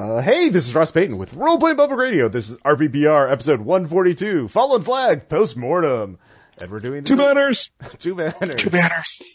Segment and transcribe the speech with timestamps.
[0.00, 2.26] Uh, hey, this is Ross Payton with Role Playing Public Radio.
[2.26, 6.18] This is RPPR episode 142, Fallen Flag, Postmortem.
[6.58, 7.68] And we're doing Two banners.
[7.98, 8.54] two banners.
[8.56, 9.22] Two banners.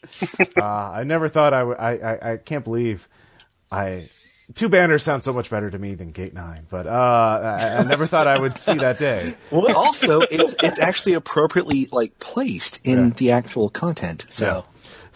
[0.57, 3.07] Uh, I never thought I would, I, I, I can't believe
[3.71, 4.07] I,
[4.55, 6.89] two banners sound so much better to me than Gate 9, but, uh,
[7.59, 9.35] I, I never thought I would see that day.
[9.51, 13.13] Well, also, it's it's actually appropriately like placed in Yeah.
[13.17, 14.25] the actual content.
[14.29, 14.65] So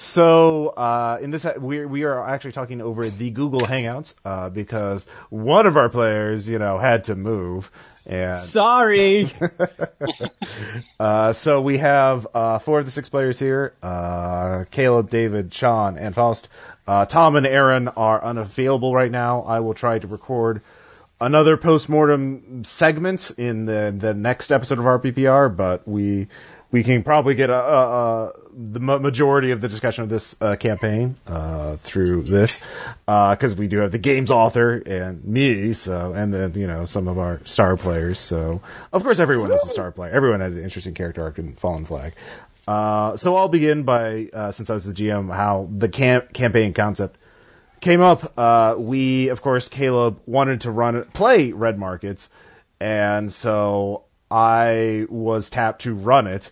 [0.01, 5.09] So, uh, in this, we we are actually talking over the Google Hangouts, uh, because
[5.29, 7.69] one of our players, you know, had to move.
[8.05, 9.29] And, Sorry.
[11.01, 15.97] uh, so we have, uh, four of the six players here, uh, Caleb, David, Sean,
[15.97, 16.47] and Faust.
[16.87, 19.41] Uh, Tom and Aaron are unavailable right now.
[19.41, 20.61] I will try to record
[21.19, 26.29] another postmortem segment in the the next episode of RPPR, but we
[26.71, 30.55] we can probably get a, a, a the majority of the discussion of this uh,
[30.57, 32.61] campaign uh, through this
[33.05, 37.07] because we do have the game's author and me, so and then you know some
[37.07, 38.19] of our star players.
[38.19, 38.61] So
[38.91, 40.11] of course everyone is a star player.
[40.11, 42.13] Everyone had an interesting character arc in Fallen Flag.
[42.67, 46.73] Uh, so I'll begin by uh, since I was the GM how the camp campaign
[46.73, 47.17] concept
[47.81, 48.33] came up.
[48.37, 52.29] Uh, we, of course, Caleb wanted to run play Red Markets,
[52.79, 56.51] and so I was tapped to run it.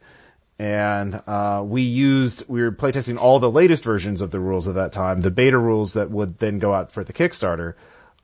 [0.59, 4.73] And uh, we used we were playtesting all the latest versions of the rules at
[4.73, 7.75] that time, the beta rules that would then go out for the Kickstarter,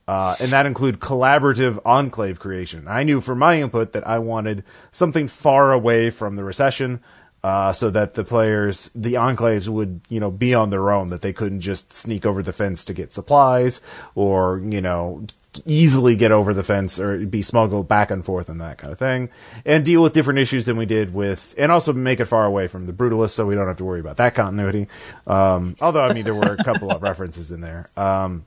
[0.08, 2.88] uh, and that include collaborative enclave creation.
[2.88, 7.00] I knew for my input that I wanted something far away from the recession,
[7.44, 11.20] uh, so that the players, the enclaves would, you know, be on their own, that
[11.20, 13.82] they couldn't just sneak over the fence to get supplies
[14.14, 15.26] or, you know,
[15.66, 18.98] easily get over the fence or be smuggled back and forth and that kind of
[18.98, 19.28] thing
[19.66, 22.66] and deal with different issues than we did with, and also make it far away
[22.66, 24.88] from the brutalists so we don't have to worry about that continuity.
[25.26, 27.90] Um, although, I mean, there were a couple of references in there.
[27.94, 28.46] Um,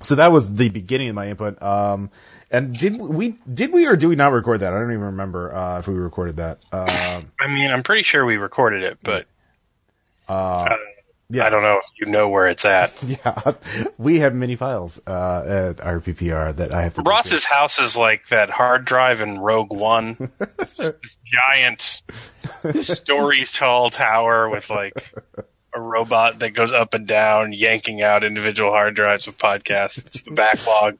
[0.00, 1.60] so that was the beginning of my input.
[1.60, 2.08] Um,
[2.52, 4.72] and did we, did we or do we not record that?
[4.72, 6.58] I don't even remember, uh, if we recorded that.
[6.70, 9.26] Um, I mean, I'm pretty sure we recorded it, but
[10.28, 10.76] uh,
[11.32, 11.46] yeah.
[11.46, 12.92] I don't know if you know where it's at.
[13.24, 13.52] Yeah,
[13.96, 17.02] we have many files uh, at RPPR that I have to.
[17.02, 20.30] Ross's house is like that hard drive in Rogue One.
[20.58, 20.76] It's
[21.24, 22.02] giant,
[22.82, 25.10] stories tall tower with like
[25.74, 30.06] a robot that goes up and down, yanking out individual hard drives with podcasts.
[30.06, 30.98] It's the backlog.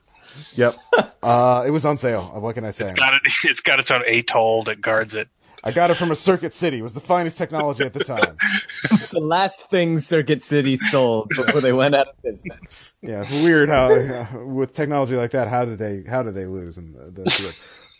[0.55, 0.75] Yep.
[1.21, 2.23] Uh, it was on sale.
[2.23, 2.85] What can I say?
[2.85, 3.21] It's got it.
[3.45, 5.27] It's got its own atoll that guards it.
[5.65, 6.79] I got it from a Circuit City.
[6.79, 8.37] It was the finest technology at the time.
[8.89, 12.93] the last thing Circuit City sold before they went out of business.
[13.01, 16.77] yeah, weird how uh, with technology like that, how did they how did they lose?
[16.77, 17.23] And the,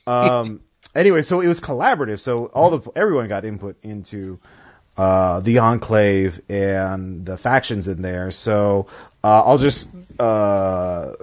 [0.05, 0.61] the, um,
[0.93, 2.19] anyway, so it was collaborative.
[2.19, 4.39] So all the everyone got input into
[4.97, 8.29] uh, the enclave and the factions in there.
[8.29, 8.87] So
[9.23, 9.89] uh, I'll just
[10.19, 11.13] uh,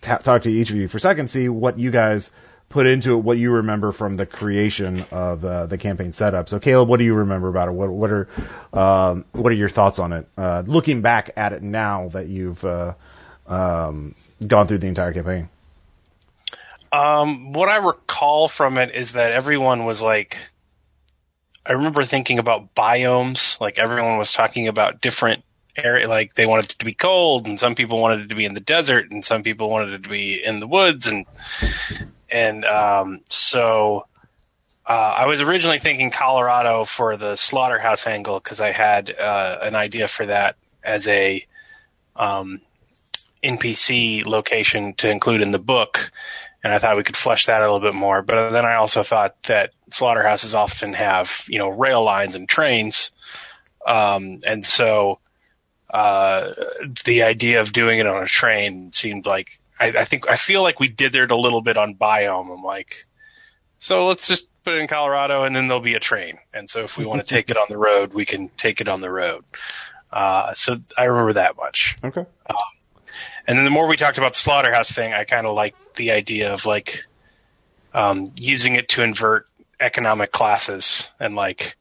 [0.00, 2.30] ta- talk to each of you for a second, see what you guys
[2.68, 6.48] put into it, what you remember from the creation of uh, the campaign setup.
[6.48, 7.72] So Caleb, what do you remember about it?
[7.72, 8.28] What what are
[8.72, 10.26] um, what are your thoughts on it?
[10.36, 12.94] Uh, looking back at it now that you've uh,
[13.46, 14.14] um,
[14.46, 15.48] gone through the entire campaign.
[16.92, 20.36] Um, what I recall from it is that everyone was like,
[21.64, 23.60] I remember thinking about biomes.
[23.60, 25.44] Like everyone was talking about different
[25.76, 26.08] area.
[26.08, 28.54] Like they wanted it to be cold, and some people wanted it to be in
[28.54, 31.26] the desert, and some people wanted it to be in the woods, and
[32.30, 34.06] and um, so
[34.86, 39.74] uh, I was originally thinking Colorado for the slaughterhouse angle because I had uh, an
[39.74, 41.44] idea for that as a
[42.16, 42.60] um,
[43.42, 46.10] NPC location to include in the book,
[46.64, 48.22] and I thought we could flesh that a little bit more.
[48.22, 53.10] But then I also thought that slaughterhouses often have you know rail lines and trains,
[53.86, 55.20] um, and so
[55.92, 56.52] uh,
[57.04, 60.62] the idea of doing it on a train seemed like I, I think I feel
[60.62, 62.52] like we dithered a little bit on biome.
[62.52, 63.06] I'm like,
[63.78, 66.38] so let's just put it in Colorado, and then there'll be a train.
[66.52, 68.88] And so if we want to take it on the road, we can take it
[68.88, 69.44] on the road.
[70.12, 71.96] Uh, so I remember that much.
[72.04, 72.26] Okay.
[73.46, 76.12] And then the more we talked about the slaughterhouse thing, I kind of liked the
[76.12, 77.04] idea of like
[77.94, 79.46] um, using it to invert
[79.80, 81.76] economic classes and like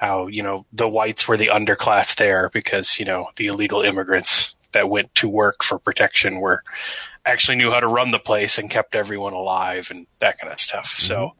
[0.00, 4.54] how you know the whites were the underclass there because you know the illegal immigrants
[4.72, 6.64] that went to work for protection were
[7.26, 10.58] actually knew how to run the place and kept everyone alive and that kind of
[10.58, 10.86] stuff.
[10.86, 11.34] So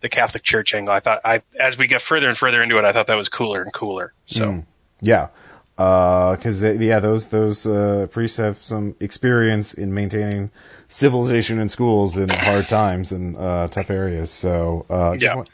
[0.00, 2.86] the Catholic Church angle, I thought, I as we get further and further into it,
[2.86, 4.14] I thought that was cooler and cooler.
[4.24, 4.64] So.
[5.02, 5.28] Yeah.
[5.76, 10.50] Because yeah, those those uh, priests have some experience in maintaining
[10.88, 14.30] civilization in schools in hard times and uh, tough areas.
[14.30, 15.44] So uh, Yeah.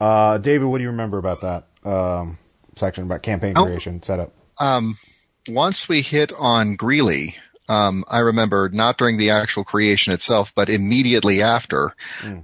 [0.00, 2.38] Uh, David, what do you remember about that um,
[2.76, 3.64] section about campaign Oh.
[3.64, 4.32] creation setup?
[4.58, 4.98] Um,
[5.48, 7.36] once we hit on Greeley,
[7.68, 11.94] um, I remember not during the actual creation itself, but immediately after,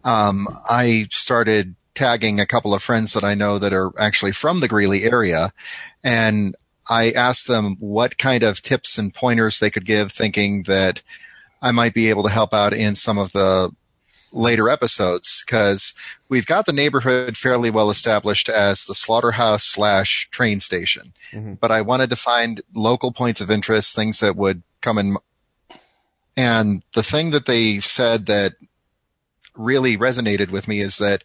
[0.05, 4.61] um, I started tagging a couple of friends that I know that are actually from
[4.61, 5.52] the Greeley area,
[6.05, 6.56] and
[6.88, 11.02] I asked them what kind of tips and pointers they could give, thinking that
[11.61, 13.70] I might be able to help out in some of the
[14.32, 15.94] later episodes because
[16.29, 21.13] we've got the neighborhood fairly well established as the slaughterhouse slash train station.
[21.61, 25.17] But I wanted to find local points of interest, things that would come in.
[26.37, 28.55] And the thing that they said that
[29.55, 31.25] really resonated with me is that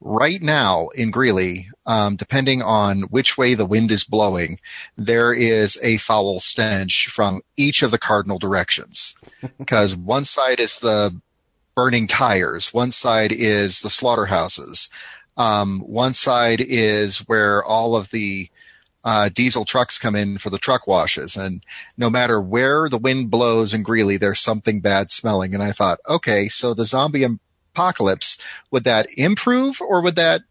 [0.00, 4.58] right now in Greeley, um, depending on which way the wind is blowing,
[4.96, 9.16] there is a foul stench from each of the cardinal directions.
[9.58, 11.20] Because one side is the
[11.74, 14.90] burning tires, one side is the slaughterhouses,
[15.36, 18.48] um, one side is where all of the
[19.04, 21.36] uh, diesel trucks come in for the truck washes.
[21.36, 21.64] And
[21.96, 25.54] no matter where the wind blows in Greeley, there's something bad smelling.
[25.54, 27.26] And I thought, okay, so the zombie
[27.74, 28.38] apocalypse,
[28.70, 30.42] would that improve or would that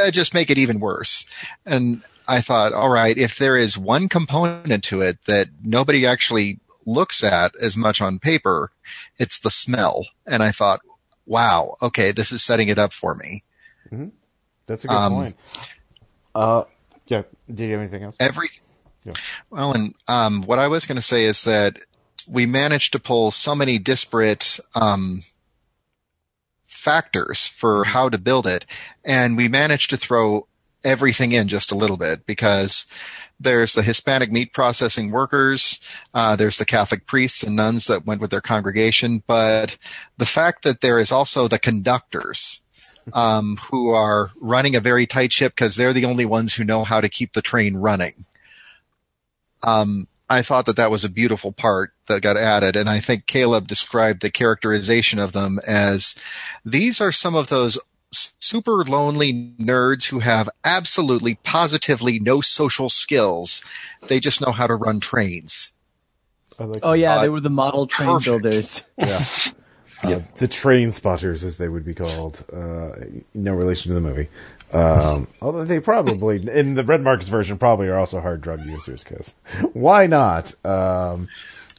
[0.00, 1.24] uh, just make it even worse?
[1.64, 6.60] And I thought, all right, if there is one component to it that nobody actually
[6.84, 8.70] looks at as much on paper,
[9.18, 10.06] it's the smell.
[10.26, 10.80] And I thought,
[11.26, 13.42] wow, okay, this is setting it up for me.
[14.66, 15.36] That's a good Um, point.
[16.34, 16.64] Uh,
[17.06, 17.22] yeah.
[17.52, 18.16] Do you have anything else?
[18.20, 18.50] Every,
[19.04, 19.12] Yeah.
[19.50, 21.78] well, and um, what I was going to say is that
[22.28, 25.22] we managed to pull so many disparate um,
[26.66, 28.66] factors for how to build it,
[29.04, 30.46] and we managed to throw
[30.84, 32.86] everything in just a little bit because
[33.40, 35.80] there's the Hispanic meat processing workers,
[36.14, 39.76] uh, there's the Catholic priests and nuns that went with their congregation, but
[40.18, 42.60] the fact that there is also the conductors
[43.14, 46.84] um, who are running a very tight ship because they're the only ones who know
[46.84, 48.14] how to keep the train running.
[49.62, 53.26] Um, I thought that that was a beautiful part that got added, and I think
[53.26, 56.14] Caleb described the characterization of them as
[56.64, 57.78] these are some of those
[58.12, 63.62] super lonely nerds who have absolutely positively no social skills.
[64.08, 65.72] They just know how to run trains.
[66.58, 68.26] Like Oh yeah, Uh, they were the model train perfect.
[68.26, 68.84] builders.
[68.98, 69.24] Yeah.
[70.02, 72.42] Uh, the train spotters, as they would be called.
[72.50, 72.92] Uh,
[73.34, 74.28] no relation to the movie.
[74.72, 79.04] Um, although they probably, in the Red Markets version, probably are also hard drug users,
[79.04, 79.34] because
[79.74, 80.54] why not?
[80.64, 81.28] Um,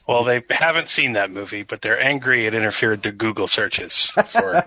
[0.06, 4.62] Well, they haven't seen that movie, but they're angry it interfered their Google searches for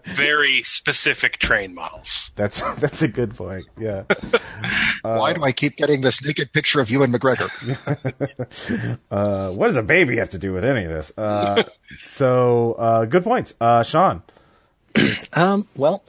[0.04, 2.32] very specific train models.
[2.34, 3.66] that's that's a good point.
[3.78, 4.04] Yeah.
[5.02, 7.48] Why do I keep getting this naked picture of you and McGregor?
[9.10, 11.16] Uh, what does a baby have to do with any of this?
[11.18, 11.62] Uh,
[12.02, 13.54] so, uh, good points.
[13.60, 14.22] Uh, Sean.
[15.32, 16.04] Um, well,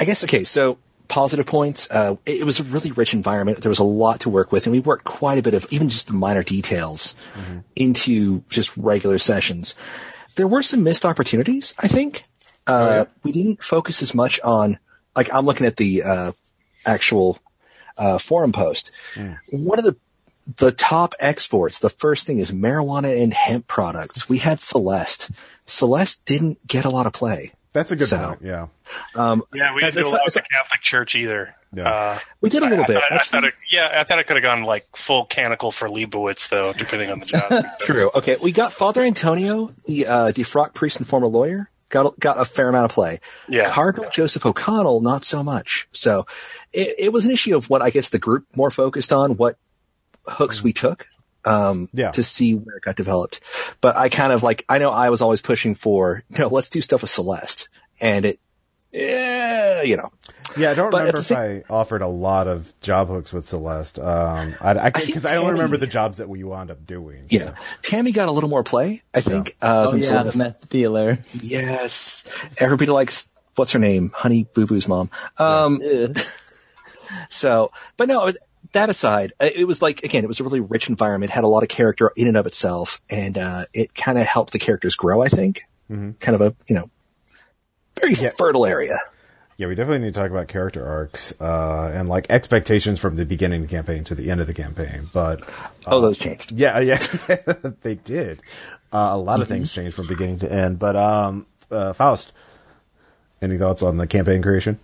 [0.00, 0.44] I guess okay.
[0.44, 0.78] So
[1.12, 1.90] positive points.
[1.90, 3.60] Uh, it, was a really rich environment.
[3.60, 5.90] There was a lot to work with, and we worked quite a bit of even
[5.90, 7.14] just the minor details
[7.76, 9.76] into just regular sessions.
[10.36, 11.74] There were some missed opportunities.
[11.78, 12.22] I think
[12.66, 14.78] uh, we didn't focus as much on.
[15.14, 16.32] Like I'm looking at the uh,
[16.86, 17.38] actual
[17.98, 18.90] uh, forum post.
[19.50, 19.96] One of the
[20.56, 24.30] the top exports, the first thing is marijuana and hemp products.
[24.30, 25.30] We had Celeste.
[25.66, 27.52] Celeste didn't get a lot of play.
[27.72, 28.40] That's a good So- point.
[28.42, 28.66] Yeah.
[29.14, 31.54] Um, Yeah, we That's- didn't do a lot with the Catholic Church either.
[31.74, 31.88] Yeah.
[31.88, 32.96] Uh, we did a little I, bit.
[32.98, 35.72] I thought, I thought it, yeah, I thought it could have gone like full Canticle
[35.72, 37.64] for Leibowitz, though, depending on the job.
[37.80, 38.10] True.
[38.14, 42.44] Okay, we got Father Antonio, the uh, defrocked priest and former lawyer, got got a
[42.44, 43.20] fair amount of play.
[43.48, 43.70] Yeah.
[43.70, 45.88] Cardinal Joseph O'Connell, not so much.
[45.92, 46.26] So
[46.74, 49.56] it, it was an issue of what I guess the group more focused on, what
[50.26, 51.08] hooks we took
[51.44, 52.10] um, Yeah.
[52.12, 53.40] to see where it got developed.
[53.80, 56.68] But I kind of like I know I was always pushing for you know let's
[56.68, 57.68] do stuff with Celeste,
[58.00, 58.38] and it
[58.92, 60.10] yeah you know
[60.56, 63.46] Yeah, I don't But remember if same- I offered a lot of job hooks with
[63.46, 63.98] Celeste.
[63.98, 67.24] Um, I, I, think because I, don't remember the jobs that we wound up doing.
[67.30, 67.54] yeah.
[67.80, 69.56] Tammy got a little more play, I think.
[69.62, 70.36] Uh, Oh yeah, Celeste.
[70.38, 71.18] the meth dealer.
[71.40, 72.24] Yes.
[72.58, 74.10] Everybody likes what's her name?
[74.14, 75.08] Honey Boo Boo's mom.
[75.38, 76.18] Um, Ugh.
[77.30, 78.30] so, but no,
[78.72, 81.48] that aside, uh, it was like, again, it was a really rich environment, had a
[81.48, 84.96] lot of character in and of itself, and, uh, it kind of helped the characters
[84.96, 85.62] grow, I think.
[85.88, 86.88] Kind of a, you know,
[88.00, 88.98] very fertile area.
[89.58, 93.26] Yeah, we definitely need to talk about character arcs uh, and like expectations from the
[93.26, 95.08] beginning of the campaign to the end of the campaign.
[95.12, 95.46] But
[95.86, 96.52] oh, those changed.
[96.52, 96.96] yeah, yeah,
[97.82, 98.40] they did.
[98.92, 100.78] Uh, a lot of things changed from beginning to end.
[100.78, 102.32] But um, uh, Faust,
[103.42, 104.80] any thoughts on the campaign creation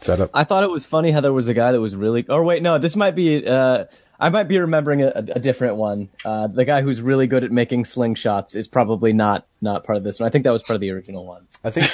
[0.00, 0.30] setup?
[0.34, 2.26] I thought it was funny how there was a guy that was really.
[2.28, 3.46] Or wait, no, this might be.
[3.46, 3.84] Uh,
[4.20, 6.08] I might be remembering a, a different one.
[6.24, 10.04] Uh, the guy who's really good at making slingshots is probably not not part of
[10.04, 10.26] this one.
[10.26, 11.46] I think that was part of the original one.
[11.62, 11.86] I think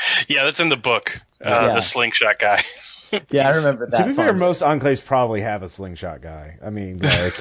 [0.28, 1.20] yeah, that's in the book.
[1.44, 1.74] Uh, Yeah.
[1.74, 2.62] The slingshot guy.
[3.28, 3.98] Yeah, I remember that.
[3.98, 4.38] to be fair, fun.
[4.38, 6.56] most enclaves probably have a slingshot guy.
[6.64, 7.34] I mean, like,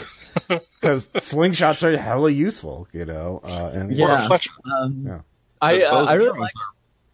[0.82, 3.40] because slingshots are hella useful, you know.
[3.42, 4.08] Uh, and Yeah.
[4.08, 4.52] Or a Fletcher.
[5.62, 6.52] I uh, I really arrows like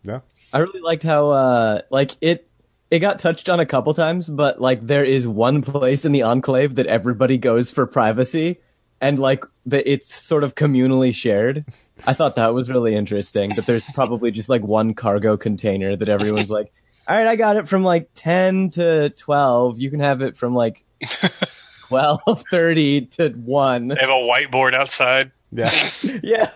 [0.04, 0.20] yeah.
[0.52, 2.50] I really liked how uh like it
[2.90, 6.24] it got touched on a couple times, but like there is one place in the
[6.24, 8.60] enclave that everybody goes for privacy
[9.02, 11.66] and like that it's sort of communally shared.
[12.06, 16.10] I thought that was really interesting that there's probably just like one cargo container that
[16.10, 16.72] everyone's like,
[17.08, 19.80] "All right, I got it from like 10 to 12.
[19.80, 25.32] You can have it from like 12:30 to 1." They have a whiteboard outside.
[25.52, 25.72] Yeah.
[26.24, 26.52] Yeah.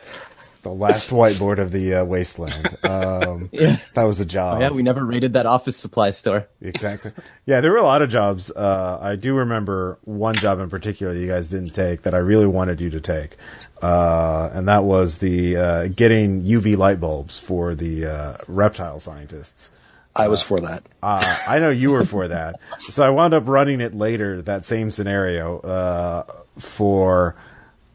[0.62, 2.78] The last whiteboard of the uh, wasteland.
[2.84, 3.78] Um, Yeah.
[3.94, 4.62] That was a job.
[4.62, 6.48] Yeah, we never raided that office supply store.
[6.62, 7.12] exactly.
[7.46, 8.50] Yeah, there were a lot of jobs.
[8.52, 12.48] Uh, I do remember one job in particular you guys didn't take that I really
[12.48, 13.36] wanted you to take,
[13.82, 19.70] uh, and that was the uh, getting UV light bulbs for the uh, reptile scientists.
[20.16, 20.84] I was for that.
[21.02, 24.42] Uh, I know you were for that, so I wound up running it later.
[24.42, 26.24] That same scenario uh,
[26.58, 27.36] for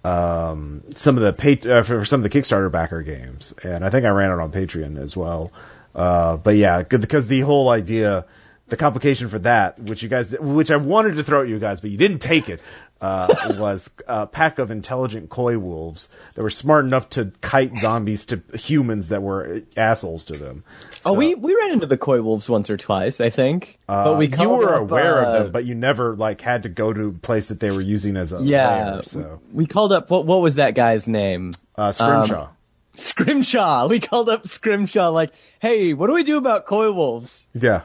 [0.06, 4.06] um, some of the uh, for some of the Kickstarter backer games, and I think
[4.06, 5.52] I ran it on Patreon as well.
[5.96, 8.24] Uh, but yeah, because the whole idea,
[8.68, 11.80] the complication for that, which you guys, which I wanted to throw at you guys,
[11.80, 12.60] but you didn't take it,
[13.00, 18.42] uh, was a pack of intelligent coywolves that were smart enough to kite zombies to
[18.54, 20.62] humans that were assholes to them.
[21.06, 23.78] Oh, we we ran into the coywolves once or twice, I think.
[23.86, 26.64] but we Uh, you were up, aware uh, of them, but you never like had
[26.64, 29.66] to go to a place that they were using as a Yeah, lair, so we
[29.66, 30.10] called up.
[30.10, 31.52] What what was that guy's name?
[31.76, 32.48] uh, Scrimshaw.
[32.96, 33.86] Scrimshaw.
[33.88, 35.10] We called up Scrimshaw.
[35.10, 37.46] Like, hey, what do we do about coywolves?
[37.54, 37.82] yeah.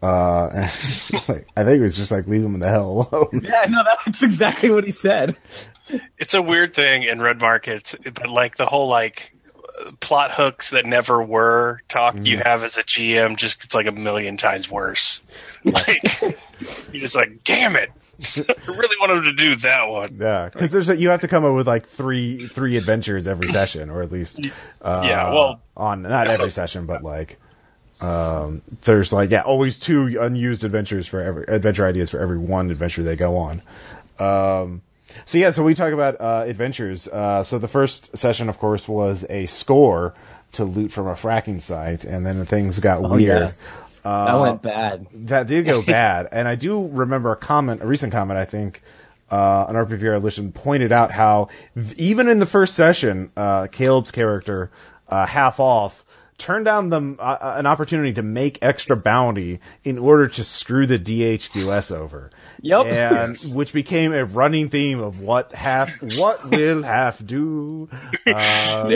[0.00, 0.68] Uh,
[1.28, 3.28] like, I think it was just like leave them in the hell alone.
[3.42, 5.36] Yeah, no, that's exactly what he said.
[6.18, 9.34] It's a weird thing in red markets, but like the whole like
[10.00, 13.92] plot hooks that never were talked you have as a GM just it's like a
[13.92, 15.22] million times worse.
[15.64, 17.90] Like you're just like, damn it,
[18.36, 20.16] I really wanted to do that one.
[20.20, 23.48] Yeah, because there's a, you have to come up with like three three adventures every
[23.48, 24.40] session, or at least
[24.82, 27.38] uh, Yeah, well- on not every session, but like
[28.00, 32.70] um, there's like yeah, always two unused adventures for every adventure ideas for every one
[32.70, 33.62] adventure they go on.
[34.18, 34.82] Um,
[35.24, 37.08] so yeah, so we talk about uh, adventures.
[37.08, 40.14] Uh, so the first session, of course, was a score
[40.52, 43.42] to loot from a fracking site, and then things got weird.
[43.42, 43.52] yeah.
[44.02, 45.06] that went bad.
[45.12, 48.82] That did go bad, and I do remember a comment, a recent comment, I think,
[49.30, 54.10] uh, an RPP Abolition pointed out how v- even in the first session, uh, Caleb's
[54.10, 54.70] character,
[55.08, 56.04] uh, half off,
[56.38, 60.98] turned down the uh, an opportunity to make extra bounty in order to screw the
[60.98, 62.30] DHQS over.
[62.60, 62.86] Yep.
[62.86, 67.88] and which became a running theme of what half, what will half do.
[68.26, 68.88] Uh,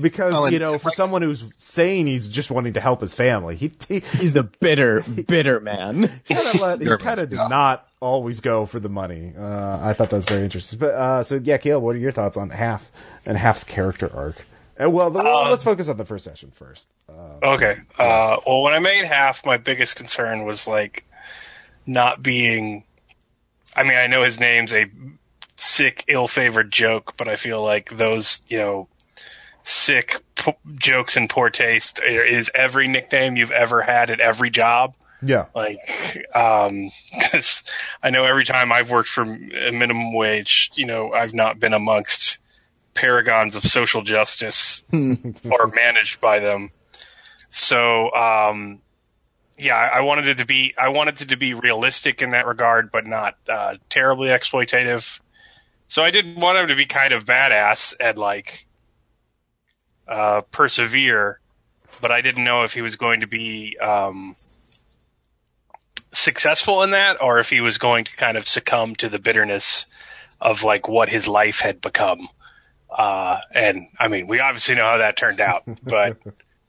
[0.00, 3.56] because Well, you know, for someone who's saying he's just wanting to help his family,
[3.56, 6.08] he, he He's a bitter, bitter man.
[6.28, 7.48] kind of let, he kind of did yeah.
[7.48, 9.32] not always go for the money.
[9.36, 10.78] Uh, I thought that was very interesting.
[10.78, 12.90] But uh, so yeah, Caleb, what are your thoughts on half
[13.24, 14.46] and half's character arc?
[14.80, 16.88] Uh, well, the, well, let's focus on the first session first.
[17.42, 17.78] Okay.
[17.98, 21.04] Uh, well, when I made half, my biggest concern was like
[21.86, 22.84] not being.
[23.74, 24.86] I mean, I know his name's a
[25.56, 28.88] sick, ill-favored joke, but I feel like those, you know,
[29.62, 34.94] sick po- jokes and poor taste is every nickname you've ever had at every job.
[35.22, 35.78] Yeah, Like,
[36.34, 36.92] um,
[37.32, 37.64] cause
[38.02, 41.72] I know every time I've worked for a minimum wage, you know, I've not been
[41.72, 42.38] amongst
[42.94, 46.70] paragons of social justice or managed by them.
[47.50, 48.80] So, um,
[49.58, 52.90] yeah, I wanted it to be, I wanted it to be realistic in that regard,
[52.90, 55.20] but not, uh, terribly exploitative.
[55.88, 58.66] So I didn't want him to be kind of badass and like,
[60.08, 61.40] uh, persevere,
[62.00, 64.36] but I didn't know if he was going to be, um,
[66.12, 69.86] successful in that or if he was going to kind of succumb to the bitterness
[70.40, 72.28] of like what his life had become.
[72.90, 76.18] Uh, and I mean, we obviously know how that turned out, but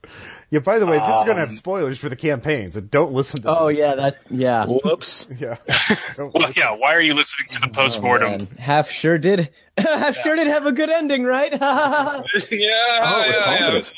[0.49, 0.59] yeah.
[0.59, 3.11] By the way, this is going to Um, have spoilers for the campaign, so don't
[3.13, 3.49] listen to.
[3.57, 3.77] Oh this.
[3.79, 4.65] yeah, that yeah.
[4.65, 5.27] Whoops.
[5.39, 5.55] yeah.
[6.15, 8.31] Don't well, yeah, why are you listening to the postmortem?
[8.31, 9.49] Man, half sure did.
[9.77, 11.51] half sure did have a good ending, right?
[11.51, 13.93] yeah, Oh, it was yeah, positive.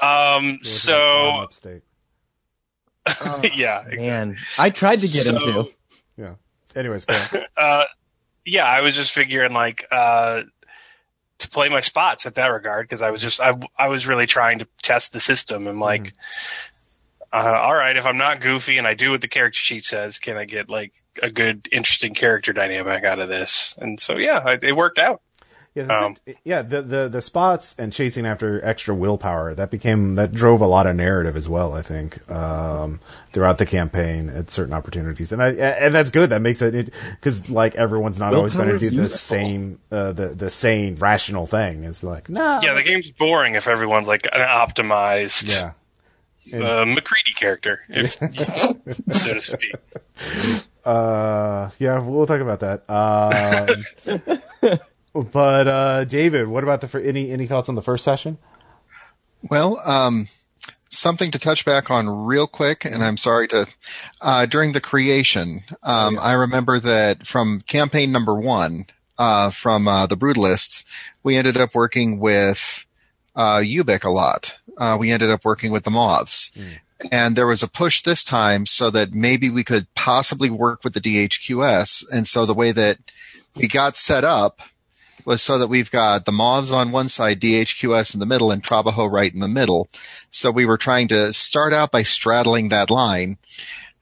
[0.00, 0.34] yeah.
[0.36, 1.82] Um, so like upstate.
[3.06, 3.96] yeah, exactly.
[3.98, 5.70] Man, I tried to get him So- to.
[6.16, 6.34] Yeah.
[6.76, 7.40] Anyways, go on.
[7.56, 7.84] uh,
[8.44, 10.42] yeah, I was just figuring like uh,
[11.38, 14.26] to play my spots at that regard because I was just I I was really
[14.26, 16.12] trying to test the system and like,
[17.32, 20.18] uh, all right, if I'm not goofy and I do what the character sheet says,
[20.18, 23.74] can I get like a good, interesting character dynamic out of this?
[23.78, 25.22] And so yeah, I, it worked out.
[25.74, 26.62] Yeah, this- Um, yeah.
[26.62, 30.86] The, the the spots and chasing after extra willpower that became that drove a lot
[30.86, 31.72] of narrative as well.
[31.74, 33.00] I think um,
[33.32, 36.30] throughout the campaign at certain opportunities, and I and that's good.
[36.30, 39.18] That makes it because like everyone's not always going to do the useful.
[39.18, 41.82] same uh, the the sane rational thing.
[41.82, 45.50] It's like no, Yeah, the game's boring if everyone's like an optimized
[46.44, 46.58] yeah.
[46.58, 48.12] uh, McCready character, if,
[49.10, 49.74] so to speak.
[50.84, 52.84] Uh, yeah, we'll talk about that.
[52.88, 54.78] Um,
[55.14, 58.38] but uh, David, what about the fir- any any thoughts on the first session?
[59.50, 60.26] Well, um,
[60.88, 63.66] something to touch back on real quick, and I'm sorry to,
[64.20, 68.84] uh, during the creation, um, I remember that from campaign number one,
[69.18, 70.84] uh, from, uh, the Brutalists,
[71.22, 72.84] we ended up working with,
[73.36, 74.56] uh, Ubik a lot.
[74.78, 76.52] Uh, we ended up working with the Moths.
[77.10, 80.94] And there was a push this time so that maybe we could possibly work with
[80.94, 82.04] the DHQS.
[82.10, 82.98] And so the way that
[83.54, 84.60] we got set up
[85.24, 88.62] was so that we've got the moths on one side, DHQS in the middle, and
[88.62, 89.88] Trabajo right in the middle.
[90.30, 93.38] So we were trying to start out by straddling that line.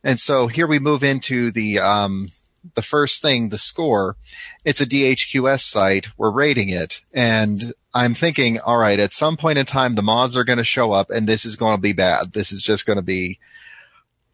[0.04, 2.28] And so here we move into the, um,
[2.74, 4.16] the first thing, the score.
[4.64, 6.06] It's a DHQS site.
[6.16, 7.00] We're rating it.
[7.12, 10.64] And I'm thinking, all right, at some point in time, the moths are going to
[10.64, 12.32] show up and this is going to be bad.
[12.32, 13.38] This is just going to be,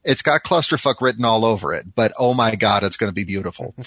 [0.04, 3.24] it's got clusterfuck written all over it, but oh my God, it's going to be
[3.24, 3.74] beautiful.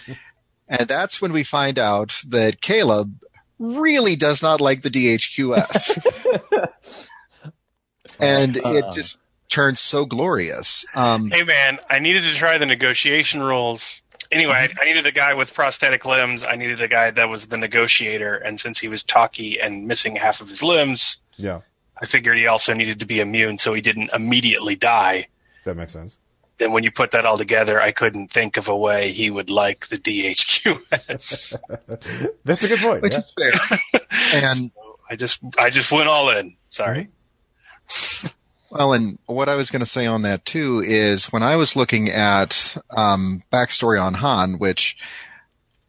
[0.72, 3.14] And that's when we find out that Caleb
[3.60, 6.06] really does not like the DHQS.
[8.20, 9.18] and it just
[9.50, 10.86] turns so glorious.
[10.96, 14.02] Um, Hey man, I needed to try the negotiation rules.
[14.32, 16.46] Anyway, I, I needed a guy with prosthetic limbs.
[16.46, 20.16] I needed a guy that was the negotiator, and since he was talky and missing
[20.16, 21.60] half of his limbs, Yeah,
[22.02, 25.28] I figured he also needed to be immune so he didn't immediately die.
[25.66, 26.16] that makes sense.
[26.62, 29.50] Then when you put that all together, I couldn't think of a way he would
[29.50, 31.56] like the DHQS.
[32.46, 33.02] That's a good point.
[33.02, 33.20] which yeah.
[33.20, 34.02] is fair.
[34.44, 34.72] and
[35.10, 36.56] I just I just went all in.
[36.70, 37.10] Sorry.
[38.74, 41.76] Well, and what I was going to say on that too is when I was
[41.76, 44.96] looking at um, backstory on Han, which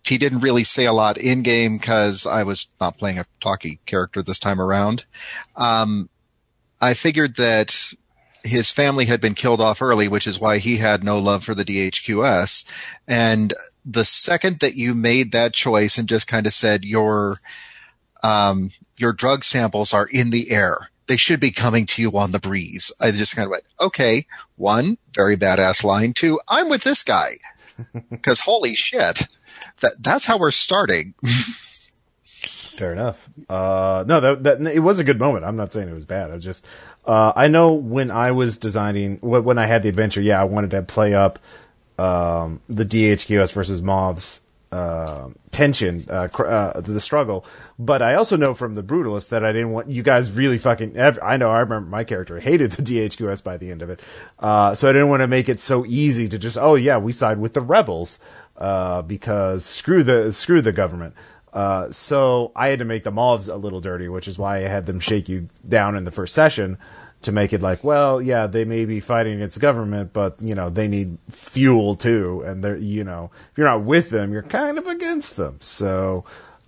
[0.04, 3.78] he didn't really say a lot in game because I was not playing a talky
[3.86, 5.04] character this time around.
[5.54, 6.10] Um,
[6.80, 7.92] I figured that
[8.44, 11.54] his family had been killed off early, which is why he had no love for
[11.54, 12.70] the DHQS.
[13.06, 17.40] And the second that you made that choice and just kind of said your
[18.22, 20.90] um, your drug samples are in the air.
[21.06, 22.92] They should be coming to you on the breeze.
[23.00, 26.12] I just kind of went, okay, one, very badass line.
[26.12, 27.38] Two, I'm with this guy.
[28.22, 29.26] Cause holy shit.
[29.80, 31.14] That, that's how we're starting.
[32.82, 33.30] Fair enough.
[33.48, 35.44] Uh, no, that, that it was a good moment.
[35.44, 36.32] I'm not saying it was bad.
[36.32, 36.66] I was just,
[37.06, 40.72] uh, I know when I was designing, when I had the adventure, yeah, I wanted
[40.72, 41.38] to play up
[41.96, 44.40] um, the DHQS versus Moths
[44.72, 47.44] uh, tension, uh, uh, the struggle.
[47.78, 50.96] But I also know from the Brutalist that I didn't want you guys really fucking.
[50.96, 54.00] ev- I know I remember my character hated the DHQS by the end of it,
[54.40, 57.12] uh, so I didn't want to make it so easy to just oh yeah we
[57.12, 58.18] side with the rebels
[58.56, 61.14] uh, because screw the screw the government.
[61.52, 64.68] Uh, so I had to make the moths a little dirty, which is why I
[64.68, 66.78] had them shake you down in the first session
[67.22, 70.54] to make it like, well, yeah, they may be fighting against the government, but you
[70.54, 74.42] know they need fuel too, and they're you know if you're not with them, you're
[74.42, 75.58] kind of against them.
[75.60, 76.24] So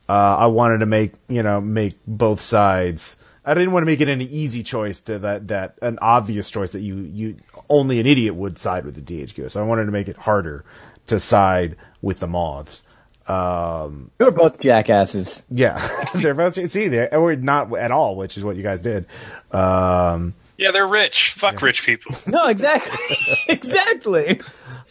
[0.08, 3.16] uh, I wanted to make you know make both sides.
[3.46, 6.72] I didn't want to make it an easy choice to that that an obvious choice
[6.72, 7.36] that you you
[7.68, 9.50] only an idiot would side with the DHQ.
[9.50, 10.64] So I wanted to make it harder
[11.06, 12.82] to side with the moths.
[13.26, 15.44] Um, You're both jackasses.
[15.50, 15.80] yeah,
[16.14, 19.06] they're both see they or not at all, which is what you guys did.
[19.50, 21.32] Um, Yeah, they're rich.
[21.32, 22.14] Fuck rich people.
[22.26, 23.16] No, exactly,
[23.48, 24.40] exactly.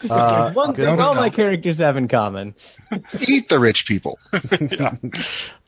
[0.07, 2.55] One thing no, no, all my characters have in common.
[3.27, 4.17] Eat the rich people.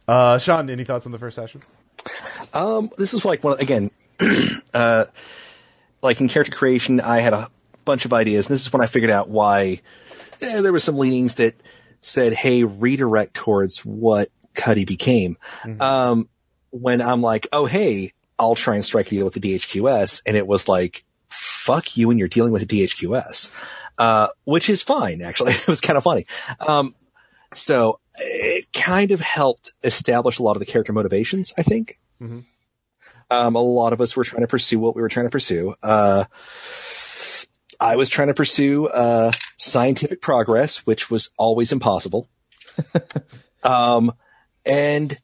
[0.07, 1.61] uh, Sean, any thoughts on the first session?
[2.53, 3.91] Um, this is like one again,
[4.73, 5.05] uh,
[6.01, 7.49] like in character creation, I had a
[7.85, 9.81] bunch of ideas, and this is when I figured out why
[10.41, 11.55] eh, there were some leanings that
[12.05, 15.37] said, "Hey, redirect towards what Cuddy became."
[15.79, 16.29] Um,
[16.69, 20.37] when I'm like, "Oh, hey, I'll try and strike a deal with the DHQS," and
[20.37, 23.51] it was like, "Fuck you," and you're dealing with the DHQS,
[23.97, 25.21] uh, which is fine.
[25.21, 26.25] Actually, it was kind of funny.
[26.59, 26.95] Um,
[27.53, 31.99] so it kind of helped establish a lot of the character motivations, I think.
[33.29, 35.73] Um, a lot of us were trying to pursue what we were trying to pursue.
[35.81, 36.25] Uh,
[37.79, 42.29] I was trying to pursue uh, scientific progress, which was always impossible.
[43.63, 44.11] um,
[44.65, 45.17] and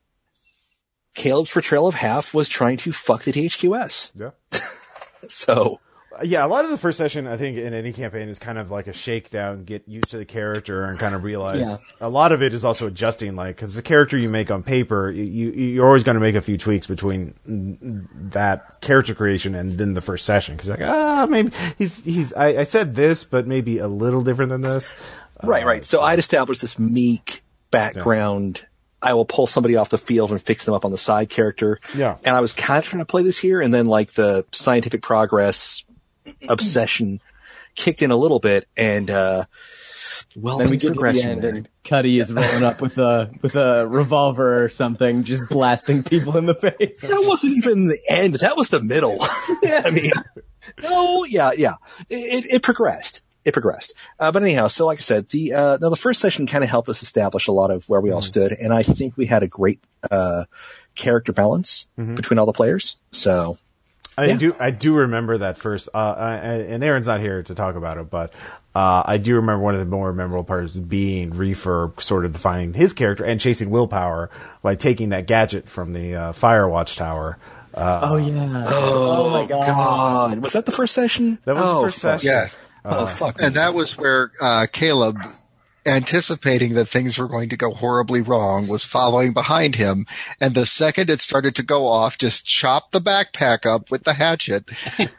[1.16, 4.12] Caleb's portrayal of Half was trying to fuck the DHQS.
[4.20, 4.32] Yeah,
[5.28, 5.80] So
[6.24, 8.70] yeah, a lot of the first session, I think, in any campaign is kind of
[8.70, 11.68] like a shakedown, get used to the character, and kind of realize.
[11.70, 11.78] Yeah.
[12.02, 15.10] A lot of it is also adjusting, like because the character you make on paper,
[15.10, 17.34] you, you you're always going to make a few tweaks between
[18.32, 22.60] that character creation and then the first session because like ah maybe he's he's I,
[22.60, 24.94] I said this, but maybe a little different than this.
[25.44, 25.86] Right, Uh, right.
[25.86, 28.66] So I'd established this meek background.
[29.02, 31.80] I will pull somebody off the field and fix them up on the side character.
[31.96, 32.18] Yeah.
[32.24, 35.02] And I was kind of trying to play this here, and then like the scientific
[35.02, 35.84] progress
[36.50, 37.22] obsession
[37.76, 39.46] kicked in a little bit, and uh,
[40.36, 41.56] well, Then we get to the end, there.
[41.56, 46.38] and Cuddy is rolling up with a with a revolver or something, just blasting people
[46.38, 47.02] in the face.
[47.02, 48.36] That wasn't even the end.
[48.36, 49.18] That was the middle.
[49.66, 50.12] I mean,
[50.84, 51.76] no, yeah, yeah.
[52.10, 53.24] It, it, it progressed.
[53.44, 53.94] It progressed.
[54.20, 56.70] Uh, but anyhow, so like I said, the uh, now the first session kind of
[56.70, 59.44] helped us establish a lot of where we all stood, and I think we had
[59.44, 60.46] a great uh,
[60.96, 62.98] character balance between all the players.
[63.12, 63.58] So
[64.22, 64.38] I Yeah.
[64.38, 64.56] do.
[64.60, 65.90] I do remember that first.
[65.94, 68.34] Uh, I, and Aaron's not here to talk about it, but
[68.76, 72.74] uh, I do remember one of the more memorable parts being Reefer sort of defining
[72.74, 74.30] his character and chasing willpower
[74.62, 77.38] by taking that gadget from the uh, Firewatch tower.
[77.74, 78.66] Uh, Oh yeah.
[78.68, 79.66] Oh, my god.
[79.68, 81.38] God, was that the first session?
[81.46, 82.28] That was the oh, first session.
[82.28, 82.58] Yes.
[82.84, 83.40] Oh fuck!
[83.40, 85.20] And that was where uh, Caleb,
[85.86, 90.06] anticipating that things were going to go horribly wrong, was following behind him.
[90.40, 94.14] And the second it started to go off, just chopped the backpack up with the
[94.14, 94.66] hatchet.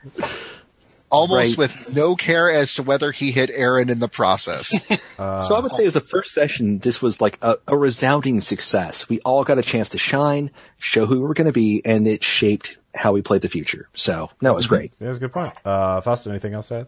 [1.10, 1.58] Almost Right.
[1.58, 4.68] with no care as to whether he hit Aaron in the process.
[5.18, 9.10] so I would say as a first session, this was like a, a resounding success.
[9.10, 12.08] We all got a chance to shine, show who we were going to be, and
[12.08, 13.90] it shaped how we played the future.
[13.92, 14.92] So that was great.
[15.00, 15.52] Yeah, that's a good point.
[15.66, 16.86] Uh, Fausto, anything else to add?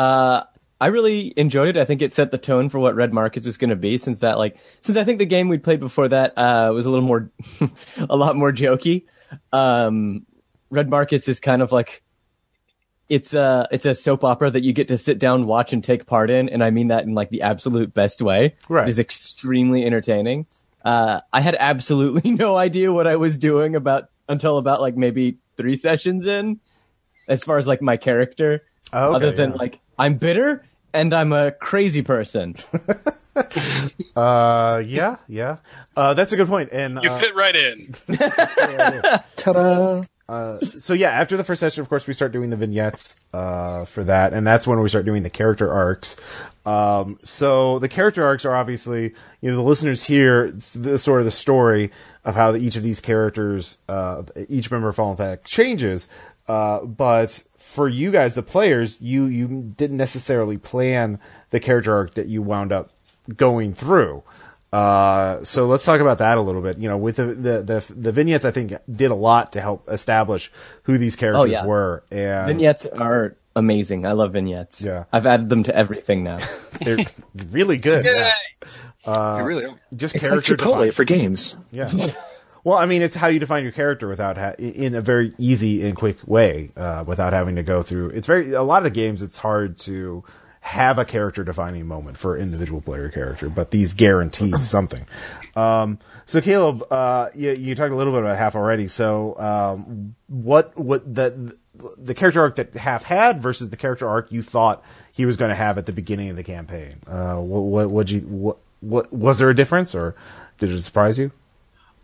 [0.00, 0.42] Uh,
[0.82, 1.76] I really enjoyed it.
[1.76, 3.98] I think it set the tone for what Red Markets was going to be.
[3.98, 6.90] Since that, like, since I think the game we played before that uh, was a
[6.90, 7.30] little more,
[8.10, 9.04] a lot more jokey.
[9.52, 10.26] Um,
[10.70, 12.02] Red Markets is kind of like
[13.08, 16.04] it's a it's a soap opera that you get to sit down, watch, and take
[16.04, 18.56] part in, and I mean that in like the absolute best way.
[18.68, 18.88] Right.
[18.88, 20.46] It is extremely entertaining.
[20.84, 25.38] Uh, I had absolutely no idea what I was doing about until about like maybe
[25.56, 26.58] three sessions in,
[27.28, 28.64] as far as like my character.
[28.92, 29.58] Oh, okay, other than yeah.
[29.58, 32.56] like I'm bitter and I'm a crazy person.
[34.14, 35.56] Uh, yeah, yeah.
[35.96, 36.68] Uh, that's a good point.
[36.70, 37.94] And You uh, fit right in.
[39.36, 40.02] Ta-da!
[40.78, 44.04] so yeah, after the first session, of course, we start doing the vignettes uh, for
[44.04, 46.16] that, and that's when we start doing the character arcs.
[46.66, 51.24] Um, so the character arcs are obviously, you know, the listeners hear the sort of
[51.24, 51.90] the story
[52.24, 56.08] of how each of these characters, uh, each member of Fallen Pack changes.
[56.48, 61.18] Uh, but for you guys, the players, you you didn't necessarily plan
[61.50, 62.90] the character arc that you wound up
[63.34, 64.22] going through.
[64.72, 66.76] Uh, so let's talk about that a little bit.
[66.76, 69.88] You know, with the, the the the vignettes, I think did a lot to help
[69.88, 71.64] establish who these characters yeah.
[71.64, 74.04] were, and vignettes are amazing.
[74.04, 74.82] I love vignettes.
[74.82, 75.04] Yeah.
[75.10, 76.40] I've added them to everything now.
[76.80, 76.98] they're
[77.50, 78.04] really good.
[78.04, 78.32] Yeah.
[79.38, 79.76] You really are.
[79.96, 80.94] Just It's like character Chipotle defined.
[80.94, 81.56] for games.
[81.70, 81.90] Yeah.
[82.64, 85.86] Well, I mean, it's how you define your character without ha- in a very easy
[85.86, 88.10] and quick way, uh, without having to go through.
[88.10, 89.20] It's very a lot of games.
[89.20, 90.22] It's hard to
[90.60, 95.06] have a character defining moment for individual player character, but these guarantee something.
[95.56, 98.86] Um, so, Caleb, uh, you, you talked a little bit about half already.
[98.86, 101.56] So, um, what what the
[101.98, 105.48] the character arc that half had versus the character arc you thought he was going
[105.48, 107.00] to have at the beginning of the campaign?
[107.08, 110.14] Uh, what what you what what was there a difference or
[110.58, 111.32] did it surprise you?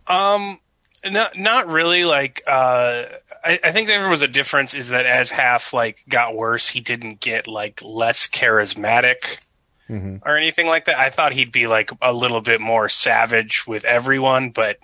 [0.09, 0.59] Um,
[1.05, 2.05] not not really.
[2.05, 3.05] Like, uh,
[3.45, 4.75] I, I think there was a difference.
[4.75, 9.45] Is that as half like got worse, he didn't get like less charismatic
[10.25, 10.99] or anything like that.
[10.99, 14.79] I thought he'd be like a little bit more savage with everyone, but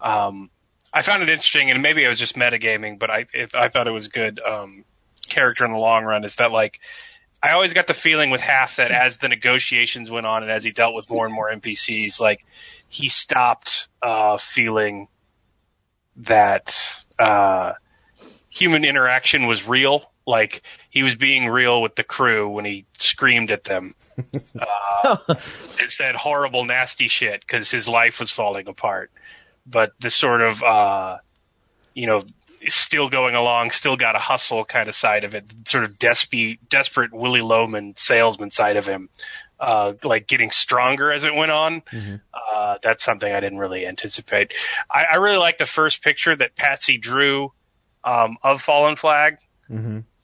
[0.00, 0.50] um,
[0.92, 3.86] I found it interesting, and maybe it was just metagaming, but I it, I thought
[3.86, 4.84] it was good um,
[5.28, 6.24] character in the long run.
[6.24, 6.80] Is that like
[7.42, 10.64] I always got the feeling with half that as the negotiations went on and as
[10.64, 12.44] he dealt with more and more NPCs, like
[12.90, 15.06] he stopped uh, feeling
[16.16, 17.74] that uh,
[18.48, 20.12] human interaction was real.
[20.26, 23.94] Like he was being real with the crew when he screamed at them
[24.60, 29.12] uh, and said horrible, nasty shit because his life was falling apart.
[29.64, 31.18] But the sort of, uh,
[31.94, 32.22] you know,
[32.66, 36.68] still going along, still got a hustle kind of side of it, sort of desperate,
[36.68, 39.08] desperate Willy Loman salesman side of him,
[39.60, 41.82] uh, like getting stronger as it went on.
[42.34, 44.54] Uh, that's something I didn't really anticipate.
[44.90, 47.52] I, I really like the first picture that Patsy drew
[48.02, 49.36] um, of Fallen Flag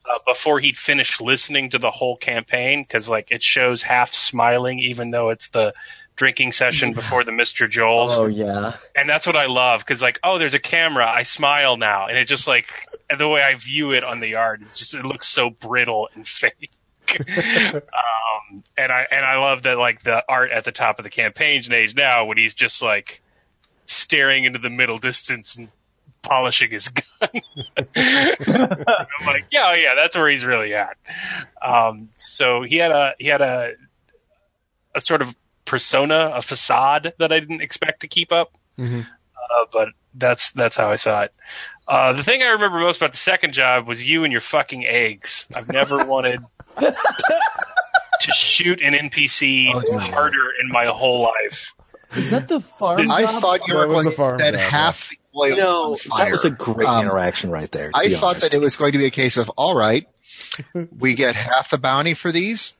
[0.09, 4.79] uh, before he'd finished listening to the whole campaign because like it shows half smiling
[4.79, 5.73] even though it's the
[6.15, 7.69] drinking session before the Mr.
[7.69, 8.73] Joel's oh yeah.
[8.95, 12.17] and that's what I love because like oh there's a camera I smile now and
[12.17, 12.67] it just like
[13.15, 16.27] the way I view it on the art is just it looks so brittle and
[16.27, 16.71] fake.
[17.19, 21.09] Um, and I and I love that like the art at the top of the
[21.09, 23.21] campaign's age now when he's just like
[23.85, 25.69] staring into the middle distance and
[26.21, 27.29] polishing his gun.
[27.95, 30.97] I'm like, yeah, yeah, that's where he's really at.
[31.61, 33.73] Um, so he had a he had a
[34.95, 38.51] a sort of persona, a facade that I didn't expect to keep up.
[38.77, 38.99] Mm-hmm.
[38.99, 41.33] Uh, but that's that's how I saw it.
[41.87, 44.85] Uh, the thing I remember most about the second job was you and your fucking
[44.85, 45.47] eggs.
[45.55, 46.41] I've never wanted
[46.79, 51.73] to shoot an NPC Oh, harder in my whole life.
[52.11, 53.11] Is that the farm?
[53.11, 53.41] I job?
[53.41, 56.45] thought you were going the to farm set job, half the oil No, that was
[56.45, 57.91] a great Um, interaction right there.
[57.93, 58.41] I thought honest.
[58.43, 60.07] that it was going to be a case of, all right,
[60.97, 62.73] we get half the bounty for these.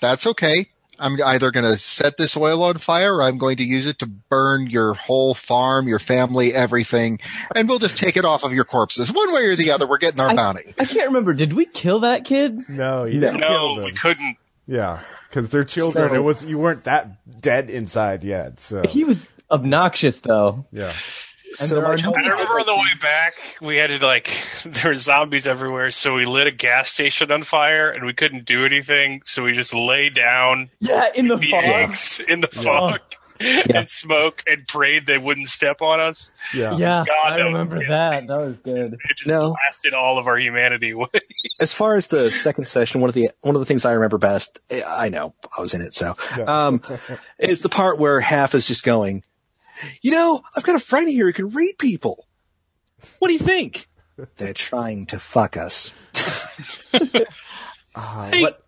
[0.00, 0.66] That's okay.
[0.98, 3.98] I'm either going to set this oil on fire or I'm going to use it
[4.00, 7.18] to burn your whole farm, your family, everything,
[7.54, 9.12] and we'll just take it off of your corpses.
[9.12, 10.74] One way or the other, we're getting our bounty.
[10.78, 11.32] I can't remember.
[11.34, 12.68] Did we kill that kid?
[12.68, 13.26] No, you No.
[13.32, 14.36] didn't No, kill we couldn't.
[14.66, 16.08] Yeah, because they're children.
[16.10, 18.58] So- it was you weren't that dead inside yet.
[18.58, 20.66] So He was obnoxious, though.
[20.72, 20.94] yeah, And
[21.56, 24.30] So there my no- I remember on the way back, we had to like
[24.64, 28.44] there were zombies everywhere, so we lit a gas station on fire, and we couldn't
[28.44, 31.64] do anything, so we just lay down Yeah, in the the fog.
[31.64, 33.00] eggs in the fog
[33.40, 36.32] and smoke and prayed they wouldn't step on us.
[36.54, 38.26] yeah, Yeah, God, I that was remember that.
[38.28, 38.94] That was good.
[38.94, 39.50] It just No.
[39.50, 41.08] blasted all of our humanity away.
[41.60, 44.16] as far as the second session, one of the one of the things I remember
[44.18, 46.14] best, eh, I know I was in it, so
[46.46, 46.80] um,
[47.38, 49.22] is the part where half is just going.
[50.02, 52.26] You know, I've got a friend here who can read people.
[53.18, 53.88] What do you think?
[54.36, 55.92] They're trying to fuck us.
[57.98, 58.60] Uh, what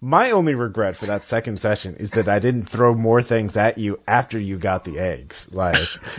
[0.00, 3.78] my only regret for that second session is that I didn't throw more things at
[3.78, 5.48] you after you got the eggs.
[5.52, 5.86] Like,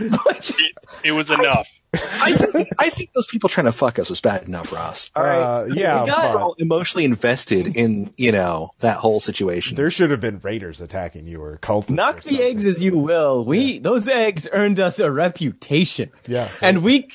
[1.04, 1.68] It was enough.
[1.68, 5.10] I think I think those people trying to fuck us was bad enough for us.
[5.14, 9.76] All right, uh, yeah, we got all emotionally invested in you know that whole situation.
[9.76, 11.90] there should have been raiders attacking you or cultists.
[11.90, 13.44] Knock or the eggs as you will.
[13.44, 16.10] We those eggs earned us a reputation.
[16.26, 16.48] Yeah.
[16.60, 17.08] and we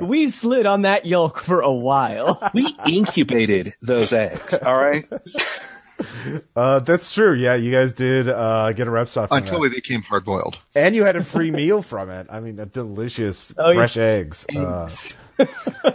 [0.00, 2.40] we slid on that yolk for a while.
[2.54, 4.54] we incubated those eggs.
[4.54, 5.04] All right.
[6.56, 7.32] Uh, that's true.
[7.34, 9.60] Yeah, you guys did uh, get a rep off from Until that.
[9.60, 10.58] we became hard boiled.
[10.74, 12.26] and you had a free meal from it.
[12.30, 13.74] I mean, a delicious Oh, yeah.
[13.76, 14.46] fresh eggs.
[14.54, 14.90] Uh,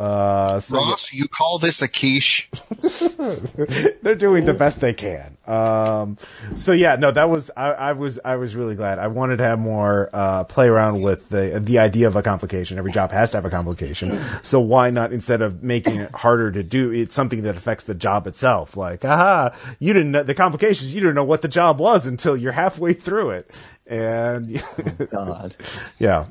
[0.00, 2.48] uh, so Ross, you call this a quiche?
[4.02, 5.36] they're doing the best they can.
[5.46, 6.18] Um,
[6.54, 8.98] so yeah, no, that was I, I was I was really glad.
[8.98, 12.78] I wanted to have more uh, play around with the the idea of a complication.
[12.78, 14.20] Every job has to have a complication.
[14.42, 17.94] So why not instead of making it harder to do, it's something that affects the
[17.94, 18.76] job itself.
[18.76, 20.94] Like, aha, you didn't know the complications.
[20.94, 23.50] You didn't know what the job was until you're halfway through it,
[23.86, 24.62] and
[25.10, 25.56] God.
[25.98, 26.26] yeah.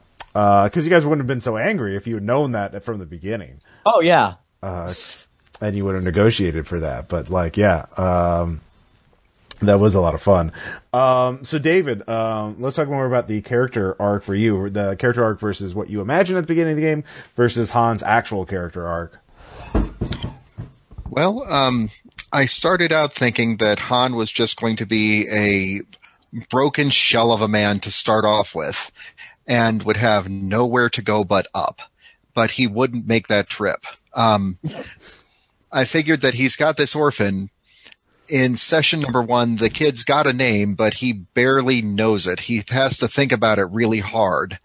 [0.65, 3.06] Because you guys wouldn't have been so angry if you had known that from the
[3.06, 4.36] beginning Oh yeah.
[4.62, 7.08] and you would have negotiated for that.
[7.10, 8.62] But like, yeah, um,
[9.62, 10.52] that was a lot of fun.
[10.93, 14.69] Um, so David, um, let's talk more about the character arc for you.
[14.69, 17.04] The character arc versus what you imagined at the beginning of the game
[17.36, 19.19] versus Han's actual character arc.
[21.10, 21.89] Well, um,
[22.32, 25.82] I started out thinking that Han was just going to be a
[26.52, 28.91] broken shell of a man to start off with
[29.47, 31.81] and would have nowhere to go but up.
[32.33, 33.86] But he wouldn't make that trip.
[34.13, 34.57] Um,
[35.71, 37.49] I figured that he's got this orphan.
[38.29, 42.41] In session number one, the kid's got a name, but he barely knows it.
[42.41, 44.60] He has to think about it really hard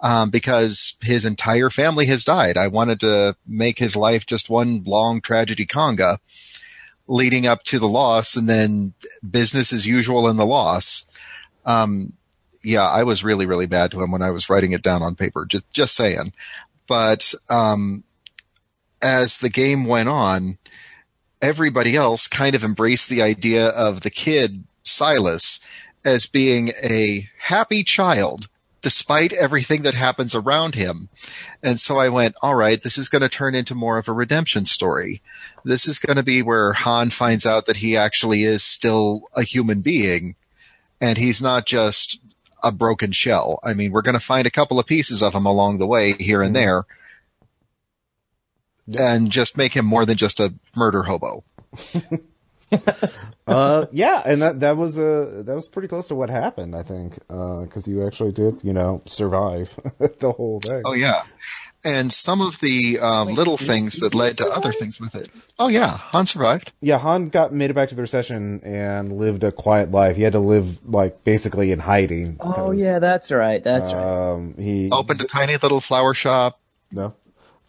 [0.00, 2.56] um, because his entire family has died.
[2.56, 6.18] I wanted to make his life just one long tragedy conga
[7.06, 8.94] leading up to the loss and then
[9.28, 11.04] business as usual in the loss.
[11.64, 12.12] Um,
[12.62, 15.14] yeah, I was really, really bad to him when I was writing it down on
[15.14, 15.44] paper.
[15.46, 16.32] Just, just saying.
[16.86, 18.04] But, um,
[19.00, 20.58] as the game went on,
[21.40, 25.60] everybody else kind of embraced the idea of the kid, Silas,
[26.04, 28.48] as being a happy child
[28.82, 31.08] despite everything that happens around him.
[31.62, 34.12] And so I went, all right, this is going to turn into more of a
[34.12, 35.22] redemption story.
[35.64, 39.44] This is going to be where Han finds out that he actually is still a
[39.44, 40.34] human being
[41.00, 42.20] and he's not just
[42.62, 43.58] a broken shell.
[43.62, 46.12] I mean, we're going to find a couple of pieces of him along the way
[46.12, 46.84] here and there
[48.98, 51.44] and just make him more than just a murder hobo.
[53.46, 56.82] Uh, yeah, and that that was uh, that was pretty close to what happened, I
[56.82, 60.80] think, because you actually did, you know, survive the whole thing.
[60.86, 61.22] Oh yeah.
[61.84, 65.28] And some of the um, little things that led to other things with it.
[65.58, 66.70] Oh yeah, Han survived.
[66.80, 70.16] Yeah, Han got made it back to the recession and lived a quiet life.
[70.16, 72.36] He had to live like basically in hiding.
[72.38, 73.62] Oh yeah, that's right.
[73.64, 74.30] That's right.
[74.32, 76.60] Um, he Opened a tiny little flower shop.
[76.92, 77.14] no.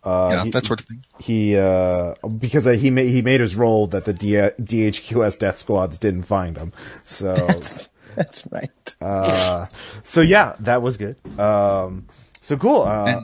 [0.05, 1.01] Uh, yeah, he, that sort of thing.
[1.21, 5.57] he uh, because uh, he made he made his role that the D- DHQS death
[5.57, 6.73] squads didn't find him.
[7.05, 7.33] So
[8.15, 8.69] That's right.
[9.01, 9.67] uh,
[10.03, 11.15] so yeah, that was good.
[11.39, 12.05] Um,
[12.41, 12.81] so cool.
[12.81, 13.21] Uh,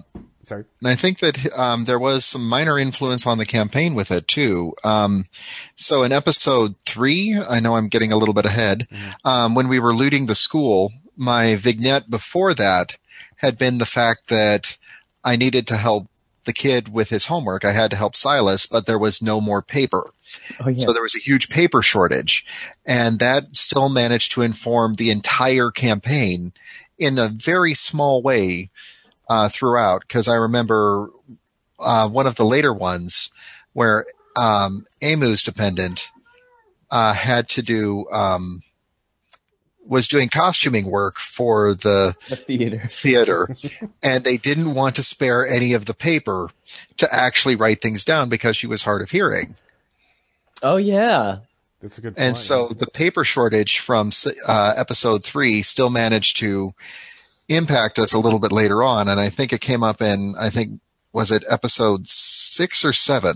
[0.50, 0.66] sorry.
[0.82, 4.28] And I think that um, there was some minor influence on the campaign with it
[4.28, 4.74] too.
[4.84, 5.26] Um,
[5.76, 8.88] so in episode three, I know I'm getting a little bit ahead.
[9.24, 12.98] Um, when we were looting the school, my vignette before that
[13.38, 14.78] had been the fact that
[15.24, 16.08] I needed to help
[16.46, 17.64] the kid with his homework.
[17.64, 20.12] I had to help Silas, but there was no more paper.
[20.60, 20.86] Oh yeah.
[20.86, 22.46] So there was a huge paper shortage
[22.86, 26.54] and that still managed to inform the entire campaign
[26.98, 28.70] in a very small way
[29.30, 30.08] uh, throughout.
[30.08, 31.10] Cause I remember
[31.80, 33.32] uh, one of the later ones
[33.74, 36.12] where um, Amu's dependent
[36.92, 38.62] uh, had to do um,
[39.86, 42.84] was doing costuming work for the the theater.
[42.90, 43.56] theater
[44.04, 46.50] and they didn't want to spare any of the paper
[46.98, 49.56] to actually write things down because she was hard of hearing.
[50.62, 51.40] Oh yeah.
[51.82, 52.14] That's a good.
[52.18, 54.12] And so the paper shortage from
[54.46, 56.72] uh, episode three still managed to
[57.50, 59.08] impact us a little bit later on.
[59.10, 60.80] And I think it came up in, I think,
[61.12, 63.36] was it episode six or seven?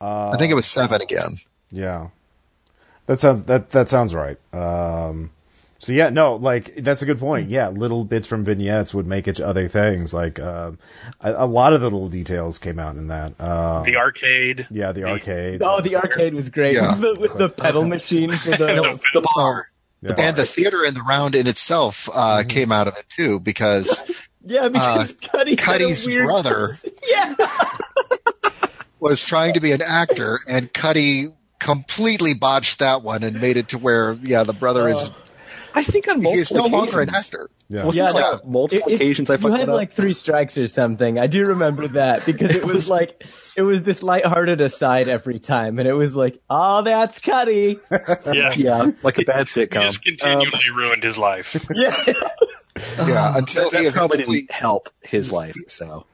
[0.00, 1.36] uh, I think it was seven again.
[1.70, 2.08] Yeah,
[3.06, 4.38] that sounds that that sounds right.
[4.54, 5.30] Um,
[5.80, 7.50] so yeah, no, like that's a good point.
[7.50, 10.14] Yeah, little bits from vignettes would make it to other things.
[10.14, 10.78] Like um,
[11.20, 13.34] a, a lot of the little details came out in that.
[13.38, 14.66] Uh, The arcade.
[14.70, 15.60] yeah, the arcade.
[15.62, 16.98] Oh, the arcade was great Yeah.
[16.98, 18.66] with, the, with the pedal machine for the.
[18.74, 19.68] No, the bar.
[20.00, 20.14] Yeah.
[20.16, 24.28] And the theater in the round in itself uh, came out of it too because
[24.44, 27.34] yeah, because Cuddy Cuddy's weird- brother Yeah.
[29.00, 33.68] was trying to be an actor and Cuddy completely botched that one and made it
[33.70, 35.10] to where, yeah, the brother is,
[35.78, 37.84] I think on multiple he is no longer an occasions- yeah.
[37.84, 38.50] Wasn't Yeah, like no.
[38.50, 39.74] multiple It- it- occasions I you had up?
[39.76, 41.18] like three strikes or something.
[41.18, 43.22] I do remember that because it was like
[43.56, 48.52] it was this lighthearted aside every time, and it was like, "Oh, that's Cuddy." Yeah.
[48.56, 49.82] yeah, like a bad He sitcom.
[49.82, 51.54] just continually ruined his life.
[51.74, 51.94] yeah,
[53.06, 55.56] Yeah, until that he probably didn't help his life.
[55.66, 56.06] So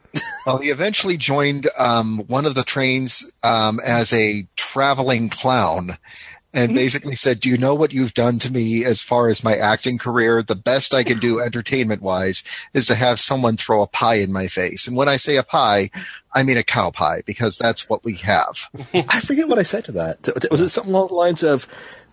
[0.47, 5.97] well, he eventually joined um, one of the trains um, as a traveling clown.
[6.55, 6.77] And mm-hmm.
[6.77, 9.99] basically said, "Do you know what you've done to me as far as my acting
[9.99, 10.43] career?
[10.43, 14.47] The best I can do, entertainment-wise, is to have someone throw a pie in my
[14.47, 14.87] face.
[14.87, 15.91] And when I say a pie,
[16.33, 18.71] I mean a cow pie because that's what we have.
[18.95, 20.23] I forget what I said to that.
[20.23, 21.67] Th- th- Was it something along the lines of,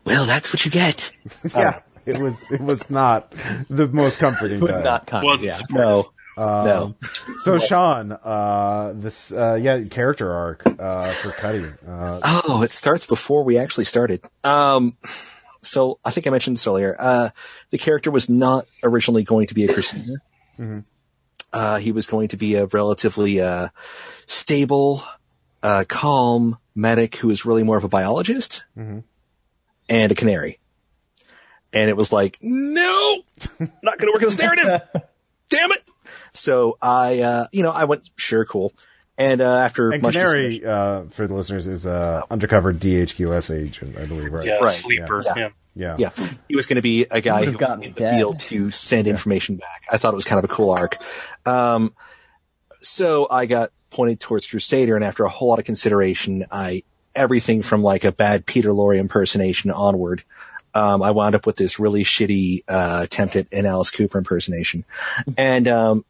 [0.06, 1.12] "Well, that's what you get"?
[1.56, 3.32] yeah, it was it was not
[3.70, 4.58] the most comforting.
[4.58, 4.84] it was time.
[4.84, 5.26] not kind.
[5.26, 6.96] Wasn't Yeah, No, Um, no.
[7.44, 11.66] So Sean, uh, this uh, yeah character arc uh, for Cuddy.
[11.88, 14.22] Uh, Oh, it starts before we actually started.
[14.44, 14.96] Um,
[15.64, 16.96] so I think I mentioned this earlier.
[17.00, 17.30] Uh,
[17.72, 20.22] the character was not originally going to be a crusader.
[21.54, 23.70] Uh, he was going to be a relatively, uh,
[24.26, 25.04] stable,
[25.64, 28.64] uh, calm medic who was really more of a biologist
[29.90, 30.60] and a canary.
[31.74, 33.22] And it was like, no,
[33.84, 34.82] not going to work in this narrative.
[35.50, 35.82] Damn it.
[36.34, 38.74] So I, uh, you know, I went, sure, cool.
[39.18, 43.98] And, uh, after and much Canary, uh, for the listeners, is a undercover DHQS agent,
[43.98, 44.46] I believe, right?
[44.46, 45.24] Yeah, Right, sleeper.
[45.26, 45.34] yeah.
[45.36, 45.50] Yeah.
[45.74, 45.96] Yeah.
[45.98, 48.18] Yeah, he was going to be a guy who was gotten in the dead.
[48.18, 49.84] field to send information back.
[49.92, 50.98] I thought it was kind of a cool arc.
[51.46, 51.94] Um,
[52.82, 56.84] so I got pointed towards Crusader, and after a whole lot of consideration, I
[57.16, 60.24] everything from like a bad Peter Lorre impersonation onward.
[60.74, 64.86] Um, I wound up with this really shitty uh, attempt at an Alice Cooper impersonation,
[65.38, 66.06] and um,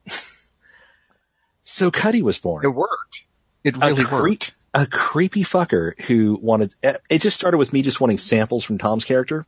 [1.63, 3.23] so Cuddy was born It worked.
[3.63, 4.53] It really a, cre- worked.
[4.73, 6.73] a creepy fucker who wanted.
[6.83, 9.45] It just started with me just wanting samples from Tom's character,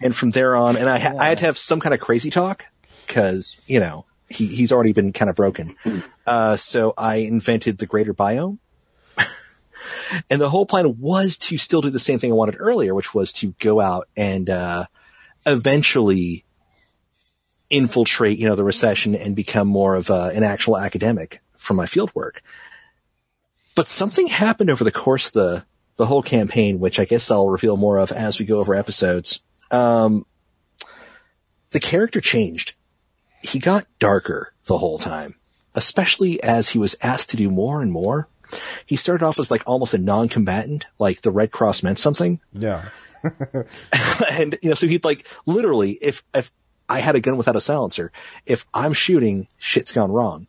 [0.00, 2.30] and from there on, and I, ha- I had to have some kind of crazy
[2.30, 2.66] talk
[3.06, 5.74] because you know he he's already been kind of broken.
[6.26, 8.58] Uh, so I invented the greater biome.
[10.30, 13.14] And the whole plan was to still do the same thing I wanted earlier, which
[13.14, 14.86] was to go out and uh,
[15.44, 16.44] eventually
[17.70, 21.86] infiltrate, you know, the recession and become more of uh, an actual academic from my
[21.86, 22.42] field work.
[23.74, 25.64] But something happened over the course of the
[25.96, 29.40] the whole campaign, which I guess I'll reveal more of as we go over episodes.
[29.70, 30.26] Um,
[31.70, 32.74] the character changed.
[33.42, 35.36] He got darker the whole time,
[35.74, 38.28] especially as he was asked to do more and more.
[38.84, 42.40] He started off as like almost a non-combatant, like the Red Cross meant something.
[42.52, 42.88] Yeah.
[44.30, 46.50] and you know, so he'd like literally, if if
[46.88, 48.12] I had a gun without a silencer,
[48.44, 50.46] if I'm shooting, shit's gone wrong.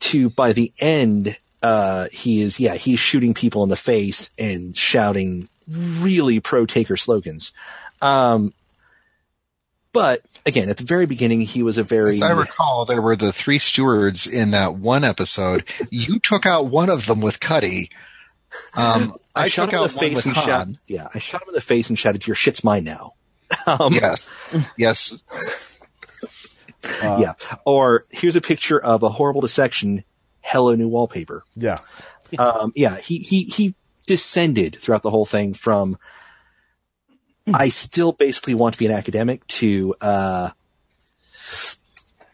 [0.00, 4.76] To by the end, uh, he is yeah, he's shooting people in the face and
[4.76, 7.52] shouting really pro taker slogans.
[8.02, 8.52] Um,
[9.92, 13.16] but again, at the very beginning, he was a very As I recall, there were
[13.16, 15.64] the three stewards in that one episode.
[15.90, 17.90] you took out one of them with Cuddy.
[18.76, 20.44] Um, I, I shot took him in out the one face with and Han.
[20.46, 20.78] shouted.
[20.86, 23.14] Yeah, I shot him in the face and shouted, "Your shit's mine now."
[23.66, 24.28] Um, Yes,
[24.76, 25.22] yes.
[27.02, 27.34] yeah.
[27.64, 30.04] Or here's a picture of a horrible dissection.
[30.40, 31.44] Hello, new wallpaper.
[31.54, 31.76] Yeah.
[32.38, 33.74] um, yeah, he, he, he
[34.06, 35.98] descended throughout the whole thing from,
[37.54, 40.50] I still basically want to be an academic to, uh,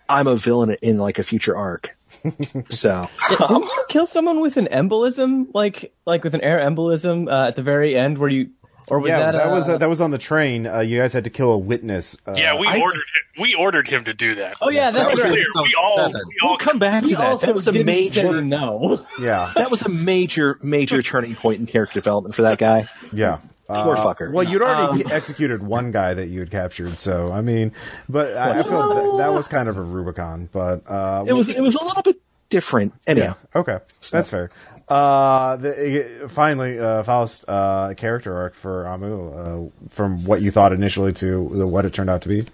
[0.09, 1.91] I'm a villain in like a future arc.
[2.69, 7.47] so, Didn't you kill someone with an embolism, like like with an air embolism uh,
[7.49, 8.51] at the very end, where you
[8.91, 10.67] or was yeah, that, that, uh, was uh, that was on the train.
[10.67, 12.19] Uh, you guys had to kill a witness.
[12.27, 14.57] Uh, yeah, we I- ordered him, we ordered him to do that.
[14.61, 15.33] Oh yeah, That that's was right.
[15.33, 16.13] Clear, we all seven.
[16.29, 17.41] we all we'll come back to that.
[17.41, 19.07] That was a major, no.
[19.19, 22.87] yeah, that was a major, major turning point in character development for that guy.
[23.13, 23.39] yeah.
[23.73, 24.33] Poor Uh, fucker.
[24.33, 27.73] Well, you'd already Um, executed one guy that you had captured, so I mean,
[28.09, 30.49] but I, I feel that, that was kind of a Rubicon.
[30.53, 32.17] But uh, It was, it was a little bit
[32.49, 32.95] different.
[33.07, 33.35] Anyhow.
[33.55, 33.79] Okay,
[34.11, 34.51] that's fair.
[34.89, 40.73] Uh, the, finally, uh, Faust uh, character arc for Amu, uh, from what you thought
[40.73, 42.45] initially to what it turned out to be.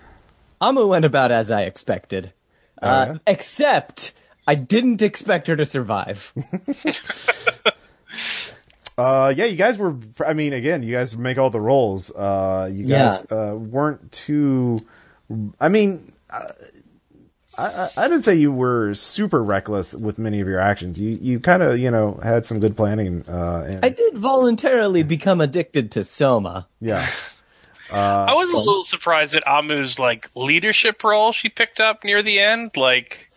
[0.61, 2.33] Amu went about as I expected,
[2.83, 3.19] uh, yeah?
[3.27, 4.13] except
[4.47, 6.33] I didn't expect her to survive.
[8.99, 9.97] Uh, yeah, you guys were.
[10.27, 12.11] I mean, again, you guys make all the roles.
[12.11, 14.79] Uh, you guys uh, weren't too.
[15.61, 16.41] I mean, uh,
[17.59, 20.99] I, I I didn't say you were super reckless with many of your actions.
[20.99, 23.25] You you kind of you know had some good planning.
[23.29, 26.67] Uh, and, I did voluntarily become addicted to Soma.
[26.81, 27.07] yeah.
[27.89, 32.41] I was a little surprised at Amu's like leadership role she picked up near the
[32.41, 32.77] end.
[32.77, 33.31] Like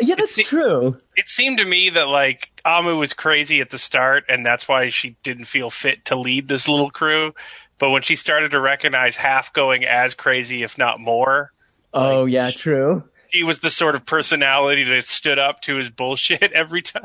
[0.00, 0.96] Yeah, that's It's- true.
[1.16, 4.88] it seemed to me that like Amu was crazy at the start, and that's why
[4.90, 7.34] she didn't feel fit to lead this little crew.
[7.78, 11.50] But when she started to recognize half going as crazy, if not more,
[11.94, 13.04] Oh yeah, true.
[13.32, 17.04] he was the sort of personality that stood up to his bullshit every time.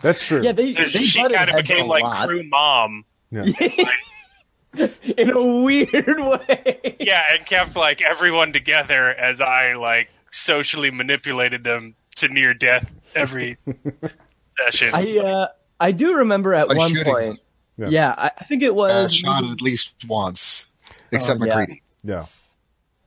[0.00, 0.42] That's true.
[0.42, 2.28] Yeah, they, So they she kind of became like lot.
[2.28, 3.04] crew mom.
[3.30, 3.44] Yeah.
[5.16, 6.96] in a weird way.
[7.00, 12.90] Yeah, and kept like everyone together as I like socially manipulated them to near death
[13.14, 13.56] every
[14.64, 14.90] session.
[14.94, 15.48] I uh,
[15.80, 17.44] I do remember at By one shooting point.
[17.78, 17.88] Yeah.
[17.88, 19.14] Yeah, I, I think it Uh, was.
[19.14, 20.68] shot at least once,
[21.10, 21.56] except Oh, yeah.
[21.56, 21.82] McCready.
[22.04, 22.26] yeah.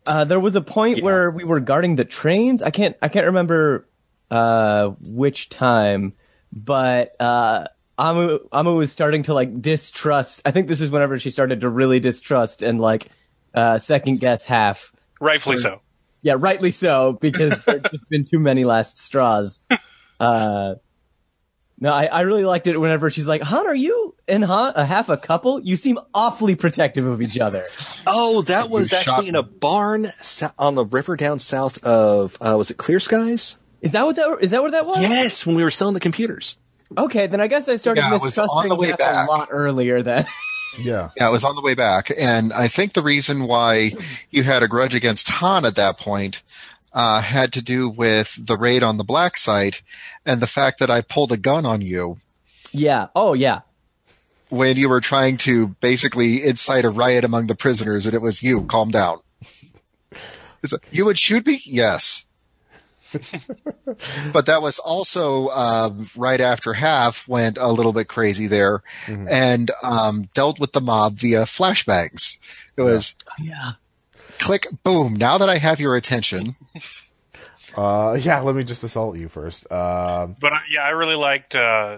[0.08, 2.62] Uh, there was a point where we were guarding the trains.
[2.62, 3.88] I can't I can't remember
[4.30, 6.14] uh, which time,
[6.51, 7.66] but uh,
[7.97, 10.41] Amu Amu was starting to like distrust.
[10.45, 13.08] I think this is whenever she started to really distrust and like
[13.53, 14.91] uh, second guess half.
[15.20, 15.82] Rightfully so.
[16.22, 19.62] Yeah, rightly so because there's just been too many last straws.
[20.20, 20.76] Uh,
[21.80, 24.86] no, I, I really liked it whenever she's like, "Han, are you and Han a
[24.86, 25.60] half a couple?
[25.62, 27.64] You seem awfully protective of each other."
[28.08, 30.12] Oh, that was You actually shot in a barn
[30.58, 33.58] on the river down south of, uh, was it Clear Skies?
[33.82, 35.02] Is that what that is that what that was?
[35.02, 36.58] Yes, when we were selling the computers.
[36.98, 39.28] Okay, then I guess I started Yeah, it was on mistrusting the way back.
[39.28, 40.26] a lot earlier then.
[40.78, 41.12] Yeah.
[41.16, 43.94] Yeah, it was on the way back, and I think the reason why
[44.30, 46.44] you had a grudge against Han at that point
[46.96, 49.84] uh, had to do with the raid on the black site
[50.26, 52.18] and the fact that I pulled a gun on you
[52.76, 53.08] yeah.
[53.16, 53.62] Oh yeah.
[54.50, 58.43] when you were trying to basically incite a riot among the prisoners, and it was
[58.43, 58.66] you.
[58.66, 59.20] Calm down.
[60.72, 61.62] Like, you would shoot me?
[61.66, 62.28] Yes.
[64.34, 69.72] but that was also um, right after half went a little bit crazy there and
[69.84, 72.39] um, dealt with the mob via flashbangs.
[72.76, 73.74] It was Yeah.
[74.40, 75.16] Click, boom.
[75.16, 76.56] Now that I have your attention,
[77.76, 78.40] Uh, yeah.
[78.40, 79.70] Let me just assault you first.
[79.72, 81.56] Um, But uh, yeah, I really liked.
[81.56, 81.98] Uh,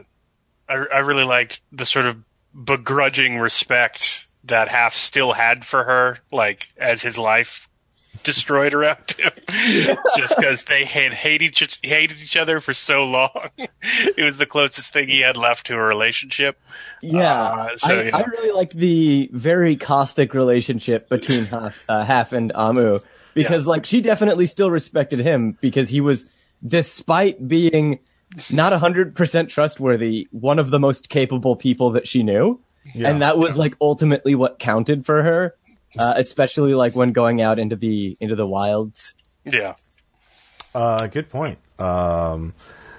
[0.68, 2.18] I, I really liked the sort of
[2.64, 7.70] begrudging respect that Half still had for her, like as his life
[8.24, 9.32] destroyed around him,
[10.18, 13.50] just because they had hated each, hated each other for so long.
[13.58, 16.60] it was the closest thing he had left to a relationship.
[17.02, 17.34] Yeah.
[17.34, 18.18] Uh, so, I, yeah.
[18.18, 23.00] I really like the very caustic relationship between Half, uh, Half and Amu
[23.38, 26.26] because like she definitely still respected him because he was
[26.66, 28.00] despite being
[28.52, 32.60] not 100% trustworthy, one of the most capable people that she knew.
[32.94, 33.10] Yeah.
[33.10, 35.56] And that was like ultimately what counted for her,
[36.00, 39.14] uh, especially like when going out into the into the wilds.
[39.46, 39.76] Yeah.
[40.74, 41.60] Uh, good point.
[41.80, 42.54] Um,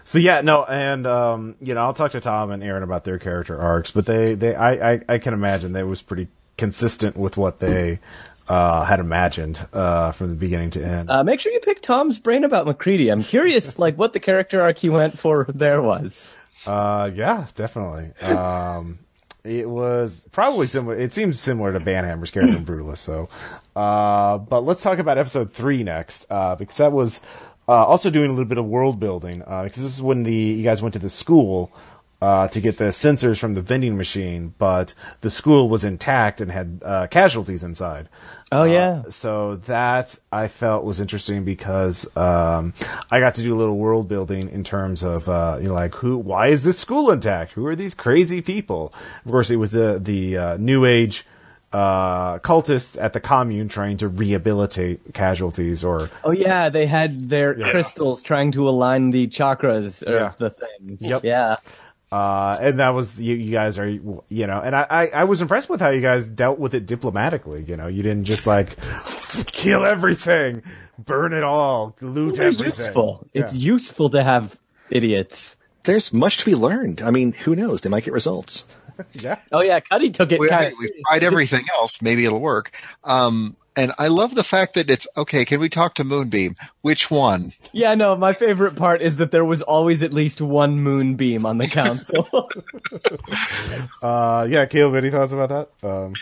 [0.05, 3.19] so yeah, no, and um, you know, I'll talk to Tom and Aaron about their
[3.19, 7.37] character arcs, but they, they, I, I, I can imagine they was pretty consistent with
[7.37, 8.01] what they
[8.49, 11.11] uh, had imagined uh, from the beginning to end.
[11.11, 13.11] Uh, make sure you pick Tom's brain about McCready.
[13.11, 16.33] I'm curious, like, what the character arc he went for there was.
[16.67, 18.13] Uh, yeah, definitely.
[18.23, 18.99] Um,
[19.45, 20.97] It was probably similar.
[20.97, 22.99] It seems similar to Banhammer's character in Brutalist.
[22.99, 23.29] So,
[23.77, 27.23] uh, but let's talk about episode three next, uh, because that was
[27.69, 29.43] uh, also doing a little bit of world building.
[29.47, 31.73] Uh, because this is when the you guys went to the school
[32.21, 36.51] uh, to get the sensors from the vending machine, but the school was intact and
[36.51, 38.09] had uh, casualties inside.
[38.51, 39.03] Oh yeah.
[39.11, 42.73] So that I felt was interesting because um,
[43.11, 45.95] I got to do a little world building in terms of uh, you know like
[45.97, 47.53] who, why is this school intact?
[47.53, 48.93] Who are these crazy people?
[49.25, 51.27] Of course, it was the the uh, new age
[51.73, 57.53] uh, cultists at the commune trying to rehabilitate casualties or Oh yeah, they had their
[57.55, 60.33] crystals trying to align the chakras of Yeah.
[60.39, 61.03] the things.
[61.03, 61.25] Yep.
[61.25, 61.57] Yeah.
[62.11, 65.43] Uh, and that was you, you guys are you know and I, I I was
[65.43, 67.65] impressed with how you guys dealt with it diplomatically.
[67.65, 68.77] You know, you didn't just like
[69.47, 70.63] kill everything,
[70.99, 72.87] burn it all, loot They're everything.
[72.87, 73.27] useful.
[73.35, 74.59] It's useful to have
[74.91, 75.57] idiots.
[75.85, 77.03] There's much to be learned.
[77.03, 77.83] I mean, who knows?
[77.83, 78.67] They might get results.
[79.13, 79.37] yeah.
[79.53, 82.03] Oh yeah, Cuddy took it we, kind we've tried everything else.
[82.03, 82.73] Maybe it'll work.
[83.05, 85.45] Um, and I love the fact that it's okay.
[85.45, 86.55] Can we talk to Moonbeam?
[86.83, 87.53] Which one?
[87.73, 91.57] Yeah, no, my favorite part is that there was always at least one moonbeam on
[91.59, 92.29] the council.
[94.03, 95.89] Uh, yeah, Caleb, any thoughts about that?
[95.89, 96.13] Um,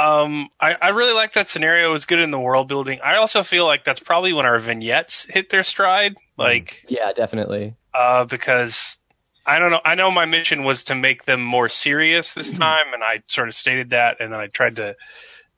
[0.00, 1.88] Um, I, I really like that scenario.
[1.88, 3.00] It was good in the world building.
[3.02, 6.14] I also feel like that's probably when our vignettes hit their stride.
[6.36, 7.74] Like, yeah, definitely.
[7.94, 8.98] uh, because
[9.44, 9.80] I don't know.
[9.84, 13.48] I know my mission was to make them more serious this time, and I sort
[13.48, 14.94] of stated that, and then I tried to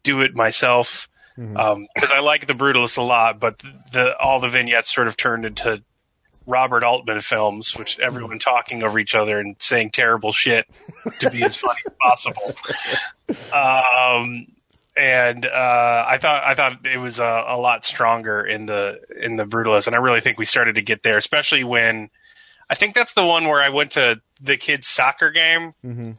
[0.05, 1.07] do it myself
[1.49, 3.59] because I like the Brutalist a lot, but
[3.93, 5.83] the all the vignettes sort of turned into
[6.47, 10.67] Robert Altman films, which everyone talking over each other and saying terrible shit
[11.21, 12.55] to be as funny as possible.
[13.55, 14.49] Um,
[14.97, 19.37] and uh, I thought I thought it was a, a lot stronger in the in
[19.37, 22.11] the Brutalist, and I really think we started to get there, especially when
[22.69, 25.73] I think that's the one where I went to the kids' soccer game.
[25.85, 26.13] Mm-hmm.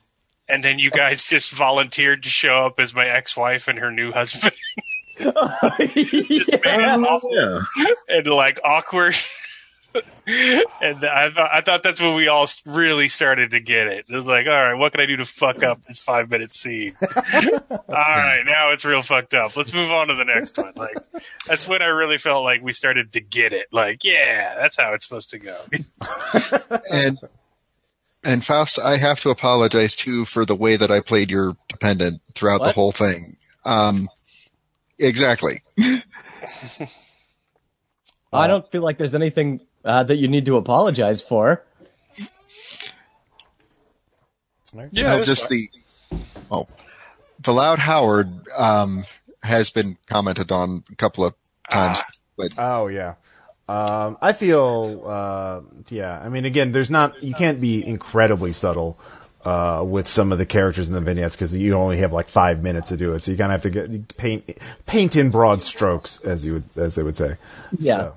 [0.49, 4.11] And then you guys just volunteered to show up as my ex-wife and her new
[4.11, 4.53] husband,
[5.23, 7.59] just made it awful Yeah.
[8.09, 9.15] and like awkward.
[10.25, 14.05] and I thought I thought that's when we all really started to get it.
[14.09, 16.51] It was like, all right, what can I do to fuck up this five minute
[16.51, 16.93] scene?
[17.01, 19.57] all right, now it's real fucked up.
[19.57, 20.71] Let's move on to the next one.
[20.77, 20.95] Like
[21.45, 23.67] that's when I really felt like we started to get it.
[23.73, 25.57] Like, yeah, that's how it's supposed to go.
[26.89, 27.19] And
[28.23, 32.21] and Faust, I have to apologize too for the way that I played your dependent
[32.35, 33.35] throughout the whole thing.
[33.65, 34.07] Um,
[35.01, 35.61] exactly.
[38.33, 41.63] I don't feel like there's anything uh, that you need to apologize for.
[44.91, 45.67] yeah, no, just fine.
[46.11, 46.17] the
[46.49, 46.67] oh,
[47.39, 49.03] the loud Howard um,
[49.43, 51.33] has been commented on a couple of
[51.69, 51.99] times,
[52.37, 53.15] but Oh yeah.
[53.67, 56.19] Um, I feel, uh, yeah.
[56.19, 57.23] I mean, again, there's not.
[57.23, 58.99] You can't be incredibly subtle
[59.43, 62.63] uh, with some of the characters in the vignettes because you only have like five
[62.63, 63.21] minutes to do it.
[63.21, 66.63] So you kind of have to get paint paint in broad strokes, as you would,
[66.75, 67.37] as they would say.
[67.77, 67.97] Yeah.
[67.97, 68.15] So,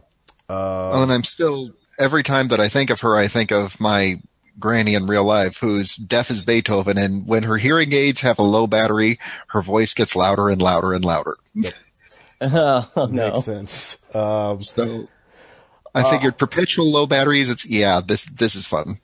[0.49, 4.21] well, and I'm still every time that I think of her, I think of my
[4.59, 8.43] granny in real life who's deaf as Beethoven, and when her hearing aids have a
[8.43, 9.19] low battery,
[9.49, 11.37] her voice gets louder and louder and louder.
[12.41, 13.07] oh no.
[13.31, 13.99] makes sense.
[14.15, 15.09] Um, So
[15.95, 17.51] I figured perpetual low batteries.
[17.51, 18.99] It's yeah, this this is fun.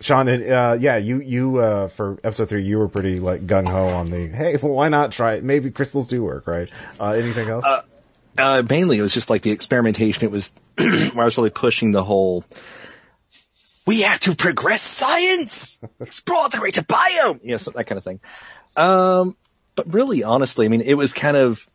[0.00, 3.68] Sean, and, uh, yeah, you you uh, for episode three, you were pretty like gung
[3.68, 4.28] ho on the.
[4.28, 5.34] Hey, well, why not try?
[5.34, 5.44] it?
[5.44, 6.70] Maybe crystals do work, right?
[6.98, 7.66] Uh, anything else?
[8.38, 10.24] Uh, mainly, it was just like the experimentation.
[10.24, 12.44] It was where I was really pushing the whole.
[13.86, 18.04] We have to progress science, explore the greater biome, you know, so that kind of
[18.04, 18.20] thing.
[18.74, 19.36] Um,
[19.74, 21.68] but really, honestly, I mean, it was kind of.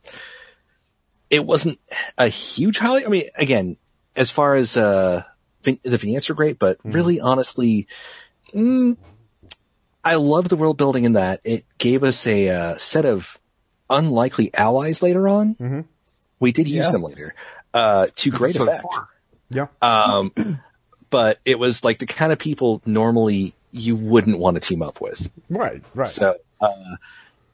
[1.30, 1.78] It wasn't
[2.18, 3.05] a huge highlight.
[3.05, 3.76] I mean, again,
[4.18, 5.24] as far as uh,
[5.61, 7.88] vin- the vignettes are great, but really, honestly,
[8.53, 8.97] mm,
[10.03, 13.39] I love the world building in that it gave us a uh, set of
[13.89, 15.86] unlikely allies later on.
[16.39, 16.91] We did use Yeah.
[16.91, 17.34] them later
[17.74, 18.82] uh, to great Episode effect.
[18.84, 19.07] four.
[19.49, 19.68] yeah.
[19.82, 20.32] Um,
[21.09, 24.99] but it was like the kind of people normally you wouldn't want to team up
[25.01, 25.30] with.
[25.49, 25.84] right.
[25.93, 26.07] Right.
[26.07, 26.95] So uh,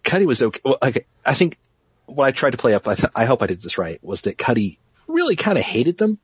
[0.04, 0.60] Cuddy was okay.
[0.64, 1.06] Well, okay.
[1.26, 1.58] I think
[2.06, 4.22] what I tried to play up, I, th- I hope I did this right, was
[4.24, 6.20] that Cuddy really kind of hated them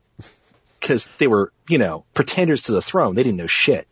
[0.80, 3.14] because they were, you know, pretenders to the throne.
[3.14, 3.86] They didn't know shit.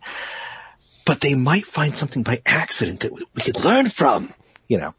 [1.07, 4.33] But they might find something by accident that we, could learn from,
[4.67, 4.95] you know.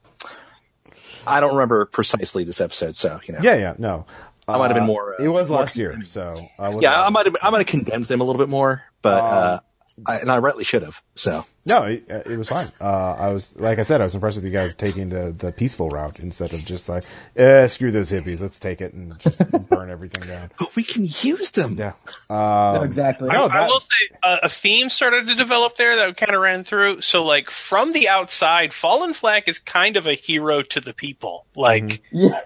[1.27, 3.39] I don't remember precisely this episode, so, you know.
[3.43, 3.55] yeah.
[3.55, 3.73] Yeah.
[3.77, 4.05] No.
[4.47, 5.13] I might have been Uh, more.
[5.19, 8.05] Uh, it was last year, so I yeah, I might have I might have condemned
[8.05, 9.59] them a little bit more, but uh,
[10.05, 11.01] I, and I rightly should have.
[11.15, 12.67] So No, it, it was fine.
[12.79, 15.51] Uh, I was, like I said, I was impressed with you guys taking the, the
[15.51, 17.03] peaceful route instead of just like,
[17.35, 20.51] eh, screw those hippies, let's take it and just burn everything down.
[20.59, 21.75] but we can use them.
[21.77, 21.93] Yeah.
[22.29, 23.27] No, exactly.
[23.29, 26.41] no, I that- will say uh, a theme started to develop there that kind of
[26.41, 27.01] ran through.
[27.01, 31.45] So, like from the outside, Fallen Flag is kind of a hero to the people.
[31.55, 32.39] Like Yeah.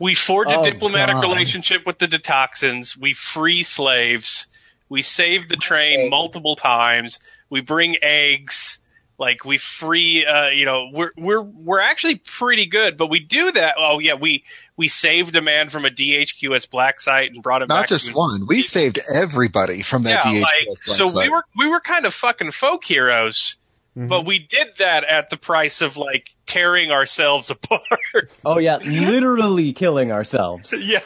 [0.00, 1.22] we forge a Oh, diplomatic God.
[1.22, 2.96] relationship with the detoxins.
[2.96, 4.46] We free slaves.
[4.88, 7.18] We save the train multiple times.
[7.50, 8.78] We bring eggs.
[9.20, 13.50] Like we free, uh, you know, we're we're we're actually pretty good, but we do
[13.50, 13.74] that.
[13.76, 14.44] Oh yeah, we
[14.76, 17.86] we saved a man from a DHQS black site and brought him Not back.
[17.88, 18.46] to just his- one.
[18.46, 22.14] We saved everybody from that yeah, DHS like so we were we were kind of
[22.14, 23.56] fucking folk heroes,
[23.96, 27.82] but we did that at the price of like tearing ourselves apart.
[28.44, 30.74] Oh yeah, literally killing ourselves.
[30.84, 30.98] yeah,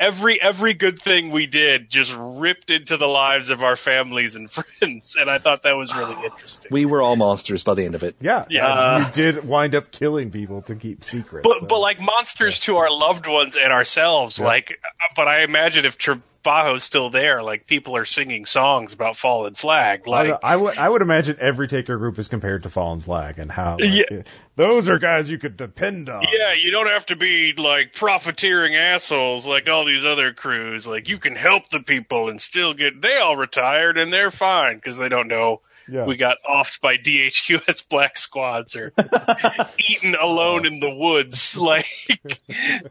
[0.00, 4.50] every every good thing we did just ripped into the lives of our families and
[4.50, 6.68] friends, and I thought that was really interesting.
[6.70, 8.16] We were all monsters by the end of it.
[8.20, 8.46] Yeah.
[8.48, 8.96] Yeah.
[9.06, 11.44] and you did wind up killing people to keep secrets.
[11.46, 14.80] But so- but like monsters to our loved ones and ourselves, like.
[15.16, 20.02] But I imagine if Trabajo's still there, like people are singing songs about Fallen Flag,
[20.06, 20.40] I, like.
[20.42, 23.72] I would I would imagine every taker group is compared to Fallen Flag and how
[23.80, 24.22] like, Yeah.
[24.56, 26.22] Those are guys you could depend on.
[26.32, 30.86] Yeah, you don't have to be like profiteering assholes like all these other crews.
[30.86, 33.00] Like you can help the people and still get.
[33.02, 36.04] They all retired and they're fine because they don't know Yeah.
[36.06, 38.92] we got offed by DHQS black squads or
[39.88, 41.56] eaten alone in the woods.
[41.64, 41.86] Like,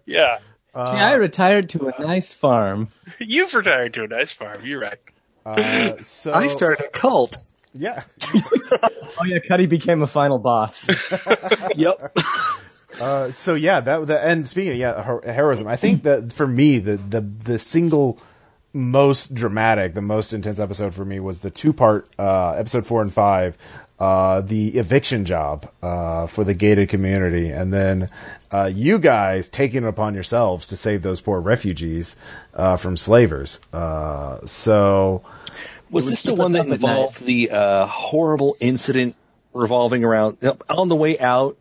[0.05, 0.39] yeah,
[0.76, 2.89] yeah, I retired to a nice farm.
[3.20, 4.66] you've retired to a nice farm.
[4.66, 4.97] You're right.
[5.45, 7.38] Uh, so I started a cult.
[7.74, 8.04] Yeah.
[9.22, 10.90] Oh yeah, Cuddy became a final boss.
[11.76, 12.18] Yep.
[13.00, 16.48] Uh, so yeah, that the and speaking of yeah her- heroism, I think that for
[16.48, 18.18] me the the the single
[18.74, 23.04] most dramatic, the most intense episode for me was the two part uh, episode four
[23.04, 23.56] and five,
[24.00, 28.10] uh, the eviction job uh, for the gated community, and then
[28.52, 32.16] uh, you guys taking it upon yourselves to save those poor refugees
[32.56, 33.60] uh, from slavers.
[33.72, 35.24] Uh, so
[35.94, 36.76] Was this the one that up night.
[36.76, 39.16] involved the uh, horrible incident
[39.54, 40.38] revolving around
[40.70, 41.58] on the way out,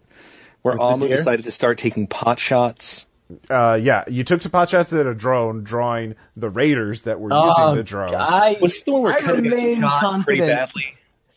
[0.62, 3.06] where With Alma decided to start taking pot shots?
[3.50, 7.30] uh, yeah, you took to pot shots at a drone, drawing the raiders that were
[7.30, 8.14] using Oh, the drone.
[8.14, 10.48] I, Was it the one where I Cuddy got remain shot pretty confident.
[10.48, 10.94] badly?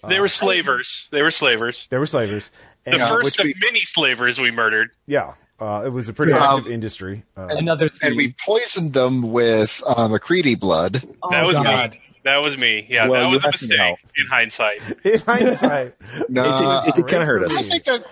[0.08, 1.08] They were slavers.
[1.12, 1.88] They were slavers.
[1.90, 2.52] They were slavers.
[2.84, 4.92] The And, uh, first which of we- many slavers we murdered.
[5.08, 6.54] yeah, uh, it was a pretty Yeah.
[6.58, 7.24] active industry.
[7.36, 8.10] Uh, Another thing.
[8.10, 11.02] and we poisoned them with um, McCready blood.
[11.24, 11.92] oh, That was God.
[11.94, 12.00] me.
[12.26, 12.86] That was me.
[12.90, 13.92] Yeah, Well, that was a have to know.
[13.92, 14.82] mistake in hindsight.
[15.06, 15.94] in hindsight,
[16.30, 17.58] No, it did, it kind of hurt us.
[17.58, 18.04] I think that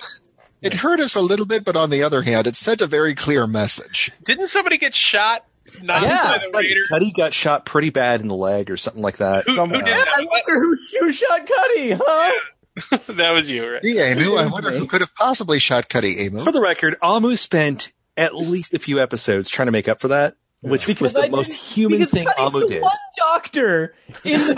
[0.62, 3.16] it hurt us a little bit, but on the other hand, it sent a very
[3.16, 4.12] clear message.
[4.24, 5.46] Didn't somebody get shot?
[5.82, 6.38] Not Yeah.
[6.54, 6.76] by Cuddy.
[6.90, 9.46] Cuddy got shot pretty bad in the leg or something like that.
[9.48, 12.32] Who, who did I wonder who, who shot Cuddy, huh?
[13.14, 13.84] that was you, right?
[13.84, 14.78] Yeah, Emu, I wonder me.
[14.78, 16.44] who could have possibly shot Cuddy, Emu.
[16.44, 20.10] For the record, Amu spent at least a few episodes trying to make up for
[20.10, 22.82] that, which was the I most human thing Cuddy's Amu the did.
[22.82, 24.56] one doctor in the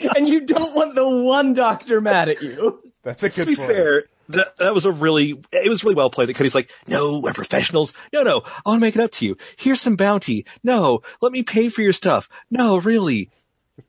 [0.00, 2.80] town, and you don't want the one doctor mad at you.
[3.02, 3.68] That's a good to be point.
[3.70, 6.28] fair, that, that was a really, it was really well played.
[6.28, 7.92] That Cuddy's like, no, we're professionals.
[8.12, 9.36] No, no, I want to make it up to you.
[9.58, 10.44] Here's some bounty.
[10.62, 12.28] No, let me pay for your stuff.
[12.50, 13.30] No, really.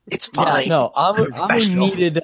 [0.07, 0.63] It's fine.
[0.63, 1.87] Yeah, no, Amu, Amu Professional.
[1.87, 2.17] needed.
[2.19, 2.21] Uh,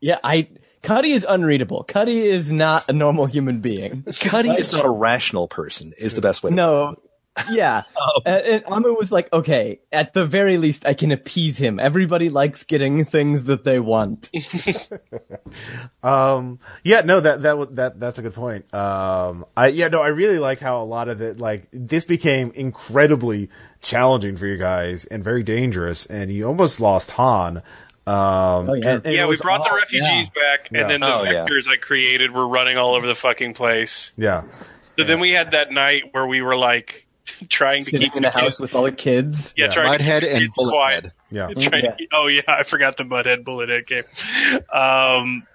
[0.00, 0.48] yeah, I.
[0.82, 1.82] Cuddy is unreadable.
[1.84, 4.04] Cuddy is not a normal human being.
[4.20, 6.96] Cuddy is not a rational person, is the best way to No.
[7.50, 7.82] Yeah.
[8.26, 11.78] And, and Amu was like, okay, at the very least, I can appease him.
[11.78, 14.30] Everybody likes getting things that they want.
[16.02, 18.72] Um, yeah, no, that that w- that that's a good point.
[18.72, 22.52] Um, I yeah, no, I really like how a lot of it, like this, became
[22.54, 23.50] incredibly
[23.82, 27.58] challenging for you guys and very dangerous, and you almost lost Han.
[27.58, 27.64] Um,
[28.06, 28.94] Oh, yeah.
[28.94, 30.82] and- and yeah, we was- brought the oh, refugees back, Yeah.
[30.82, 31.44] and then the Oh, yeah.
[31.46, 34.12] vectors I created were running all over the fucking place.
[34.16, 34.44] yeah,
[34.98, 37.06] So then we had that night where we were like
[37.48, 39.54] trying to keep in the the house kids, with all the kids.
[39.56, 41.04] yeah, trying to Mudhead keep and kids quiet.
[41.04, 41.12] Bullethead.
[41.30, 41.46] yeah.
[41.68, 41.94] Trying Yeah.
[41.96, 44.04] keep- oh yeah, I forgot the Mudhead Bullethead game.
[44.72, 45.46] Um,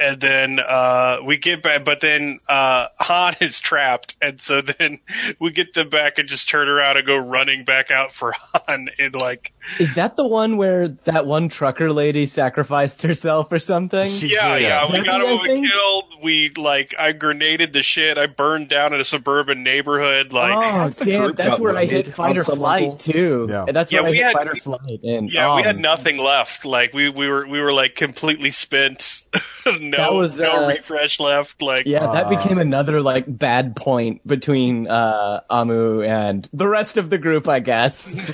[0.00, 5.00] and then uh, we get back, but then uh, Han is trapped, and so then
[5.40, 8.90] we get them back and just turn around and go running back out for Han,
[8.98, 14.08] and like Is that the one where that one trucker lady sacrificed herself or something?
[14.10, 14.62] She- Yeah, did.
[14.62, 14.84] yeah.
[14.92, 16.14] We got that him the killed.
[16.22, 18.18] We like I grenaded the shit.
[18.18, 20.32] I burned down in a suburban neighborhood.
[20.32, 21.32] Like oh, the damn.
[21.34, 22.96] group where I hit wounded fight or flight, level.
[22.98, 23.46] too.
[23.50, 23.64] Yeah.
[23.68, 25.00] And that's Yeah, where I we hit had- fight or flight.
[25.02, 26.64] And, yeah, we um, had nothing left.
[26.64, 29.26] Like we we were we were like completely spent.
[29.66, 31.60] no That was, no uh, refresh left.
[31.62, 37.10] Like Yeah, that became another like bad point between uh, Amu and the rest of
[37.10, 38.16] the group, I guess.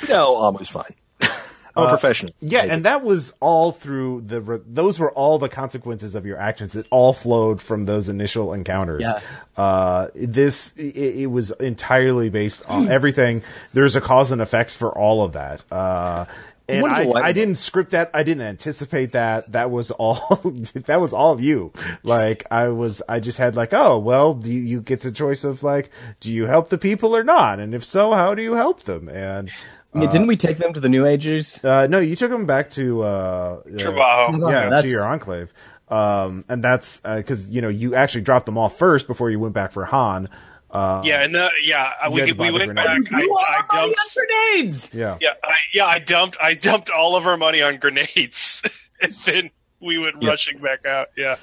[0.08, 0.94] No, Amu's fine.
[1.76, 2.32] I'm a professional.
[2.40, 4.40] Yeah, and that was all through the.
[4.40, 6.76] Re- those were all the consequences of your actions.
[6.76, 9.02] It all flowed from those initial encounters.
[9.02, 9.20] Yeah.
[9.56, 13.42] Uh, this it, it was entirely based on everything.
[13.72, 15.62] There's a cause and effect for all of that.
[15.70, 16.26] Uh,
[16.66, 18.10] and I, I didn't script that.
[18.14, 19.52] I didn't anticipate that.
[19.52, 20.36] That was all.
[20.86, 21.72] that was all of you.
[22.02, 23.02] Like I was.
[23.08, 25.90] I just had like, oh well, do you, you get the choice of like,
[26.20, 27.58] do you help the people or not?
[27.58, 29.08] And if so, how do you help them?
[29.08, 29.50] And
[29.94, 31.64] Yeah, didn't we take them to the New Agers?
[31.64, 34.50] uh, no, you took them back to uh, uh, Trabajo.
[34.50, 35.52] yeah, that's to your enclave.
[35.88, 39.54] Um, and that's because you know you actually dropped them off first before you went
[39.54, 40.28] back for Han.
[40.70, 42.86] Uh, Yeah, and the, yeah, uh, we had to buy we the went back.
[42.86, 43.08] grenades.
[43.12, 44.16] I, I dumped.
[44.16, 44.94] grenades.
[44.94, 46.36] yeah, Yeah, I, yeah, I dumped.
[46.42, 48.62] I dumped all of our money on grenades,
[49.00, 51.08] and then we went rushing back out.
[51.16, 51.36] Yeah,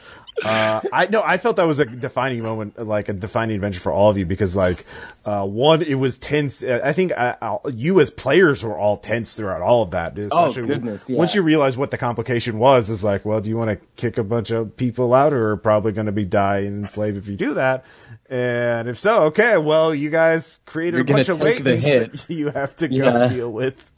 [0.44, 3.92] uh, I no, I felt that was a defining moment, like a defining adventure for
[3.92, 4.84] all of you because, like,
[5.26, 6.64] uh, one, it was tense.
[6.64, 10.18] Uh, I think uh, uh, you as players were all tense throughout all of that.
[10.18, 11.18] especially goodness, yeah.
[11.18, 14.18] Once you realize what the complication was, is like, well, do you want to kick
[14.18, 17.28] a bunch of people out, or are probably going to be die and enslaved if
[17.28, 17.86] you do that?
[18.30, 21.84] And if so, okay, well, you guys created You're a bunch of take the latents
[21.84, 22.12] hit.
[22.14, 23.28] that you have to go Yeah.
[23.28, 23.92] deal with.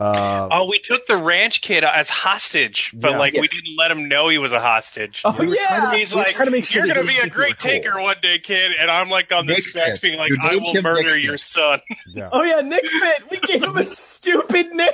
[0.00, 3.18] Uh, oh, we took the ranch kid as hostage, but Yeah.
[3.18, 5.22] like we didn't let him know he was a hostage.
[5.24, 5.92] Oh yeah.
[5.92, 7.40] He's we like, trying to make sure "You're going to be a didn't think we
[7.40, 10.16] great were cool." taker one day, kid," and I'm like on the Nick specs, being
[10.16, 11.46] like, You "I will him murder Nick your Fitz.
[11.46, 11.80] son."
[12.14, 12.28] Yeah.
[12.32, 13.30] Oh yeah, Nick Fit.
[13.30, 14.88] We gave him a stupid name.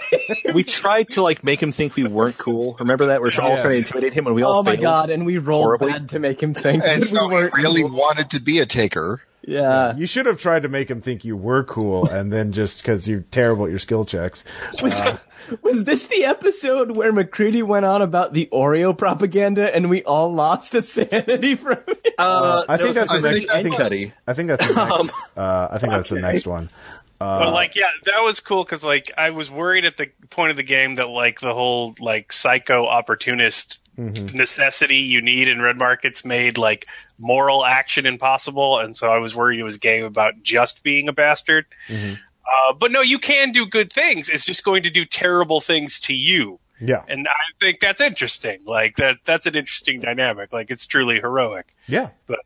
[0.54, 2.76] we tried to like make him think we weren't cool.
[2.80, 3.20] Remember that?
[3.20, 3.60] We're all Yes.
[3.60, 4.82] trying to intimidate him, and we all Oh my failed.
[4.82, 5.10] god!
[5.10, 5.92] And we rolled horribly.
[5.92, 7.54] bad to make him think And so we he weren't.
[7.54, 7.90] really cool.
[7.96, 9.20] wanted to be a taker.
[9.46, 9.94] Yeah.
[9.96, 13.06] You should have tried to make him think you were cool, and then just because
[13.08, 14.44] you're terrible at your skill checks.
[14.82, 15.18] Was,
[15.62, 20.32] was this the episode where McCready went on about the Oreo propaganda and we all
[20.32, 22.14] lost the sanity from it?
[22.18, 23.38] Uh, I think no, that's the I next.
[23.40, 24.12] think I think, Cuddy.
[24.26, 25.14] I think that's the next.
[25.36, 26.70] Uh, I think that's the next one.
[27.18, 30.56] but like, yeah, that was cool because like I was worried at the point of
[30.56, 36.24] the game that like the whole like psycho opportunist necessity you need in red markets
[36.24, 36.86] made like
[37.18, 41.08] moral action impossible, and so I was worried it was a game about just being
[41.08, 41.66] a bastard.
[41.90, 44.28] Uh, but no, you can do good things.
[44.28, 46.60] It's just going to do terrible things to you.
[46.80, 48.60] Yeah, And I think that's interesting.
[48.66, 50.52] Like that, that's an interesting dynamic.
[50.52, 51.66] Like it's truly heroic.
[51.86, 52.10] yeah.
[52.26, 52.40] But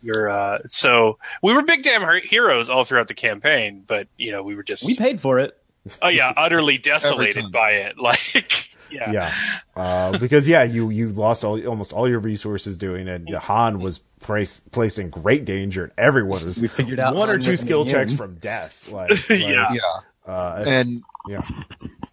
[0.00, 4.30] you're, uh, so we were big damn her- heroes all throughout the campaign, but you
[4.32, 5.56] know, we were just, We paid for it.
[6.00, 7.96] oh yeah, utterly desolated by it.
[8.00, 9.10] Like, yeah.
[9.12, 9.34] yeah,
[9.76, 13.28] uh, because yeah, you you lost all almost all your resources doing it.
[13.34, 17.38] Han was placed placed in great danger, and everyone was We figured out one or
[17.38, 17.94] two skill immune.
[17.94, 18.88] checks from death.
[18.90, 19.72] Like, like, Yeah.
[19.72, 20.32] Yeah.
[20.32, 21.42] uh, And yeah,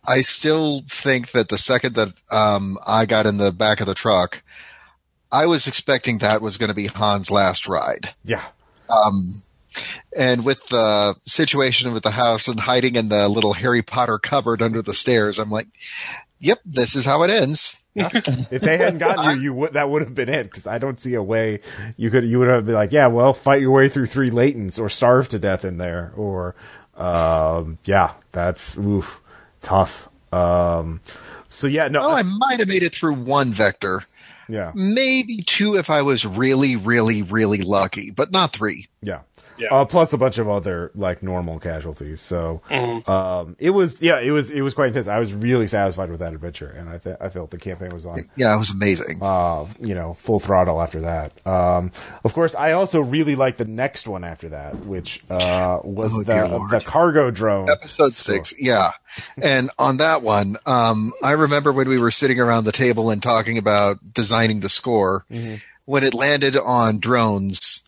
[0.07, 3.93] I still think that the second that um, I got in the back of the
[3.95, 4.41] truck,
[5.31, 8.13] I was expecting that was going to be Han's last ride.
[8.23, 8.43] yeah.
[8.89, 9.43] Um,
[10.17, 14.63] and with the situation with the house and hiding in the little Harry Potter cupboard
[14.63, 15.67] under the stairs, I'm like,
[16.39, 17.75] yep, this is how it ends.
[17.95, 20.43] If they hadn't gotten you, you would that would have been it.
[20.43, 21.59] Because I don't see a way
[21.97, 24.79] you could you would have been like, yeah, well, fight your way through three latents
[24.79, 26.55] or starve to death in there, or
[26.95, 29.21] um, yeah, that's oof,
[29.61, 30.07] tough.
[30.31, 31.01] Um,
[31.49, 34.03] so yeah, no, Oh, I- I might have made it through one vector.
[34.47, 38.87] yeah, Maybe two if I was really, really, really lucky, but not three.
[39.01, 39.21] yeah.
[39.59, 39.67] Yeah.
[39.71, 42.21] Uh, plus a bunch of other like normal casualties.
[42.21, 42.61] So
[43.07, 45.07] um, it was yeah, it was it was quite intense.
[45.07, 48.05] I was really satisfied with that adventure, and I th- I felt the campaign was
[48.05, 49.19] on Yeah, it was amazing.
[49.21, 51.45] uh, you know, full throttle after that.
[51.45, 51.91] Um,
[52.23, 56.23] of course, I also really liked the next one after that, which uh, was Oh,
[56.23, 57.69] the the cargo drone.
[57.69, 58.91] Episode six, yeah.
[59.41, 63.21] And on that one, um, I remember when we were sitting around the table and
[63.21, 65.25] talking about designing the score,
[65.85, 67.83] when it landed on drones,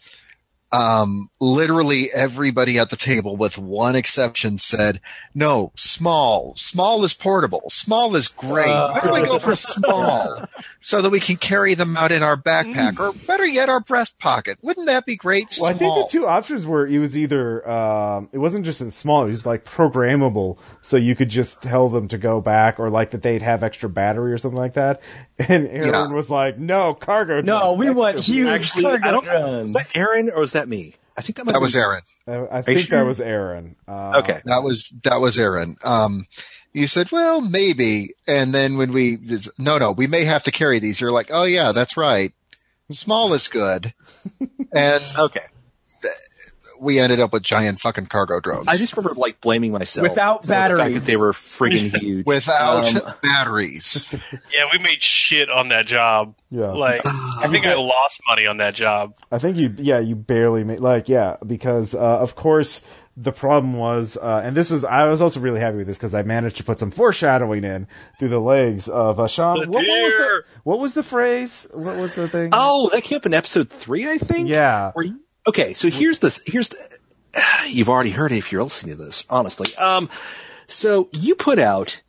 [0.72, 5.02] um, literally everybody at the table, with one exception, said,
[5.36, 6.54] "No, small.
[6.56, 7.64] Small is portable.
[7.70, 8.68] Small is great.
[8.68, 10.46] Why don't we go for small,
[10.82, 14.20] so that we can carry them out in our backpack, or better yet, our breast
[14.20, 14.58] pocket?
[14.62, 18.30] Wouldn't that be great?" Well, I think the two options were it was either um,
[18.34, 22.08] it wasn't just in small, it was like programmable, so you could just tell them
[22.10, 25.02] to go back, or like that they'd have extra battery or something like that.
[25.50, 26.08] And Aaron Yeah.
[26.12, 29.24] was like, "No, cargo." No, drone, we want huge Actually, cargo I don't.
[29.26, 29.74] drones.
[29.74, 30.94] Was that Aaron or was that me?
[31.18, 32.02] I think that might that have was Aaron.
[32.28, 33.00] I, I think sure?
[33.00, 33.76] that was Aaron.
[33.88, 34.40] Uh, Okay.
[34.46, 35.78] That was that was Aaron.
[35.84, 36.26] Um,
[36.74, 39.18] you said, "Well, maybe," and then when we,
[39.58, 41.00] no, no, we may have to carry these.
[41.02, 42.34] You're like, "Oh yeah, that's right.
[42.90, 43.94] Small is good,"
[44.74, 45.40] and Okay.
[46.80, 50.42] we ended up with giant fucking cargo drones I just remember like blaming myself Without
[50.42, 50.94] for the fact batteries.
[50.96, 52.26] that they were friggin' huge.
[52.26, 54.08] without Um, batteries.
[54.52, 56.36] Yeah, we made shit on that job.
[56.50, 56.72] Yeah.
[56.72, 59.14] Like, I think I lost money on that job.
[59.32, 62.82] I think you, yeah, you barely made like, yeah, because uh, of course
[63.18, 66.14] the problem was, uh, and this was, I was also really happy with this because
[66.16, 67.88] I managed to put some foreshadowing in
[68.20, 69.60] through the legs of uh, Sean.
[69.60, 71.68] The What, what was the what was the phrase?
[71.74, 72.50] What was the thing?
[72.54, 74.48] Oh, that came up in episode three, I think.
[74.50, 74.92] Yeah.
[74.94, 76.42] Where you- okay, so here's this.
[76.46, 76.98] here's the,
[77.68, 79.26] you've already heard it if you're listening to this.
[79.30, 80.10] Honestly, um,
[80.68, 82.02] so you put out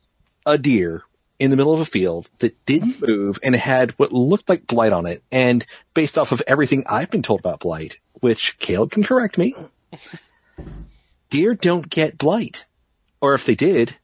[0.45, 1.03] a deer
[1.39, 4.93] in the middle of a field that didn't move and had what looked like blight
[4.93, 9.03] on it, and based off of everything I've been told about blight, which Caleb can
[9.03, 9.53] correct me,
[11.33, 12.65] deer don't get blight,
[13.21, 13.97] or if they did.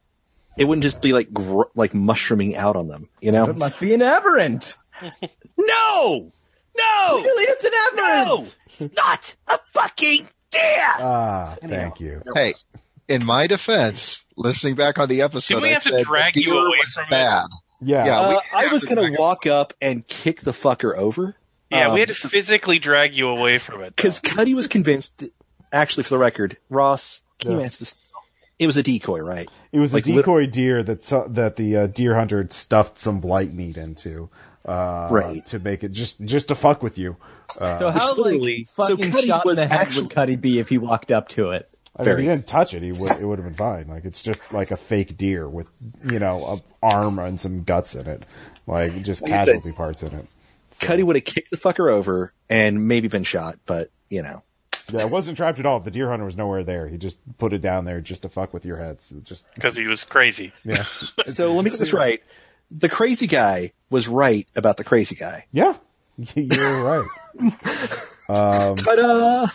[0.58, 3.44] It wouldn't just be like gr- like mushrooming out on them, you know?
[3.48, 4.76] It must be an aberrant.
[5.56, 6.32] No,
[6.78, 8.28] no, Really, it's an aberrant.
[8.28, 8.46] no,
[8.78, 10.88] it's not a fucking deer.
[10.98, 12.22] Ah, thank you.
[12.34, 12.54] Hey,
[13.08, 16.34] in my defense, listening back on the episode, Did we I have to said drag
[16.34, 17.10] the you deer away was from it?
[17.10, 17.46] bad.
[17.80, 18.04] Yeah.
[18.06, 18.18] Yeah.
[18.20, 19.18] Uh, I was gonna drag it.
[19.20, 21.34] walk up and kick the fucker over
[21.70, 23.96] Yeah, Um, we had to physically drag you away from it.
[23.96, 25.18] because Cuddy was convinced.
[25.18, 25.32] That,
[25.72, 27.94] actually, for the record, Ross, can you answer this?
[28.58, 29.48] It was a decoy, right?
[29.72, 32.52] It was Like a lit- decoy deer that so, that the uh, deer hunter had
[32.52, 34.28] stuffed some blight meat into,
[34.66, 35.44] uh, Right.
[35.46, 37.16] To make it just just to fuck with you.
[37.52, 40.58] So how like so fucking Cuddy shot in was the head actually- would Cuddy be
[40.58, 41.68] if he walked up to it?
[41.96, 43.88] I mean, if he didn't touch it, he would it would have been fine.
[43.88, 45.70] Like it's just like a fake deer with
[46.10, 46.44] you know
[46.82, 48.24] a arm and some guts in it,
[48.66, 50.26] like just Like I said- casualty parts in it.
[50.80, 54.42] Cuddy would have kicked the fucker over and maybe been shot, but you know,
[54.92, 55.80] Yeah, it wasn't trapped at all.
[55.80, 56.88] The deer hunter was nowhere there.
[56.88, 59.12] He just put it down there just to fuck with your heads.
[59.22, 60.52] Just because he was crazy.
[60.64, 60.74] yeah,
[61.22, 62.22] so let me get this right.
[62.70, 65.46] The crazy guy was right about the crazy guy.
[65.52, 65.74] yeah,
[66.34, 67.08] you're right.
[68.28, 69.46] Ta-da!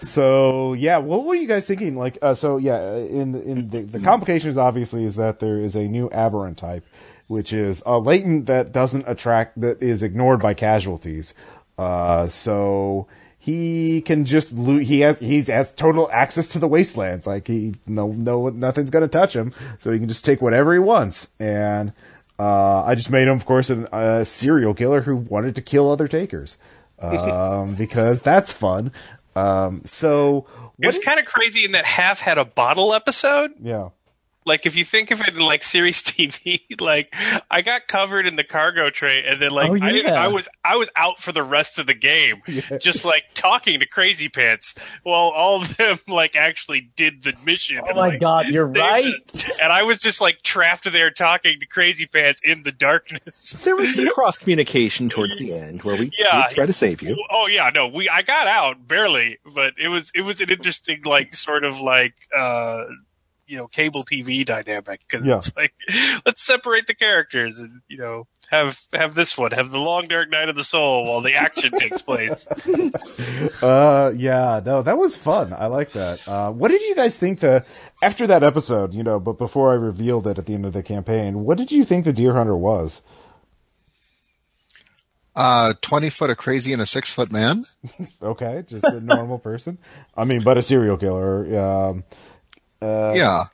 [0.00, 1.96] So yeah, what were you guys thinking?
[1.96, 5.88] Like, uh, so yeah, in in the, the complications obviously is that there is a
[5.88, 6.84] new aberrant type,
[7.26, 11.34] which is a latent that doesn't attract that is ignored by casualties.
[11.76, 13.08] Uh, so
[13.48, 14.82] he can just loot.
[14.84, 17.26] He has he has total access to the wastelands.
[17.26, 19.52] Like he no no nothing's gonna touch him.
[19.78, 21.28] So he can just take whatever he wants.
[21.40, 21.92] And
[22.38, 25.90] uh, I just made him, of course, an- a serial killer who wanted to kill
[25.90, 26.58] other takers.
[27.00, 28.90] Um, because that's fun.
[29.36, 30.46] Um, so
[30.80, 33.52] It was kind of crazy in that half had a bottle episode.
[33.62, 33.90] yeah.
[34.48, 37.14] Like if you think of it in like series TV, like
[37.50, 40.20] I got covered in the cargo tray, and then like Oh, I, didn't, yeah.
[40.22, 42.42] I was I was out for the rest of the game,
[42.80, 47.78] just like talking to Crazy Pants, while all of them like actually did the mission.
[47.82, 49.14] Oh and, my like, god, you're they- right.
[49.62, 53.62] And I was just like trapped there talking to Crazy Pants in the darkness.
[53.64, 56.46] There was some cross communication towards the end where we, Yeah.
[56.48, 57.16] we try to save you.
[57.30, 61.02] Oh yeah, no, we I got out barely, but it was it was an interesting
[61.04, 62.84] like sort of like uh
[63.48, 65.36] you know cable TV dynamic because Yeah.
[65.36, 65.74] it's like
[66.26, 70.30] let's separate the characters and you know have have this one have the long dark
[70.30, 72.46] night of the soul while the action takes place.
[73.62, 75.52] Uh, yeah, no, that was fun.
[75.52, 76.26] I like that.
[76.28, 77.64] Uh, what did you guys think the
[78.02, 78.94] after that episode?
[78.94, 81.70] You know, but before I revealed it at the end of the campaign, what did
[81.72, 83.02] you think the deer hunter was?
[85.36, 87.64] Uh, 20 foot of crazy and a six foot man.
[88.22, 89.78] Okay, just a normal person.
[90.16, 91.58] I mean, but a serial killer.
[91.58, 92.04] Um,
[92.82, 93.44] yeah.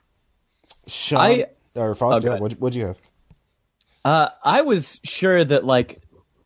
[0.87, 1.45] Sean I-
[1.75, 2.41] or Oh, Foster, go ahead.
[2.41, 2.97] what what'd you have?
[4.03, 6.01] Uh, I was sure that like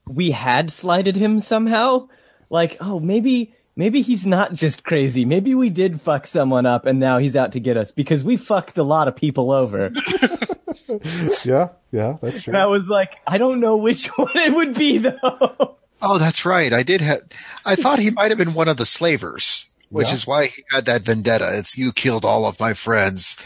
[0.07, 2.07] we had slighted him somehow.
[2.49, 5.23] Like, oh, maybe maybe he's not just crazy.
[5.25, 8.37] Maybe we did fuck someone up, and now he's out to get us because we
[8.37, 9.91] fucked a lot of people over.
[11.45, 12.53] Yeah, yeah, that's true.
[12.53, 15.75] and I was like, I don't know which one it would be though.
[16.01, 16.73] Oh, that's right.
[16.73, 17.21] I did have,
[17.63, 20.13] I thought he might have been one of the slavers, which Yeah.
[20.13, 21.57] is why he had that vendetta.
[21.57, 23.37] It's you killed all of my friends.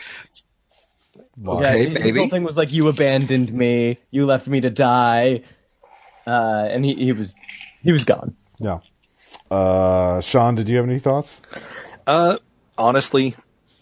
[1.48, 2.20] Okay, yeah, his maybe.
[2.20, 5.42] whole thing was like, you abandoned me, you left me to die,
[6.28, 7.34] uh, and he, he was
[7.82, 8.36] he was gone.
[8.60, 8.80] Yeah.
[9.50, 11.42] Uh, Sean, did you have any thoughts?
[12.06, 12.38] Uh,
[12.78, 13.36] honestly,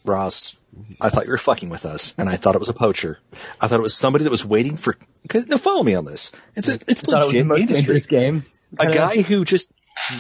[0.05, 0.55] Ross,
[1.01, 3.19] I thought you were fucking with us, and I thought it was a poacher.
[3.59, 4.95] I thought it was somebody that was waiting for.
[5.27, 6.31] Cause, now follow me on this.
[6.55, 7.75] It's a, it's I thought it was the legit most industry.
[7.81, 8.45] dangerous game.
[8.79, 9.71] A Kinda- guy who just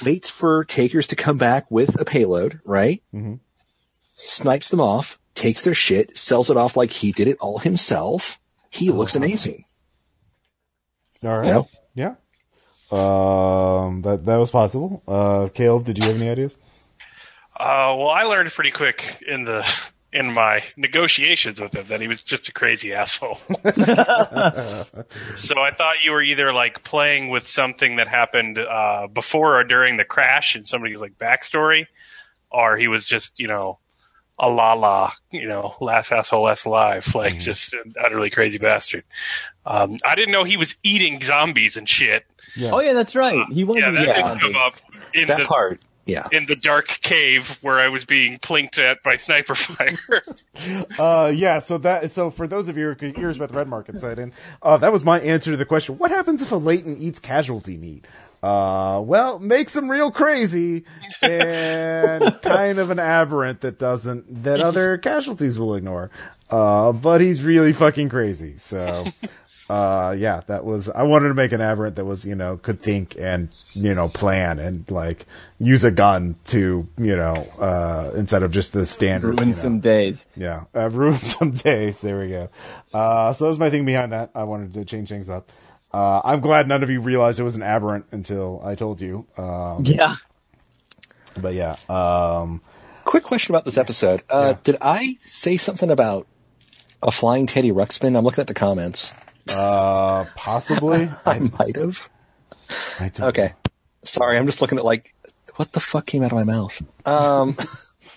[0.03, 3.01] waits for takers to come back with a payload, right?
[3.13, 3.35] Mm-hmm.
[4.15, 8.37] Snipes them off, takes their shit, sells it off like he did it all himself.
[8.69, 9.65] He looks amazing.
[11.23, 11.47] All right.
[11.47, 11.67] No.
[11.95, 12.15] Yeah.
[12.91, 15.01] Um, that that was possible.
[15.07, 16.57] Uh, Caleb, did you have any ideas?
[17.55, 22.07] Uh, well, I learned pretty quick in the in my negotiations with him that he
[22.07, 23.35] was just a crazy asshole.
[25.35, 29.63] so I thought you were either like playing with something that happened uh, before or
[29.63, 31.87] during the crash in somebody's like backstory,
[32.51, 33.79] or he was just you know
[34.37, 39.03] a la la, you know, last asshole less alive, like just an utterly crazy bastard.
[39.65, 42.25] Um, I didn't know he was eating zombies and shit.
[42.63, 43.45] Oh yeah, that's right.
[43.51, 43.77] He was.
[43.77, 44.41] Yeah, in that the didn't zombies.
[44.43, 44.73] come up
[45.13, 46.27] in That the part Yeah.
[46.31, 49.97] in the dark cave where I was being plinked at by sniper fire.
[50.99, 51.59] Uh, yeah.
[51.59, 54.33] So that so for those of you who are curious about the red market sighting,
[54.61, 57.77] uh, that was my answer to the question: What happens if a latent eats casualty
[57.77, 58.05] meat?
[58.43, 60.83] Uh, well, makes him real crazy
[61.21, 66.09] and kind of an aberrant that doesn't that other casualties will ignore.
[66.49, 68.55] Uh, but he's really fucking crazy.
[68.57, 69.05] So,
[69.71, 72.81] uh, yeah, that was I wanted to make an aberrant that was you know could
[72.81, 75.25] think and you know plan and like
[75.59, 79.51] use a gun to you know uh instead of just the standard Ruin you know.
[79.53, 80.25] some days.
[80.35, 82.01] Yeah, uh, ruined some days.
[82.01, 82.49] There we go.
[82.93, 84.31] Uh, so that was my thing behind that.
[84.35, 85.49] I wanted to change things up.
[85.93, 89.25] Uh, I'm glad none of you realized it was an aberrant until I told you.
[89.37, 90.15] Um, Yeah.
[91.39, 92.61] but yeah, um,
[93.05, 94.21] Quick question about this episode.
[94.29, 94.57] Uh, Yeah.
[94.63, 96.27] Did I say something about
[97.03, 98.15] a flying Teddy Ruxpin?
[98.17, 99.11] I'm looking at the comments.
[99.53, 101.09] Uh, possibly.
[101.25, 102.09] I might have.
[102.99, 103.53] I don't- Okay.
[104.03, 105.13] Sorry, I'm just looking at like,
[105.55, 106.81] what the fuck came out of my mouth?
[107.05, 107.55] Um,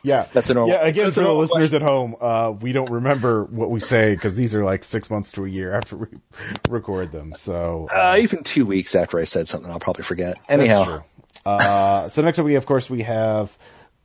[0.06, 2.72] Yeah, That's a normal- Yeah, again, that's for the normal listeners at home, uh, we
[2.72, 5.96] don't remember what we say because these are like six months to a year after
[5.96, 6.08] we
[6.68, 7.32] record them.
[7.34, 10.34] So uh, even two weeks after I said something, I'll probably forget.
[10.46, 11.02] That's Anyhow, true.
[11.46, 13.56] Uh, so next up, we of course we have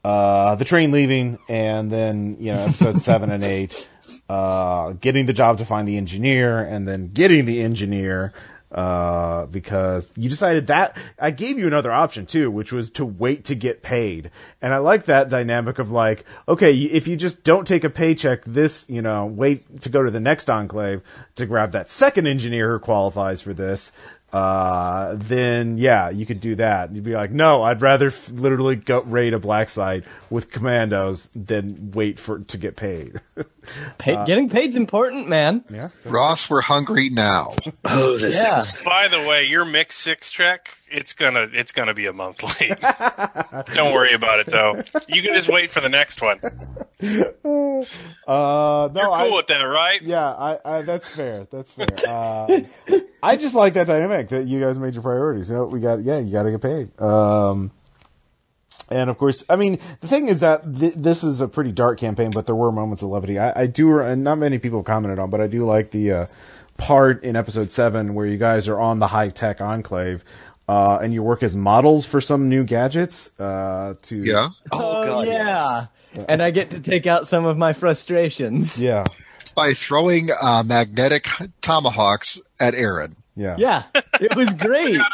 [0.06, 3.90] uh, the train leaving, and then you know episode seven and eight,
[4.30, 8.34] uh, getting the job to find the engineer, and then getting the engineer.
[8.72, 13.44] Uh, because you decided that I gave you another option too, which was to wait
[13.46, 14.30] to get paid.
[14.62, 18.46] And I like that dynamic of like, okay, if you just don't take a paycheck
[18.46, 21.02] this, you know, wait to go to the next enclave
[21.34, 23.92] to grab that second engineer who qualifies for this,
[24.32, 26.94] uh, then yeah, you could do that.
[26.94, 31.30] You'd be like, no, I'd rather f- literally go raid a black site with commandos
[31.34, 33.20] than wait for to get paid.
[34.00, 35.64] Pay, getting paid's important, man.
[35.70, 35.90] yeah.
[36.06, 37.54] Ross, we're hungry now.
[37.86, 38.64] oh, this Yeah.
[38.84, 42.80] By the way, your mix six track, it's gonna it's gonna be a month late.
[43.76, 44.82] Don't worry about it though.
[45.08, 46.40] You can just wait for the next one.
[48.28, 50.02] Uh, no, You're cool I, with that, right?
[50.02, 51.47] yeah, I, I, that's fair.
[51.50, 51.88] That's fair.
[52.08, 52.62] Uh,
[53.24, 55.50] I just like that dynamic that you guys made your priorities.
[55.50, 57.02] You know, we got, yeah, you got to get paid.
[57.02, 57.72] Um,
[58.89, 62.00] and of course, I mean, the thing is that th- this is a pretty dark
[62.00, 63.39] campaign, but there were moments of levity.
[63.39, 66.26] I, I do, and not many people commented on, but I do like the uh,
[66.78, 70.24] part in episode seven where you guys are on the high tech enclave.
[70.68, 73.38] Uh, and you work as models for some new gadgets.
[73.39, 74.50] Uh, to Yeah.
[74.72, 75.86] Oh, God, yeah.
[76.30, 78.82] And I get to take out some of my frustrations.
[78.82, 79.06] yeah,
[79.56, 81.28] By throwing uh, magnetic
[81.62, 83.16] tomahawks at Aaron.
[83.36, 83.84] yeah, Yeah.
[84.20, 85.00] It was great.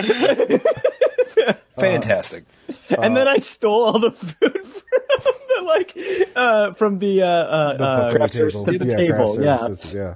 [1.78, 2.44] Fantastic.
[2.90, 5.96] and then I stole all the food from the, like
[6.36, 8.50] uh, from the uh, uh, The uh, buffet craft table.
[8.50, 8.78] services.
[8.78, 10.14] The yeah, table, craft yeah.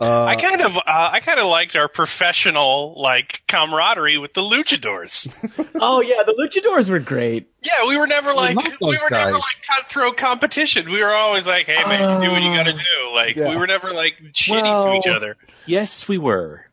[0.00, 0.24] Services, yeah.
[0.24, 5.28] I kind of uh, I kind of liked our professional like camaraderie with the luchadors.
[5.80, 7.50] oh yeah, the luchadors were great.
[7.62, 10.88] Yeah, we were never like love we those were never like cutthroat competition.
[10.90, 13.50] We were always like, "Hey man, do what you got to do." Like Yeah.
[13.50, 15.36] we were never like shitty Well- to each other.
[15.66, 16.66] Yes, we were.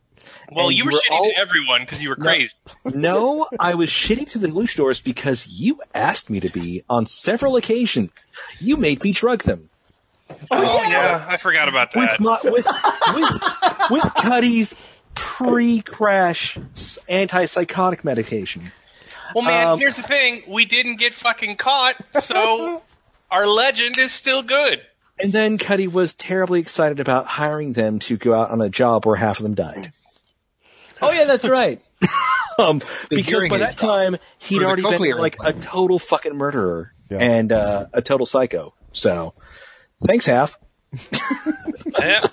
[0.49, 2.53] Well, And you were you were shitty all- to everyone because you were crazy.
[2.85, 7.57] No, I was shitty to the luchadors because you asked me to be on several
[7.57, 8.11] occasions.
[8.61, 9.69] You made me drug them.
[10.51, 12.19] Oh yeah, I forgot about with that.
[12.19, 12.65] my, with
[13.15, 13.41] with
[13.91, 14.75] with Cuddy's
[15.15, 18.63] pre-crash s- antipsychotic medication.
[19.35, 22.81] Well, man, um, here's the thing: we didn't get fucking caught, so
[23.31, 24.81] our legend is still good.
[25.19, 29.05] And then Cuddy was terribly excited about hiring them to go out on a job
[29.05, 29.91] where Hap of them died.
[31.01, 31.79] Oh yeah, that's right.
[32.59, 37.19] Um, because by that time he'd already been like a total fucking murderer Yeah.
[37.19, 38.73] and uh, a total psycho.
[38.93, 39.35] So,
[40.03, 40.57] thanks, half.
[41.99, 42.25] Yeah.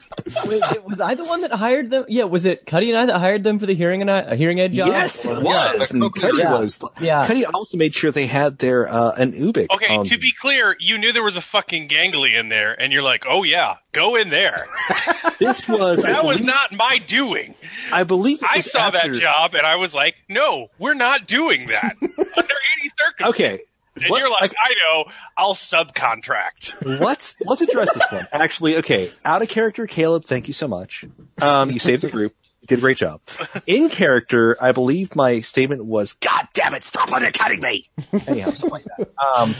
[0.46, 2.04] Wait, was I the one that hired them?
[2.08, 4.36] Yeah, was it Cuddy and I that hired them for the hearing and I, a
[4.36, 4.88] hearing aid job?
[4.88, 5.90] Yes, it Or- Yeah, was.
[5.90, 6.50] And Cuddy implant.
[6.60, 6.84] was.
[7.00, 7.26] Yeah.
[7.26, 9.66] Cuddy also made sure they had their uh, an Ubik.
[9.74, 12.92] Okay, on- to be clear, you knew there was a fucking ganglia in there, and
[12.92, 14.66] you're like, "Oh yeah, go in there."
[15.38, 16.04] this was.
[16.04, 17.54] I That was not my doing.
[17.92, 21.26] I believe this I saw after, that job, and I was like, "No, we're not
[21.26, 23.60] doing that under any circumstances." Okay.
[23.96, 25.04] And What- you're like, I know,
[25.36, 26.84] I'll subcontract.
[27.00, 28.26] let's let's address this one.
[28.32, 30.24] Actually, okay, out of character, Caleb.
[30.24, 31.04] Thank you so much.
[31.40, 32.34] Um, you saved the group.
[32.62, 33.20] You did a great job.
[33.66, 37.88] In character, I believe my statement was, "God damn it, stop undercutting me."
[38.26, 39.08] Anyhow, something like that.
[39.36, 39.54] Um,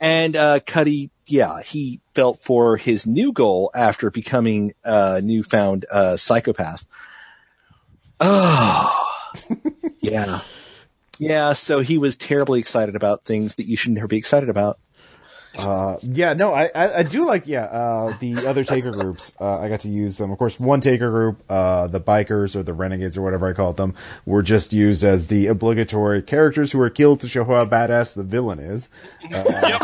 [0.00, 6.16] and uh, Cuddy, yeah, he felt for his new goal after becoming a newfound uh,
[6.16, 6.86] psychopath.
[8.20, 9.12] Oh,
[10.00, 10.40] yeah,
[11.20, 11.52] yeah.
[11.52, 14.78] So he was terribly excited about things that you should never be excited about.
[15.58, 19.32] Uh, yeah, no, I, I, I do like yeah uh, the other taker groups.
[19.40, 20.30] Uh, I got to use them.
[20.30, 23.76] Of course, one taker group, uh, the bikers or the renegades or whatever I called
[23.76, 23.94] them,
[24.24, 28.22] were just used as the obligatory characters who were killed to show how badass the
[28.22, 28.88] villain is.
[29.30, 29.82] Yep.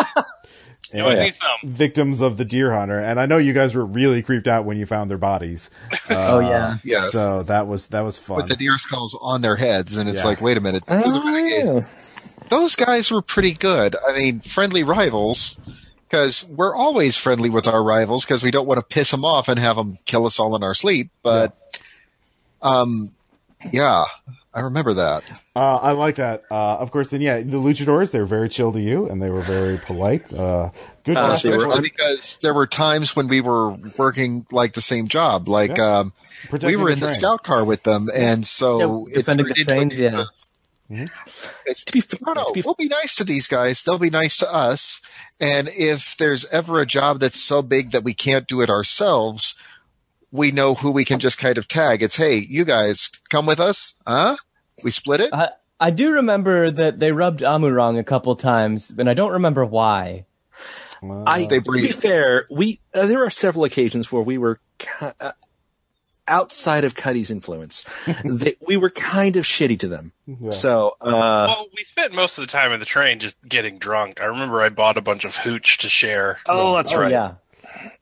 [0.92, 1.70] And Always need some.
[1.70, 2.98] victims of the deer hunter.
[3.00, 5.70] And I know you guys were really creeped out when you found their bodies.
[6.10, 6.76] oh yeah.
[6.84, 7.10] Yes.
[7.12, 8.36] So that was that was fun.
[8.36, 10.28] with the deer skulls on their heads, and it's Yeah.
[10.28, 11.84] like, wait a minute, they're the.
[11.84, 11.84] Oh,
[12.48, 13.96] those guys were pretty good.
[13.96, 15.58] I mean, friendly rivals,
[16.08, 19.48] because we're always friendly with our rivals because we don't want to piss them off
[19.48, 21.10] and have them kill us all in our sleep.
[21.24, 21.56] But,
[22.62, 23.08] um,
[23.72, 24.04] yeah,
[24.56, 25.22] I remember that.
[25.54, 26.44] Uh, I like that.
[26.50, 29.28] Uh, of course, then yeah, the luchadors they were very chill to you and they
[29.30, 30.32] were very polite.
[30.32, 30.70] Uh,
[31.04, 31.16] good.
[31.18, 35.46] Uh, they were- because there were times when we were working like the same job,
[35.48, 35.98] like Yeah.
[35.98, 36.12] um,
[36.62, 39.60] we were the in the scout car with them, and so Yeah, it defending the
[39.60, 40.24] into a- trains, yeah.
[41.66, 43.82] It's, To be fair- no, no, to be- we'll be nice to these guys.
[43.82, 45.00] They'll be nice to us.
[45.40, 49.56] And if there's ever a job that's so big that we can't do it ourselves,
[50.30, 52.02] we know who we can just kind of tag.
[52.02, 54.36] It's, hey, you guys, come with us, huh?
[54.84, 55.30] We split it.
[55.32, 55.48] I,
[55.80, 59.64] I do remember that they rubbed Amu wrong a couple times, and I don't remember
[59.64, 60.24] why.
[61.26, 64.88] I, They to be fair, we uh, there are several occasions where we were ki-
[65.20, 65.32] uh,
[66.26, 67.84] outside of Cuddy's influence.
[68.24, 70.12] they, we were kind of shitty to them.
[70.50, 71.04] So, uh,
[71.48, 74.20] Well, we spent most of the time in the train just getting drunk.
[74.20, 77.10] I remember I bought a bunch of hooch to share, oh, that's oh right.
[77.10, 77.34] yeah.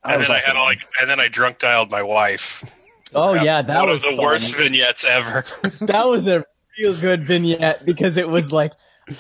[0.05, 2.65] and then I had the like, and then I drunk dialed my wife.
[3.13, 4.25] Oh yeah, that one was of the fun.
[4.25, 5.45] worst vignettes ever.
[5.83, 6.45] that was a
[6.79, 8.73] real good vignette because it was like,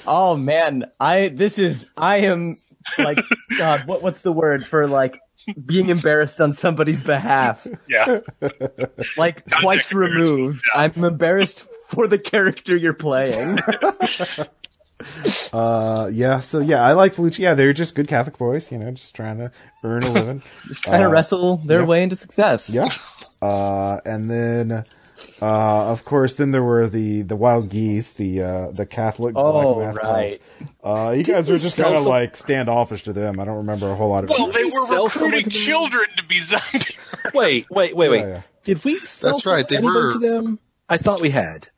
[0.06, 2.58] oh man, I this is I am
[2.98, 3.18] like
[3.58, 5.20] God, what what's the word for like
[5.66, 7.66] being embarrassed on somebody's behalf?
[7.88, 8.20] yeah,
[9.16, 10.62] Like twice removed.
[10.74, 13.58] I'm embarrassed for the character you're playing.
[15.52, 16.40] Uh, yeah.
[16.40, 17.40] So yeah, I like Felucci.
[17.40, 18.70] Yeah, they're just good Catholic boys.
[18.72, 19.50] You know, just trying to
[19.82, 20.42] earn a living.
[20.76, 22.70] Trying to wrestle their way into success.
[22.70, 22.88] Yeah.
[23.42, 24.84] Uh, and then,
[25.42, 29.74] uh, of course, then there were the, the wild geese, the, uh, the Catholic Oh,
[29.74, 30.40] black mask right.
[30.82, 31.08] cult.
[31.08, 33.40] Uh, you guys were just kind of some- like standoffish to them.
[33.40, 36.38] I don't remember a whole lot of well, they we were recruiting children to be
[36.40, 36.86] zombie.
[37.34, 38.20] Wait, wait, wait, wait.
[38.20, 38.42] Yeah, yeah.
[38.64, 40.58] Did we sell That's right, they anybody were- to them?
[40.88, 41.68] I thought we had.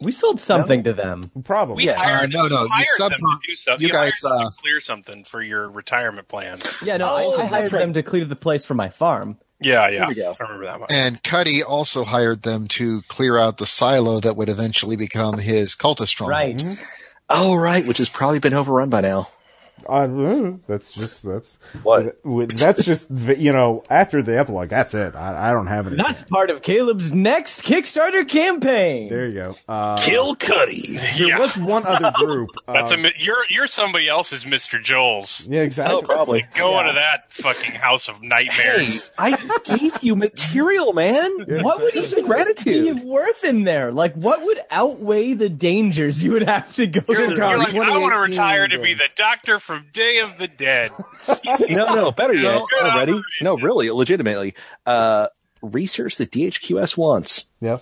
[0.00, 1.28] We sold something to them.
[1.42, 1.74] Probably.
[1.82, 1.96] We Yeah.
[1.96, 3.80] hired, Uh, no, no, you sub- them to do stuff.
[3.80, 6.58] you You, guys, hired them uh, to clear something for your retirement plan.
[6.84, 7.80] Yeah, no, Oh, I, I hired right.
[7.80, 9.38] them to clear the place for my farm.
[9.60, 10.32] Yeah, yeah, we go.
[10.38, 10.88] I remember that one.
[10.90, 15.74] And Cuddy also hired them to clear out the silo that would eventually become his
[15.74, 16.30] cultist stronghold.
[16.30, 16.56] Right.
[16.56, 16.82] Mm-hmm.
[17.28, 19.28] Oh, right, which has probably been overrun by now.
[19.86, 22.16] Uh, that's just, that's, What?
[22.56, 25.14] that's just, you know, after the epilogue, that's it.
[25.14, 29.08] I, I don't have it That's part of Caleb's next Kickstarter campaign.
[29.08, 29.56] There you go.
[29.68, 30.96] Uh, Kill Cuddy.
[30.98, 31.38] there Yeah.
[31.38, 32.50] was one other group.
[32.66, 34.80] That's um, a you're you're somebody else's Mr.
[34.82, 35.46] Joel's.
[35.48, 35.96] yeah, exactly.
[35.96, 36.46] Oh, probably.
[36.54, 39.10] Go into that fucking house of Hey, nightmares.
[39.18, 41.30] I gave you material, man.
[41.62, 42.88] what would you say gratitude?
[42.88, 43.92] of worth in there?
[43.92, 47.36] Like, what would outweigh the dangers you would have to go You're, through?
[47.36, 50.38] God, you're like, I want to 2018 retire to be the doctor from Day of
[50.38, 50.90] the Dead.
[51.68, 52.54] No, no, better yet.
[52.54, 53.22] No, Oh, ready?
[53.42, 54.54] No, really, legitimately.
[54.86, 55.26] Uh,
[55.62, 57.48] research that DHQS wants.
[57.60, 57.78] Yeah.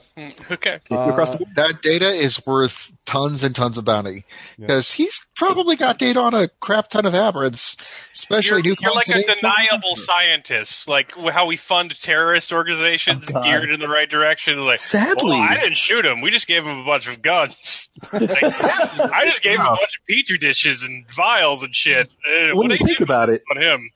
[0.51, 0.79] Okay.
[0.91, 1.55] across the board.
[1.57, 4.25] That data is worth tons and tons of bounty
[4.59, 7.79] because he's probably got data on a crap ton of aberrants,
[8.15, 9.43] especially You're, new you're like a constellation.
[9.43, 14.65] deniable scientist, like how we fund terrorist organizations Oh, geared in the right direction.
[14.65, 16.23] Like, Sadly- well, I didn't shoot him.
[16.23, 17.89] We just gave him a bunch of guns.
[18.13, 22.07] Like, I just gave him a bunch of petri dishes and vials and shit.
[22.09, 23.91] Uh, When what you think about it, on him?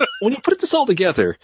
[0.20, 1.36] when you put this all together,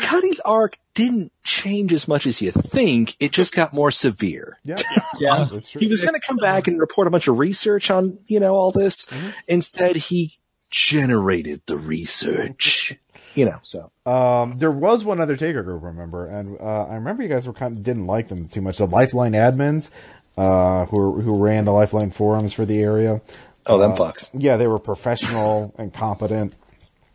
[0.00, 3.16] Cuddy's arc didn't change as much as you think.
[3.20, 4.58] It just got more severe.
[4.64, 4.76] Yeah.
[5.18, 5.48] Yeah.
[5.52, 5.80] That's true.
[5.80, 8.54] He was going to come back and report a bunch of research on, you know,
[8.54, 9.06] all this.
[9.46, 10.32] Instead, he
[10.70, 12.94] generated the research.
[13.34, 17.22] You know, so Um, there was one other Taker group, remember, and uh, I remember
[17.22, 18.78] you guys were kind of didn't like them too much.
[18.78, 19.90] The Lifeline admins,
[20.38, 23.20] uh, who who ran the Lifeline forums for the area.
[23.66, 24.30] oh, them Uh, fucks.
[24.32, 26.54] Yeah, they were professional and competent.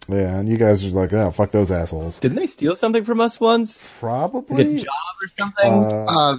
[0.09, 2.19] Yeah, and you guys are like, oh, fuck those assholes.
[2.19, 3.83] Didn't they steal something from us once?
[3.85, 4.79] Like a Probably.
[4.79, 4.87] job
[5.23, 5.85] or something?
[6.07, 6.35] Uh,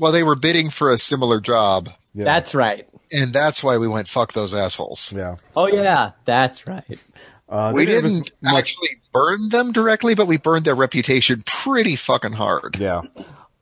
[0.00, 2.24] well, they were bidding for a similar job, Yeah.
[2.24, 2.88] That's right.
[3.10, 5.12] and that's why we went fuck those assholes.
[5.14, 5.36] yeah.
[5.56, 6.84] Oh yeah, that's right.
[7.48, 10.74] Uh, We then there was didn't much- actually burn them directly, but we burned their
[10.74, 12.76] reputation pretty fucking hard.
[12.78, 13.02] Yeah.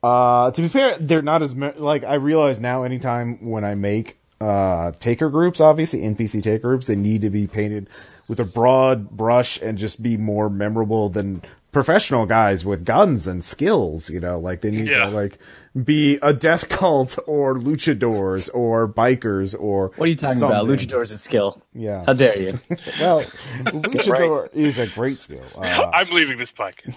[0.02, 2.84] Uh, to be fair, they're not as me- like I realize now.
[2.84, 7.46] Anytime when I make uh taker groups, obviously NPC taker groups, they need to be
[7.48, 7.88] painted
[8.30, 11.42] with a broad brush and just be more memorable than
[11.72, 14.08] professional guys with guns and skills.
[14.08, 15.04] You know, like they need Yeah.
[15.04, 15.38] to like
[15.84, 20.66] be a death cult or luchadors or bikers or What are you talking about?
[20.66, 20.88] something.
[20.88, 21.60] Luchador's a skill.
[21.74, 22.04] Yeah.
[22.06, 22.58] How dare you?
[23.00, 23.22] Well,
[23.66, 25.44] luchador is a great skill.
[25.56, 26.96] Uh, I'm leaving this podcast.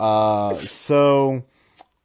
[0.00, 1.44] uh so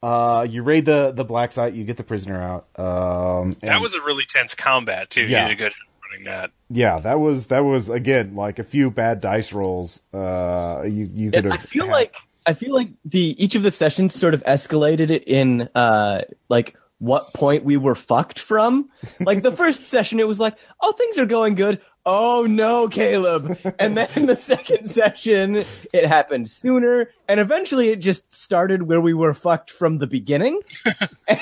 [0.02, 2.66] uh, you raid the the black site, you get the prisoner out.
[2.78, 5.22] Um, That was a really tense combat too.
[5.22, 5.42] Yeah.
[5.42, 5.78] You did a good job
[6.12, 6.50] running that.
[6.70, 10.00] yeah, that was that was again like a few bad dice rolls.
[10.12, 11.54] Uh, you you could have.
[11.54, 11.92] I feel had.
[11.92, 12.16] like
[12.46, 16.76] I feel like the each of the sessions sort of escalated it in uh like
[16.98, 18.88] what point we were fucked from.
[19.18, 21.80] Like the first session, it was like, oh, things are going good.
[22.04, 23.58] Oh no, Caleb.
[23.78, 29.14] And then the second session, it happened sooner, and eventually it just started where we
[29.14, 30.60] were fucked from the beginning.
[31.28, 31.38] and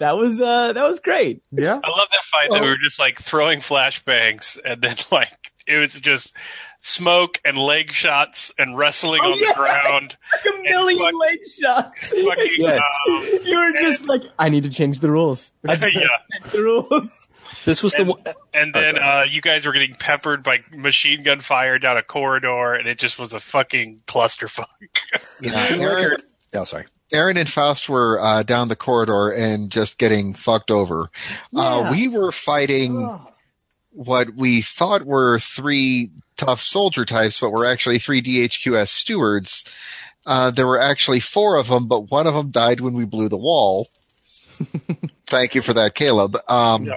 [0.00, 1.42] that was uh that was great.
[1.52, 1.74] yeah.
[1.82, 5.78] I love that fight that we were just like throwing flashbangs and then like it
[5.78, 6.32] was just
[6.78, 9.48] smoke and leg shots and wrestling Oh, on yeah.
[9.48, 10.16] the ground.
[10.32, 12.08] Like a million fuck- leg shots.
[12.08, 12.82] Fucking, Yes.
[13.10, 15.52] um, You were just like, I need to change the rules.
[15.66, 16.02] I just yeah.
[16.40, 17.28] change the rules.
[17.64, 18.22] This was the one.
[18.54, 22.74] And then uh, you guys were getting peppered by machine gun fire down a corridor,
[22.74, 24.66] and it just was a fucking clusterfuck.
[25.40, 26.18] Yeah, Aaron,
[26.54, 26.84] Oh, sorry.
[27.12, 31.08] Aaron and Faust were uh, down the corridor and just getting fucked over.
[31.54, 33.20] Uh, we were fighting
[33.90, 39.64] what we thought were three tough soldier types, but were actually three DHQS stewards.
[40.26, 43.28] Uh, there were actually four of them, but one of them died when we blew
[43.28, 43.88] the wall.
[45.26, 46.36] Thank you for that, Caleb.
[46.48, 46.90] Um,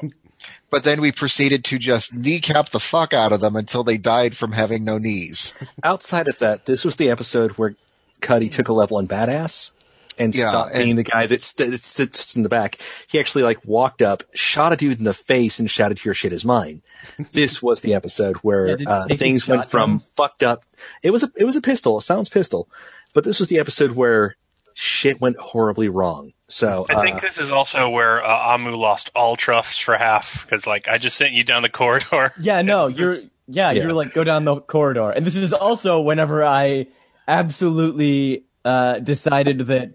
[0.72, 4.38] But then we proceeded to just kneecap the fuck out of them until they died
[4.38, 5.56] from having no knees.
[5.84, 7.76] Outside of that, this was the episode where
[8.22, 9.72] Cuddy took a level in badass
[10.20, 12.80] and Yeah, stopped and- being the guy that, st- that sits in the back.
[13.08, 16.34] He actually like walked up, shot a dude in the face, and shouted, "Your shit
[16.34, 16.82] is mine."
[17.32, 20.00] this was the episode where did he uh, things went from shotgun?
[20.16, 20.64] fucked up.
[21.04, 22.68] It was a it was a pistol, a silenced pistol,
[23.14, 24.36] but this was the episode where
[24.74, 26.32] shit went horribly wrong.
[26.48, 30.26] So I uh, think this is also where uh, Amu lost all truffs for Hap
[30.42, 32.32] because, like, I just sent you down the corridor.
[32.42, 33.14] Yeah, no, you're
[33.48, 33.84] yeah, Yeah.
[33.84, 35.10] you're like go down the corridor.
[35.12, 36.88] And this is also whenever I
[37.28, 39.94] absolutely uh decided that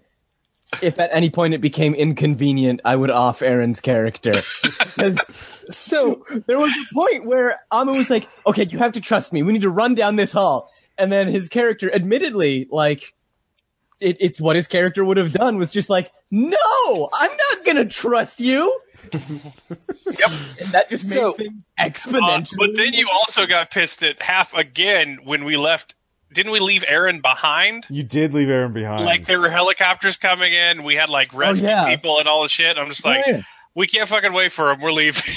[0.81, 4.33] if at any point it became inconvenient, I would off Aaron's character.
[5.69, 9.43] so there was a point where Amu was like, "Okay, you have to trust me.
[9.43, 13.13] We need to run down this hall." And then his character, admittedly, like
[13.99, 17.85] it, it's what his character would have done, was just like, "No, I'm not gonna
[17.85, 18.79] trust you."
[19.13, 19.21] yep,
[20.59, 22.57] and that just made So- things Uh, exponentially.
[22.57, 25.95] but then you also got pissed at Hap again when we left.
[26.35, 27.85] Didn't we leave Aaron behind?
[27.89, 29.05] You did leave Aaron behind.
[29.05, 30.83] Like there were helicopters coming in.
[30.83, 31.95] We had like rescue oh, yeah.
[31.95, 32.77] people and all the shit.
[32.77, 33.41] I'm just like, Yeah.
[33.73, 34.81] we can't fucking wait for him.
[34.81, 35.23] We're leaving.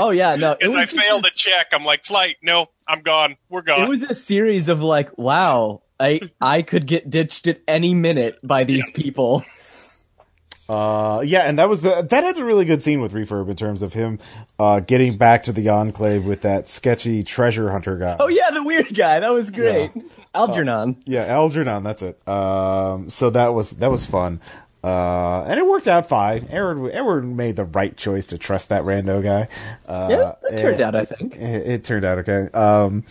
[0.00, 0.52] Oh yeah, no.
[0.52, 1.66] it Because I was just failed a- to check.
[1.72, 2.36] I'm like, flight.
[2.40, 3.36] No, I'm gone.
[3.48, 3.82] We're gone.
[3.82, 8.38] It was a series of like, wow, I I could get ditched at any minute
[8.44, 9.44] by these people.
[10.68, 13.56] Uh, yeah, and that was the that had a really good scene with Refurb in
[13.56, 14.18] terms of him
[14.58, 18.16] uh, getting back to the Enclave with that sketchy treasure hunter guy.
[18.20, 19.20] Oh yeah, the weird guy.
[19.20, 19.92] That was great.
[20.34, 21.02] Algernon.
[21.06, 22.20] yeah, Algernon, that's it.
[22.28, 24.40] Um, so that was that was fun,
[24.84, 26.46] uh, and it worked out fine.
[26.50, 29.48] Aaron Aaron made the right choice to trust that rando guy.
[29.86, 30.94] Uh, yeah, that turned out.
[30.94, 31.34] I think.
[31.34, 32.50] It, it turned out okay.
[32.52, 33.04] Um,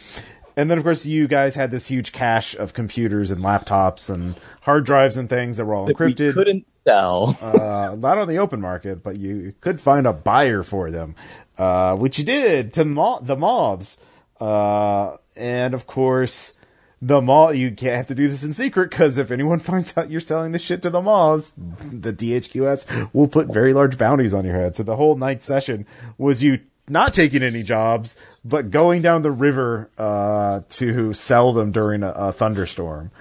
[0.58, 4.36] and then of course you guys had this huge cache of computers and laptops and
[4.62, 6.34] hard drives and things that were all That we encrypted.
[6.34, 7.38] couldn't sell.
[7.42, 11.16] uh, not on the open market, but you could find a buyer for them,
[11.58, 13.98] uh, which you did to mo- the moths.
[14.42, 16.54] Uh, and of course,
[17.02, 20.10] the moth, you can't have to do this in secret because if anyone finds out
[20.10, 24.46] you're selling this shit to the moths, the DHQS will put very large bounties on
[24.46, 24.76] your head.
[24.76, 25.86] So the whole night session
[26.18, 26.60] was you
[26.90, 28.16] not taking any jobs,
[28.46, 33.12] but going down the river, uh, to sell them during a, a thunderstorm.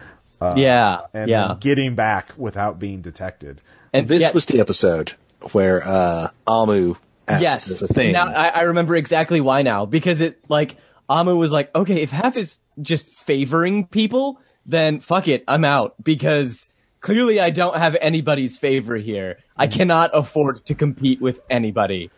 [0.56, 1.48] yeah, And yeah.
[1.48, 3.60] then getting back without being detected.
[3.92, 5.12] And this yeah, was the episode
[5.52, 6.96] where uh, Amu
[7.28, 7.70] asked yes.
[7.70, 8.12] as a thing.
[8.12, 10.76] Now I, I remember exactly why now because it like
[11.08, 15.94] Amu was like, okay, if Hap is just favoring people, then fuck it, I'm out
[16.02, 16.68] because
[17.00, 19.38] clearly I don't have anybody's favor here.
[19.56, 22.10] I cannot afford to compete with anybody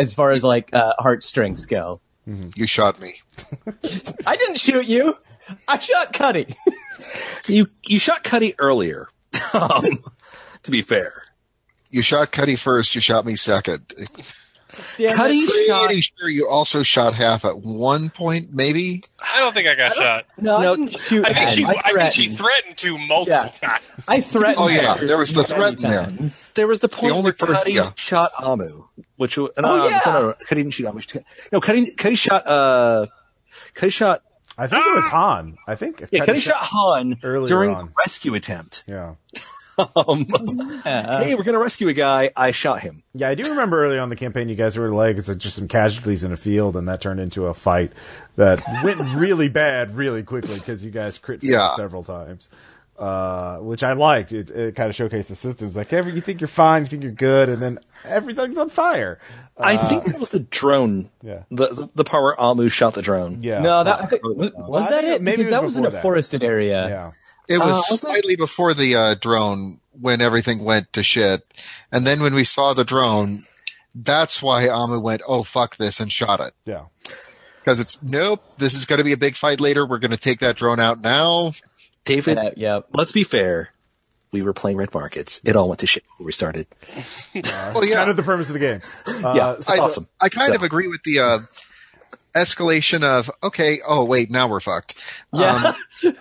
[0.00, 2.00] as far as like uh, heartstrings go.
[2.56, 3.14] You shot me.
[4.26, 5.16] I didn't shoot you.
[5.66, 6.54] I shot Cuddy.
[7.48, 9.08] you you shot Cuddy earlier.
[9.54, 10.04] um,
[10.62, 11.22] to be fair,
[11.90, 12.94] You shot Cuddy first.
[12.94, 13.92] You shot me second.
[14.98, 15.66] Damn Cuddy it.
[15.66, 15.86] shot.
[15.86, 19.02] Pretty sure you also shot Hap at one point, maybe.
[19.22, 20.26] I don't think I got shot.
[20.38, 21.24] No, I No, didn't shoot.
[21.26, 21.62] I think she.
[21.62, 21.70] him.
[21.70, 22.38] I, think she threatened.
[22.38, 23.48] threatened to multiple Yeah.
[23.68, 23.82] times.
[24.08, 24.56] I threatened.
[24.58, 26.08] Oh, yeah, there was the threat in there.
[26.54, 27.92] There was the point only where person- Cuddy yeah.
[27.96, 28.84] shot Amu,
[29.16, 30.00] which was, no, Oh, no, yeah.
[30.06, 31.00] no, no, Cuddy didn't shoot Amu.
[31.52, 33.06] No, Cuddy, Cuddy shot, uh,
[33.74, 34.22] Cuddy shot
[34.58, 35.56] I think it was Han.
[35.66, 36.04] I think.
[36.10, 37.92] Yeah, Cuddy shot Han Earlier during on.
[38.04, 38.82] rescue attempt.
[38.86, 39.14] Yeah.
[39.96, 40.26] Um,
[40.84, 41.20] Yeah.
[41.24, 42.30] hey, we're gonna rescue a guy.
[42.36, 43.02] I shot him.
[43.14, 45.68] Yeah, I do remember early on the campaign, you guys were like, it's just some
[45.68, 47.92] casualties in a field, and that turned into a fight
[48.36, 51.74] that went really bad really quickly because you guys crit Yeah.
[51.74, 52.48] several times.
[52.98, 54.30] Uh, which I liked.
[54.30, 55.74] It, it kind of showcased the systems.
[55.74, 59.18] Like, every, you think you're fine, you think you're good, and then everything's on fire.
[59.56, 61.08] I think that was the drone.
[61.22, 61.44] Yeah.
[61.50, 63.42] The, the the part where Amu shot the drone.
[63.42, 63.60] Yeah.
[63.60, 65.22] No, that I think, was, was that it?
[65.22, 66.02] maybe it was that was in a that.
[66.02, 66.88] forested area.
[66.88, 67.10] Yeah.
[67.50, 67.98] It was Uh, was it?
[68.00, 71.42] slightly before the uh, drone when everything went to shit,
[71.92, 73.44] and then when we saw the drone,
[73.94, 76.84] that's why Amu went, "Oh fuck this," and shot it Yeah.
[77.60, 78.42] because it's nope.
[78.56, 79.84] This is going to be a big fight later.
[79.84, 81.52] We're going to take that drone out now.
[82.04, 82.80] David, Uh, yeah.
[82.92, 83.70] let's be fair.
[84.32, 85.40] We were playing red markets.
[85.44, 86.66] It all went to shit before we started.
[87.34, 88.80] Well, It's yeah, kind of the premise of the game.
[89.06, 90.06] Uh, yeah, it's I, awesome.
[90.20, 91.38] I kind So- of agree with the uh,
[92.34, 93.80] escalation of okay.
[93.86, 94.94] Oh wait, now we're fucked.
[95.32, 95.74] Yeah.
[96.04, 96.16] Um,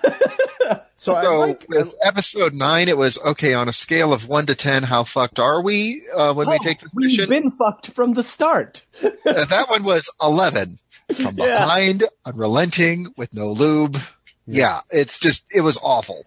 [0.99, 4.45] So, I so like, with episode nine, it was okay on a scale of one
[4.47, 4.83] to ten.
[4.83, 8.23] How fucked are we uh, when we Oh, take this We've been fucked from the
[8.23, 8.85] start.
[9.01, 10.77] Uh, that one was 11
[11.15, 11.59] from Yeah.
[11.65, 13.97] behind, unrelenting, with no lube.
[14.45, 16.25] Yeah, it's just, it was awful.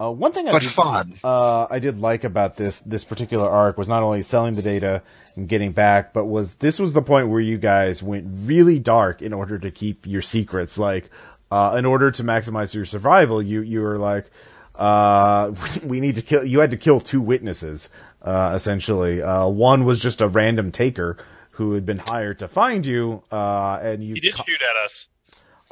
[0.00, 1.12] Uh, one thing I But did, fun.
[1.24, 5.02] Uh, I did like about this this particular arc was not only selling the data
[5.36, 9.22] and getting back, but was this was the point where you guys went really dark
[9.22, 10.78] in order to keep your secrets.
[10.78, 11.08] Like,
[11.50, 14.30] uh, in order to maximize your survival, you you were like,
[14.76, 15.52] uh,
[15.84, 16.44] we need to kill.
[16.44, 17.88] You had to kill two witnesses,
[18.22, 19.22] uh, essentially.
[19.22, 21.16] Uh, one was just a random taker
[21.52, 24.76] who had been hired to find you, uh, and you He did ca- shoot at
[24.84, 25.06] us.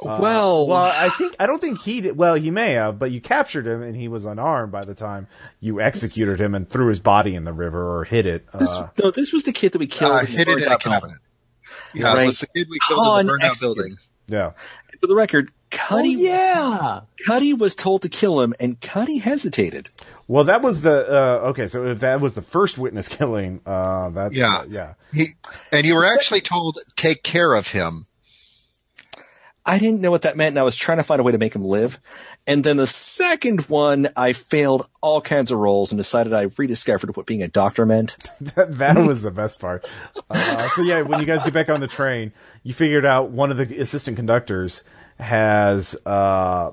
[0.01, 2.17] well, well, I think I don't think he did.
[2.17, 5.27] Well, he may have, but you captured him, and he was unarmed by the time
[5.59, 8.45] you executed him and threw his body in the river or hid it.
[8.57, 10.11] this, Uh, no, this was the kid that we killed.
[10.11, 11.17] Uh, in hid it in a cabinet.
[11.93, 12.23] Yeah, Right.
[12.23, 13.75] it was the kid we killed in the burnout executed.
[13.75, 13.97] building.
[14.27, 14.51] yeah,
[15.01, 15.51] For the record,
[15.89, 17.01] Oh, yeah.
[17.25, 19.89] Cuddy was told to kill him, and Cuddy hesitated.
[20.27, 21.67] well, that was the uh, okay.
[21.67, 24.57] So if that was the first witness killing, uh, that Yeah.
[24.59, 25.27] uh, yeah, He,
[25.71, 28.05] and you were actually told, take care of him.
[29.67, 31.39] I didn't know what that meant, and I was trying to find a way to
[31.39, 31.99] make him live.
[32.45, 37.17] And then the second one, I failed all kinds of roles and decided I rediscovered
[37.17, 38.15] what being a doctor meant.
[38.41, 39.89] that, that was the best part.
[40.29, 42.31] Uh, so yeah, when you guys get back on the train,
[42.61, 44.83] you figured out one of the assistant conductors
[45.19, 46.71] has uh,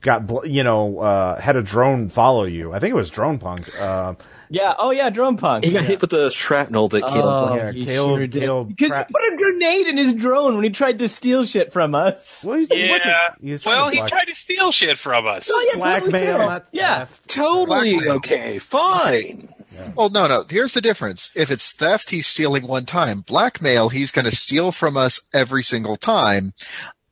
[0.00, 2.72] got you know uh, had a drone follow you.
[2.72, 3.68] I think it was Drone Punk.
[3.80, 4.14] Uh,
[4.50, 4.74] Yeah.
[4.78, 5.10] Oh, yeah.
[5.10, 5.64] Drone punk.
[5.64, 7.56] He got hit with the shrapnel that killed Oh, him.
[7.66, 8.40] Yeah, he Caleb- sure.
[8.40, 11.44] Caleb Because Pratt- he put a grenade in his drone when he tried to steal
[11.44, 12.40] shit from us.
[12.44, 13.34] well, he's, Yeah.
[13.40, 15.50] he was Well, he tried to steal shit from us.
[15.52, 16.46] Oh, yeah, totally blackmail, fair.
[16.46, 16.98] not Yeah.
[17.00, 17.28] theft.
[17.28, 18.12] Totally Blackmail.
[18.16, 19.48] okay, fine.
[19.96, 20.44] Well, no, no.
[20.48, 21.32] Here's the difference.
[21.34, 23.20] If it's theft, he's stealing one time.
[23.20, 26.52] Blackmail, he's going to steal from us every single time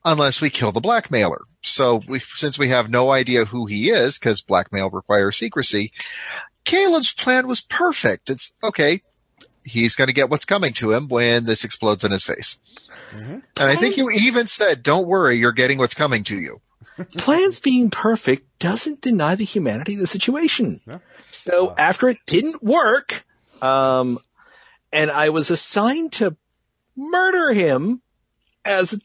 [0.05, 1.43] unless we kill the blackmailer.
[1.63, 5.93] So we, since we have no idea who he is, because blackmail requires secrecy,
[6.65, 8.31] Caleb's plan was perfect.
[8.31, 9.03] It's okay.
[9.65, 12.59] He's going to get what's coming to him when this explodes in his face.
[13.15, 16.61] And I think you even said, don't worry, you're getting what's coming to you.
[17.19, 20.81] Plans being perfect doesn't deny the humanity of the situation.
[21.31, 23.25] So after it didn't work,
[23.61, 24.19] um,
[24.93, 26.37] and I was assigned to
[26.97, 28.03] murder him
[28.65, 28.99] as a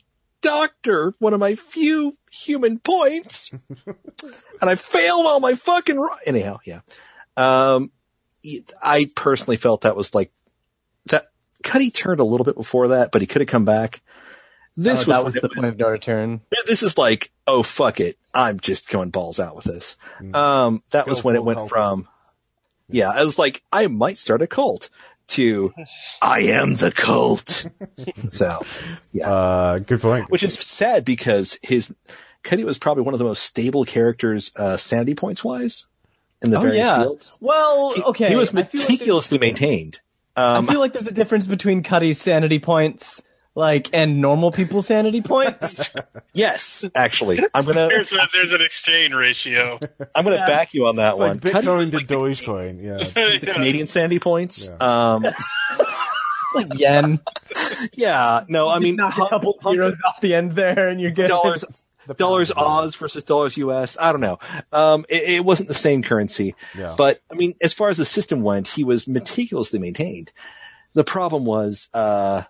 [0.47, 3.51] doctor, one of my few human points,
[3.85, 5.97] and I failed all my fucking.
[5.97, 6.81] Ro- Anyhow, yeah.
[7.35, 7.91] Um,
[8.81, 10.31] I personally felt that was like
[11.07, 11.27] that.
[11.63, 14.01] Cuddy turned a little bit before that, but he could have come back.
[14.79, 16.41] This Oh, that was was the point of no return.
[16.67, 19.97] this is like, oh fuck it, I'm just going balls out with this.
[20.33, 22.07] Um, that was when it went from,
[22.87, 24.89] yeah, I was like, I might start a cult
[25.29, 25.73] to,
[26.21, 27.65] I am the cult.
[28.31, 28.59] so,
[29.11, 30.29] yeah, Uh, good point.
[30.29, 31.93] which is sad because his
[32.43, 35.85] Cuddy was probably one of the most stable characters, uh, sanity points wise
[36.41, 37.01] in the Oh, various yeah.
[37.03, 37.37] fields.
[37.41, 38.29] Well, He- okay.
[38.29, 39.99] he was I feel like meticulously maintained.
[40.37, 43.21] Um, I feel like there's a difference between Cuddy's sanity points,
[43.57, 45.89] like, and normal people's sanity points.
[46.33, 49.79] yes, actually, I'm gonna, There's a, there's an exchange ratio.
[50.15, 50.45] I'm gonna Yeah.
[50.47, 51.29] back you on that It's one.
[51.29, 52.83] like Bitcoin to like the, Dogecoin.
[52.83, 52.97] Yeah.
[53.39, 54.67] the Canadian sanity points.
[54.69, 55.13] Yeah.
[55.15, 55.25] Um,
[56.55, 57.19] like yen.
[57.93, 61.01] yeah, no, I mean, knock a hun- couple hun- zeros off the end there, and
[61.01, 61.65] you're getting dollars
[62.07, 62.51] The dollars.
[62.55, 63.97] Oz versus dollars US.
[63.99, 64.39] I don't know.
[64.71, 66.95] Um, it, it wasn't the same currency, Yeah.
[66.97, 70.31] but I mean, as far as the system went, he was meticulously maintained.
[70.93, 72.43] The problem was, uh,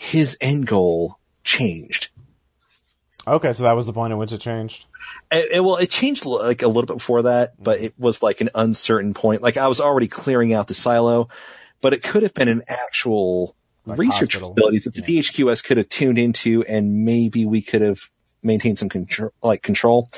[0.00, 2.10] his end goal changed.
[3.26, 4.86] Okay, so that was the point at which it changed.
[5.32, 8.40] It, it- well, it changed like a little bit before that, but it was like
[8.40, 9.42] an uncertain point.
[9.42, 11.28] Like I was already clearing out the silo,
[11.80, 13.56] but it could have been an actual
[13.86, 14.54] Like research hospital.
[14.54, 17.98] facility that the DHQS could have tuned into, and maybe we could have
[18.40, 20.08] maintained some control, like control.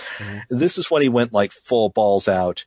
[0.51, 2.66] This is when he went like full balls out.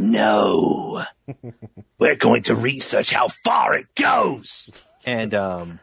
[0.00, 1.04] No,
[1.98, 4.70] we're going to research how far it goes.
[5.06, 5.78] And, um,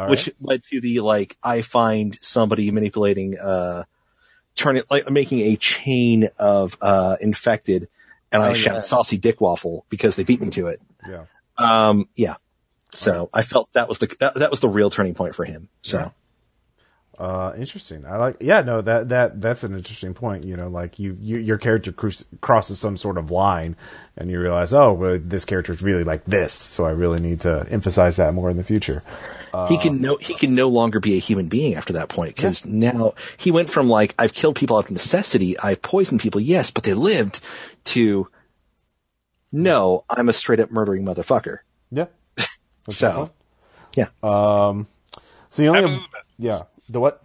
[0.00, 0.10] right.
[0.10, 3.84] which led to the like, I find somebody manipulating, uh,
[4.54, 7.88] turning, like making a chain of, uh, infected
[8.32, 10.80] and I Oh, shout saucy dick waffle because they beat me to it.
[11.08, 11.24] yeah.
[11.56, 12.36] Um, yeah.
[12.94, 15.68] So I felt that was the, that, that was the real turning point for him.
[15.82, 16.12] So.
[17.18, 18.06] Uh, interesting.
[18.06, 18.36] I like.
[18.38, 20.44] Yeah, no, that that that's an interesting point.
[20.44, 23.74] You know, like you, you your character cruis- crosses some sort of line,
[24.16, 27.40] and you realize, oh, well, this character is really like this, so I really need
[27.40, 29.02] to emphasize that more in the future.
[29.68, 32.64] he can no he can no longer be a human being after that point because
[32.64, 36.70] now he went from like I've killed people out of necessity, I've poisoned people, yes,
[36.70, 37.40] but they lived,
[37.86, 38.28] to
[39.50, 41.58] no, I'm a straight up murdering motherfucker.
[41.90, 42.06] Yeah.
[42.90, 43.30] So,
[43.96, 44.86] yeah, Um.
[45.50, 46.28] So you only have, to the best.
[46.38, 46.62] yeah.
[46.88, 47.22] The what?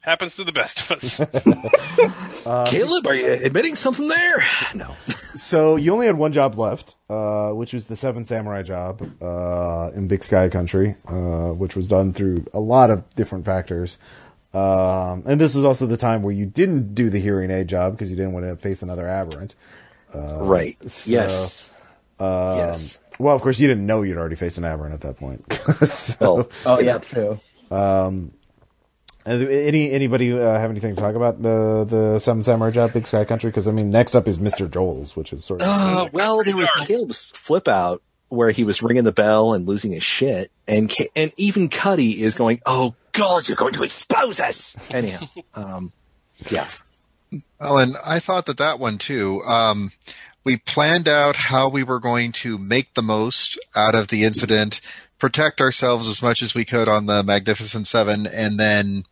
[0.00, 1.18] Happens to the best of us.
[2.70, 4.44] Caleb, are you admitting something there?
[4.74, 4.94] No,
[5.34, 9.90] So you only had one job left, uh, which was the Seven Samurai job uh,
[9.94, 13.98] in Big Sky Country, uh, which was done through a lot of different factors.
[14.52, 17.92] Um, and this was also the time where you didn't do the hearing aid job
[17.92, 19.54] because you didn't want to face another aberrant.
[20.14, 20.76] right?
[20.90, 21.70] so, yes,
[22.18, 23.00] Um, yes.
[23.18, 25.52] Well, of course, you didn't know you'd already faced an aberrant at that point.
[25.86, 27.38] so, Well, Oh yeah, true.
[29.26, 33.06] And any anybody uh, have anything to talk about the the Seven Samurai job, Big
[33.06, 33.50] Sky Country?
[33.50, 36.56] Because I mean, next up is Mister Joel's, which is sort of Uh, well, there
[36.56, 40.92] was Caleb's flip out where he was ringing the bell and losing his shit, and
[41.16, 45.92] and even Cuddy is going, "Oh God, you're going to expose us." Anyhow, um,
[46.48, 46.68] yeah,
[47.60, 49.42] Well, and I thought that that one too.
[49.42, 49.90] Um,
[50.44, 54.80] we planned out how we were going to make the most out of the incident,
[55.20, 59.04] protect ourselves as much as we could on the Magnificent Seven, and then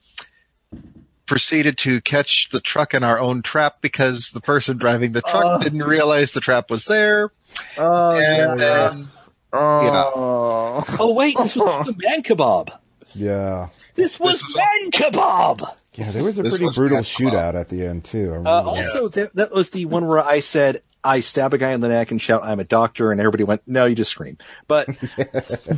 [1.27, 5.45] proceeded to catch the truck in our own trap because the person driving the truck
[5.45, 5.63] Oh.
[5.63, 7.31] didn't realize the trap was there.
[7.77, 8.89] Oh and yeah.
[8.89, 9.09] then,
[9.53, 10.11] yeah.
[10.15, 12.71] Oh wait, this was the man kebab.
[13.15, 13.69] yeah.
[13.95, 15.75] This was, was- man kebab.
[15.95, 18.41] Yeah, there was a This pretty was brutal shootout at the end too.
[18.47, 21.81] Uh, also, that, that was the one where I said I stab a guy in
[21.81, 24.89] the neck and shout, "I'm a doctor," and everybody went, "No, you just scream." But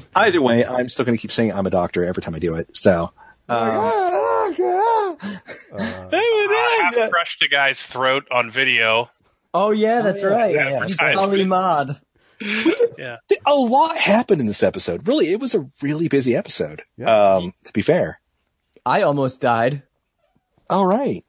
[0.14, 2.54] either way, I'm still going to keep saying I'm a doctor every time I do
[2.54, 2.76] it.
[2.76, 3.12] So.
[3.48, 5.16] Uh, ah, ah,
[5.72, 9.10] ah, I have crushed a guy's throat on video.
[9.52, 10.54] Oh yeah, oh, that's right.
[10.54, 11.14] yeah, He's yeah.
[11.14, 12.00] Ali Mod.
[12.40, 13.16] Yeah.
[13.46, 15.06] a lot happened in this episode.
[15.08, 16.82] Really, it was a really busy episode.
[16.96, 17.34] Yeah.
[17.34, 18.20] Um, to be fair.
[18.86, 19.82] I almost died.
[20.68, 21.24] All right.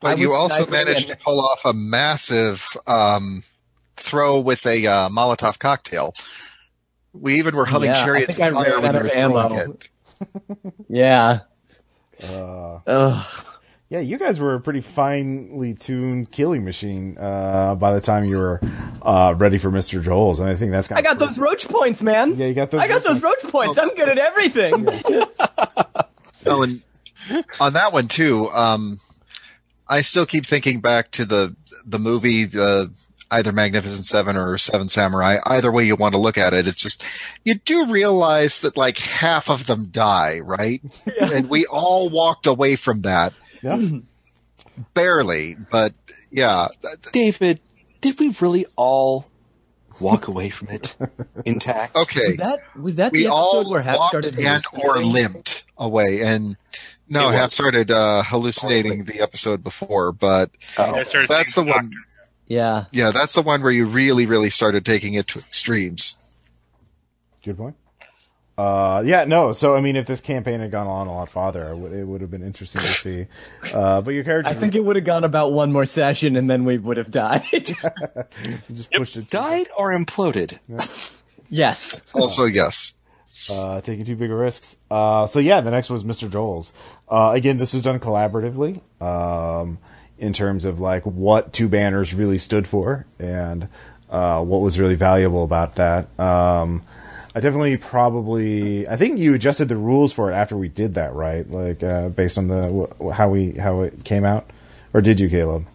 [0.00, 3.42] But I you also sniping managed to pull off a massive um,
[3.96, 6.14] throw with a uh, Molotov cocktail.
[7.12, 9.88] We even were humming Yeah, chariots think of fire when out you were throwing it.
[10.88, 11.40] Yeah.
[12.22, 13.24] Uh,
[13.88, 18.36] yeah, you guys were a pretty finely tuned killing machine uh, by the time you
[18.36, 18.60] were
[19.02, 22.02] uh, ready for Mister Joel's, and I think that's kind I got those roach points,
[22.02, 22.36] man.
[22.36, 23.78] Yeah, you got those I got roach those roach points.
[23.78, 24.86] I'm good at everything.
[26.44, 26.82] Well, and
[27.60, 28.98] on that one too, um,
[29.90, 32.90] I still keep thinking back to the the movie, the
[33.30, 35.38] either Magnificent Seven or Seven Samurai.
[35.44, 37.04] Either way you want to look at it, it's just
[37.44, 40.80] you do realize that like half of them die, right?
[41.20, 43.80] And we all walked away from that Yeah,
[44.94, 45.92] barely, but
[46.30, 46.68] yeah,
[47.12, 47.60] David,
[48.00, 49.26] did we really all
[50.00, 50.94] walk away from it
[51.44, 51.96] intact?
[51.96, 52.28] okay.
[52.28, 55.64] Was that was that we the episode all where Hap walked started and or limped
[55.76, 56.56] away and
[57.10, 57.52] no I Hap was.
[57.54, 61.02] started uh hallucinating the episode before but Oh.
[61.28, 61.92] That's the one
[62.46, 62.84] Yeah.
[62.92, 66.16] yeah that's the one where you really really started taking it to extremes
[67.44, 67.76] good point.
[68.58, 69.52] Uh, yeah, no.
[69.52, 72.04] So I mean, if this campaign had gone on a lot farther, it would, it
[72.06, 73.26] would have been interesting to see.
[73.72, 76.50] Uh, but your character I think it would have gone about one more session and
[76.50, 77.42] then we would have died.
[78.74, 80.58] just pushed it, Died or imploded?
[81.48, 82.02] yes.
[82.12, 82.92] also yes
[83.50, 84.76] uh, taking too big of risks.
[84.90, 86.30] Uh, so yeah, the next was Mr.
[86.30, 86.72] Joel's.
[87.08, 89.78] Uh, again, this was done collaboratively, um,
[90.18, 93.68] in terms of like what two banners really stood for and,
[94.10, 96.08] uh, what was really valuable about that.
[96.18, 96.82] Um,
[97.34, 101.14] I definitely probably, I think you adjusted the rules for it after we did that,
[101.14, 101.48] right?
[101.48, 104.50] Like, uh, based on the, how we, how it came out?
[104.92, 105.66] Or did you, Caleb?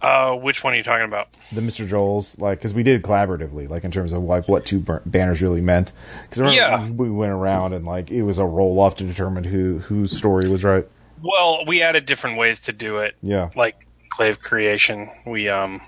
[0.00, 1.28] Uh, which one are you talking about?
[1.50, 1.86] the Mr.
[1.86, 5.42] Joel's, like, because we did collaboratively, like in terms of like what two bur- banners
[5.42, 5.90] really meant.
[6.30, 6.88] Because Yeah.
[6.88, 10.48] we went around and like it was a roll off to determine who whose story
[10.48, 10.86] was right.
[11.22, 13.16] Well, we added different ways to do it.
[13.22, 15.80] Yeah, Like Clave creation, we um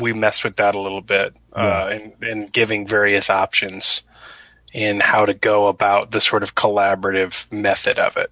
[0.00, 4.02] we messed with that a little bit uh, and and giving various options
[4.72, 8.30] in how to go about the sort of collaborative method of it.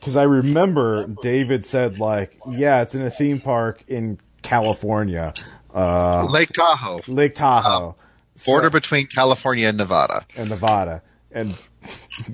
[0.00, 5.32] Because I remember David said like, yeah, it's in a theme park in California,
[5.74, 7.94] uh, Lake Tahoe, Lake Tahoe,
[8.36, 10.24] So- border between California and Nevada.
[10.36, 11.56] and Nevada, and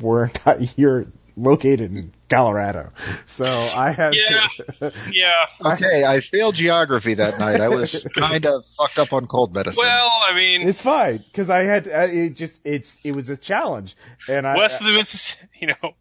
[0.00, 0.30] we're
[0.76, 1.06] you're
[1.38, 2.90] located in Colorado,
[3.26, 4.48] so I had Yeah.
[4.80, 4.92] to.
[5.12, 5.30] Yeah.
[5.74, 7.60] Okay, I failed geography that night.
[7.60, 9.82] I was kind of fucked up on cold medicine.
[9.84, 13.36] Well, I mean, It's fine because I had I, it just it's it was a
[13.36, 13.96] challenge,
[14.28, 15.94] and I west of the Mississippi, you know,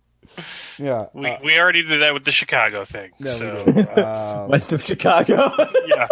[0.80, 3.12] yeah we, uh, we already did that with the Chicago thing.
[3.20, 3.64] yeah, so.
[4.46, 5.52] Um, West of Chicago.
[5.88, 6.08] yeah.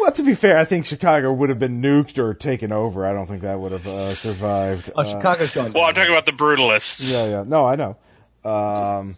[0.00, 3.04] Well, to be fair, I think Chicago would have been nuked or taken over.
[3.06, 4.90] I don't think that would have uh, survived.
[4.96, 5.72] oh, Uh, Chicago's going.
[5.72, 7.12] Well, I'm talking about the brutalists.
[7.12, 7.44] yeah, yeah.
[7.46, 7.96] No, I know.
[8.44, 9.16] Um,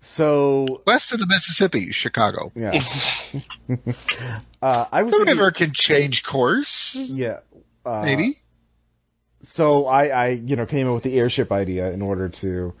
[0.00, 2.50] so West of the Mississippi, Chicago.
[2.54, 2.80] yeah,
[4.62, 7.40] uh, I was The thinking- river can change course, yeah.
[7.84, 8.36] Uh, maybe.
[9.48, 12.74] So I, I, you know, came up with the airship idea in order to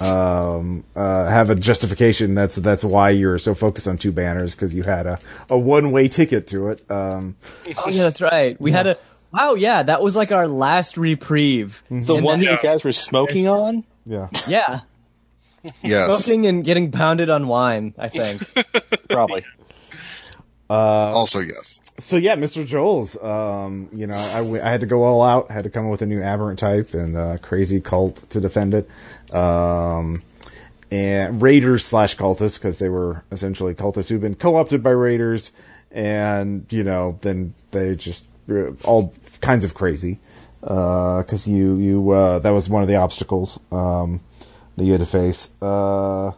[0.00, 2.34] um, uh, have a justification.
[2.34, 5.18] That's that's why you're so focused on two banners because you had a,
[5.48, 6.82] a one way ticket to it.
[6.90, 7.36] Um,
[7.76, 8.60] Oh yeah, that's right.
[8.60, 8.96] We had a.
[9.32, 11.82] Wow, yeah, that was like our last reprieve.
[11.88, 13.84] The And one that then- you guys were smoking on?
[14.04, 14.28] yeah.
[14.48, 14.80] Yeah,
[15.82, 16.24] Yes.
[16.24, 17.94] smoking and getting pounded on wine.
[17.98, 18.42] I think.
[19.10, 19.44] Probably.
[20.68, 21.78] also, yes.
[21.98, 22.64] So yeah, Mr.
[22.64, 23.20] Joel's.
[23.22, 25.50] Um, you know, I, I had to go all out.
[25.50, 28.74] Had to come up with a new aberrant type and uh, crazy cult to defend
[28.74, 28.88] it.
[29.34, 30.22] Um,
[30.90, 35.52] and raiders slash cultists because they were essentially cultists who've been co-opted by raiders,
[35.90, 40.18] and you know, then they just uh, all kinds of crazy.
[40.60, 44.20] Because you you uh, that was one of the obstacles um,
[44.76, 45.50] that you had to face.
[45.60, 46.32] Uh,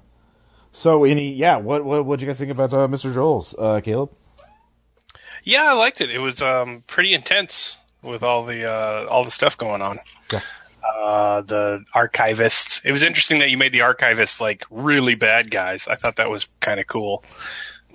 [0.72, 3.12] so any yeah, what what what you guys think about uh, Mr.
[3.12, 4.10] Joel's, uh, Caleb?
[5.44, 6.10] Yeah, I liked it.
[6.10, 9.98] It was um, pretty intense with all the uh, all the stuff going on.
[10.82, 12.84] Uh, the archivists.
[12.84, 15.86] It was interesting that you made the archivists like really bad guys.
[15.88, 17.24] I thought that was kind of cool.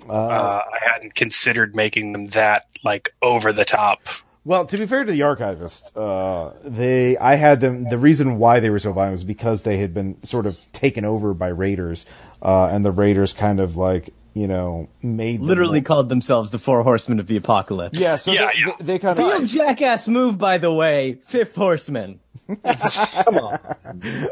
[0.08, 4.02] Uh, I hadn't considered making them that like over the top.
[4.44, 7.88] Well, to be fair to the archivist, uh, they I had them.
[7.88, 11.04] The reason why they were so violent was because they had been sort of taken
[11.04, 12.06] over by raiders,
[12.40, 16.58] uh, and the raiders kind of like you know made them- Literally called themselves the
[16.58, 17.98] Four Horsemen of the Apocalypse.
[17.98, 18.72] Yeah, so Yeah, they, yeah.
[18.78, 21.14] They, they kind Real of jackass move, by the way.
[21.24, 22.20] Fifth Horseman.
[22.46, 23.58] Come on.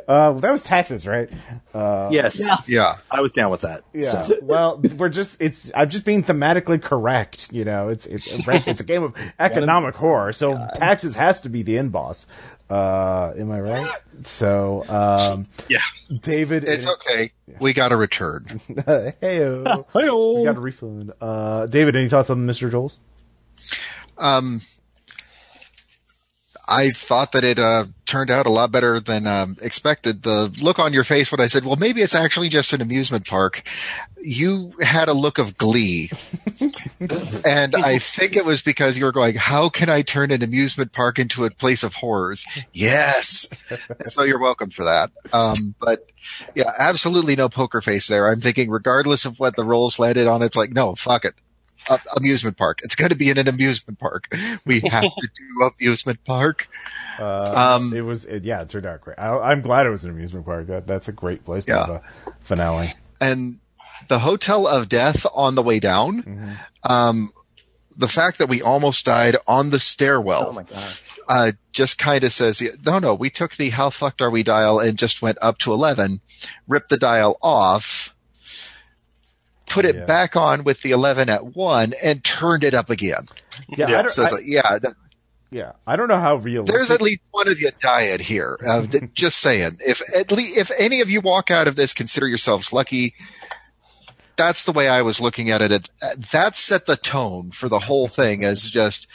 [0.06, 1.30] uh, that was taxes, right?
[1.74, 2.38] yes.
[2.38, 2.56] Yeah.
[2.68, 2.94] Yeah.
[3.10, 3.82] I was down with that.
[3.94, 4.22] Yeah.
[4.22, 4.38] So.
[4.42, 7.50] well, we're just it's I'm just being thematically correct.
[7.50, 11.48] You know, it's it's a, it's a game of economic horror, so taxes has to
[11.48, 12.26] be the end boss.
[12.70, 13.90] Uh, am I right?
[14.22, 15.80] So, um, Yeah.
[16.22, 17.32] David, It's okay.
[17.60, 18.60] We got a return.
[18.86, 19.84] hey, Hey-o.
[20.38, 21.12] we got a refund.
[21.20, 22.70] Uh, David, any thoughts on Mr.
[22.70, 22.98] Joel's?
[24.16, 24.60] Um,
[26.66, 30.22] I thought that it uh, turned out a lot better than um, expected.
[30.22, 33.26] The look on your face when I said, "Well, maybe it's actually just an amusement
[33.26, 33.62] park,"
[34.20, 36.10] you had a look of glee,
[37.44, 40.92] and I think it was because you were going, "How can I turn an amusement
[40.92, 43.46] park into a place of horrors?" Yes,
[44.06, 45.10] so you're welcome for that.
[45.32, 46.08] Um, but
[46.54, 48.28] yeah, absolutely no poker face there.
[48.28, 51.34] I'm thinking, regardless of what the rolls landed on, it's like, no, fuck it
[51.90, 52.80] a- amusement park.
[52.82, 54.28] It's going to be in an amusement park.
[54.66, 56.68] We have to do amusement park.
[57.18, 59.18] Uh, Um, it was, it, yeah, it turned out great.
[59.18, 60.66] I, I'm glad it was an amusement park.
[60.68, 61.86] That, that's a great place to Yeah.
[61.86, 62.02] have a
[62.40, 62.94] finale.
[63.20, 63.58] And
[64.08, 67.32] the Hotel of Death on the way down, um,
[67.96, 70.98] the fact that we almost died on the stairwell Oh my god.
[71.28, 74.80] uh, just kind of says, no, no, we took the how fucked are we dial
[74.80, 76.20] and just went up to 11,
[76.66, 78.13] ripped the dial off,
[79.74, 80.04] put it Yeah.
[80.04, 83.24] back on with the 11 at 1, and turned it up again.
[83.68, 84.94] Yeah, Yeah, I don't, So it's I- like, yeah, that,
[85.50, 86.74] yeah, I don't know how realistic.
[86.76, 88.58] There's at least one of you dying here.
[88.66, 89.78] Uh, just saying.
[89.84, 93.14] If at least if any of you walk out of this, consider yourselves lucky.
[94.36, 95.70] That's the way I was looking at it.
[95.72, 95.90] It-
[96.32, 99.06] That set the tone for the whole thing as just,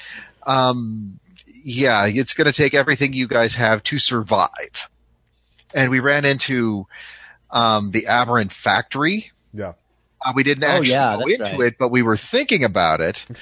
[0.46, 1.20] um,
[1.64, 4.90] yeah, it's going to take everything you guys have to survive.
[5.76, 6.86] And we ran into
[7.52, 9.26] um, the Aberrant factory.
[9.54, 9.74] yeah.
[10.26, 11.68] Uh, we didn't Oh, actually yeah, go that's into right.
[11.74, 13.26] it, but we were thinking about it.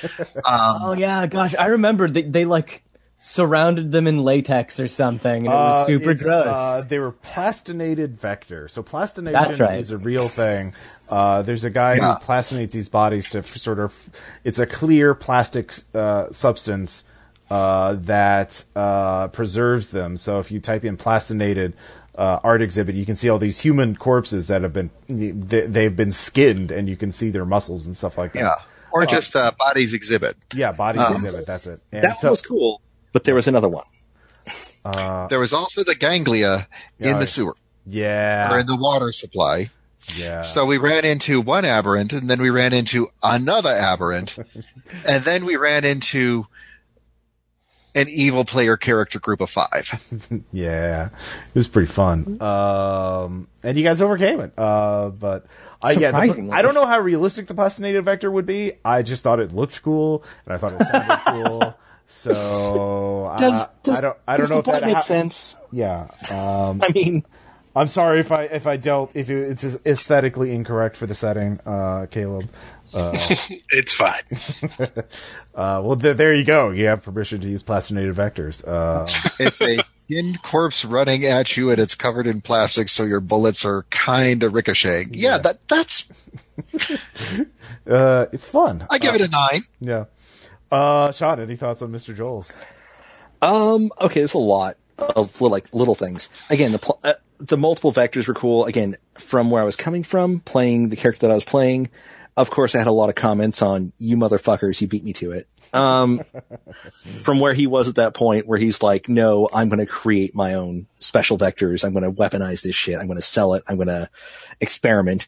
[0.45, 2.83] Um, Oh yeah, gosh, I remember they, they like
[3.19, 6.45] surrounded them in latex or something, and it was Uh, super gross.
[6.47, 8.67] Uh, they were plastinated vector.
[8.67, 9.79] So plastination right.
[9.79, 10.73] is a real thing.
[11.09, 12.15] Uh, there's a guy Yeah.
[12.15, 14.09] who plastinates these bodies to f- sort of.
[14.43, 17.03] It's a clear plastic uh, substance
[17.49, 20.15] uh, that uh, preserves them.
[20.17, 21.73] So if you type in plastinated
[22.18, 25.31] uh, art exhibit, you can see all these human corpses that have been they,
[25.61, 28.39] they've been skinned, and you can see their muscles and stuff like that.
[28.39, 28.56] yeah.
[28.91, 30.35] Or just uh, bodies exhibit.
[30.53, 31.45] yeah, bodies Um, exhibit.
[31.45, 31.80] That's it.
[31.91, 32.81] And That so, was cool.
[33.14, 33.84] But there was another one.
[35.30, 36.68] There was also the ganglia
[36.99, 37.19] in Yeah.
[37.19, 37.56] the sewer.
[37.85, 38.52] Yeah.
[38.53, 39.69] or in the water supply.
[40.15, 40.41] yeah.
[40.41, 44.38] So we ran into one aberrant, and then we ran into another aberrant,
[45.06, 46.48] and then we ran into
[47.97, 50.05] an evil player character group of five.
[50.53, 52.41] Yeah, it was pretty fun.
[52.41, 54.53] Um, and you guys overcame it.
[54.57, 55.45] Uh, but
[55.81, 58.73] I yeah, the, I don't know how realistic the plastinated vector would be.
[58.85, 61.77] I just thought it looked cool, and I thought it sounded cool.
[62.05, 65.55] So Does, I, does, I don't I don't know if that makes ha- sense?
[65.71, 66.07] Yeah.
[66.31, 67.25] Um, I mean,
[67.75, 72.07] I'm sorry if I if I dealt if it's aesthetically incorrect for the setting, uh,
[72.09, 72.49] Caleb.
[73.69, 74.23] It's fine.
[75.57, 76.69] Uh, well, th- there you go.
[76.69, 78.64] You have permission to use plastinated vectors.
[78.68, 79.07] Uh,
[79.43, 83.65] It's a skinned corpse running at you, and it's covered in plastic, so your bullets
[83.65, 85.15] are kind of ricocheting.
[85.15, 86.11] Yeah, that that's.
[87.89, 88.85] uh, it's fun.
[88.89, 89.61] I give it a nine.
[89.80, 90.05] Yeah.
[90.72, 92.15] Uh, Sean, any thoughts on Mr.
[92.15, 92.53] Joel's?
[93.41, 93.89] Um.
[93.99, 96.30] Okay, there's a lot of little, like little things.
[96.51, 98.65] Again, the pl- uh, the multiple vectors were cool.
[98.65, 101.89] Again, from where I was coming from, playing the character that I was playing.
[102.38, 104.80] Of course, I had a lot of comments on you motherfuckers.
[104.80, 105.47] You beat me to it.
[105.73, 106.22] Um,
[107.23, 110.34] from where he was at that point, where he's like, "No, I'm going to create
[110.35, 111.84] my own special vectors.
[111.84, 112.97] I'm going to weaponize this shit.
[112.97, 113.64] I'm going to sell it.
[113.68, 114.09] I'm going to
[114.61, 115.27] experiment."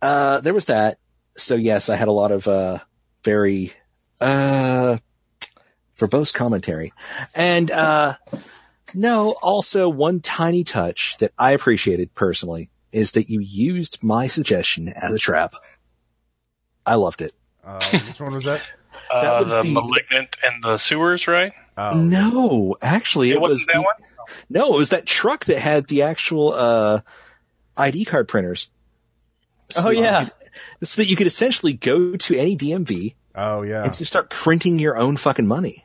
[0.00, 0.98] Uh, there was that.
[1.34, 2.78] So yes, I had a lot of uh,
[3.24, 3.72] very
[4.20, 4.98] uh,
[5.98, 6.92] verbose commentary.
[7.34, 8.14] And, uh,
[8.94, 14.88] no, also one tiny touch that I appreciated personally is that you used my suggestion
[14.88, 15.54] as a trap.
[16.86, 17.32] I loved it.
[17.64, 18.62] Uh, which one was that?
[19.12, 21.52] Uh, That was the, the- malignant and the sewers, right?
[21.76, 24.34] Oh, No, actually, it, It wasn't was that the- one.
[24.48, 27.00] no, it was that truck that had the actual uh,
[27.76, 28.70] ID card printers.
[29.68, 30.24] So Oh yeah.
[30.80, 33.84] could- so that you could essentially go to any DMV oh yeah.
[33.84, 35.84] and just start printing your own fucking money.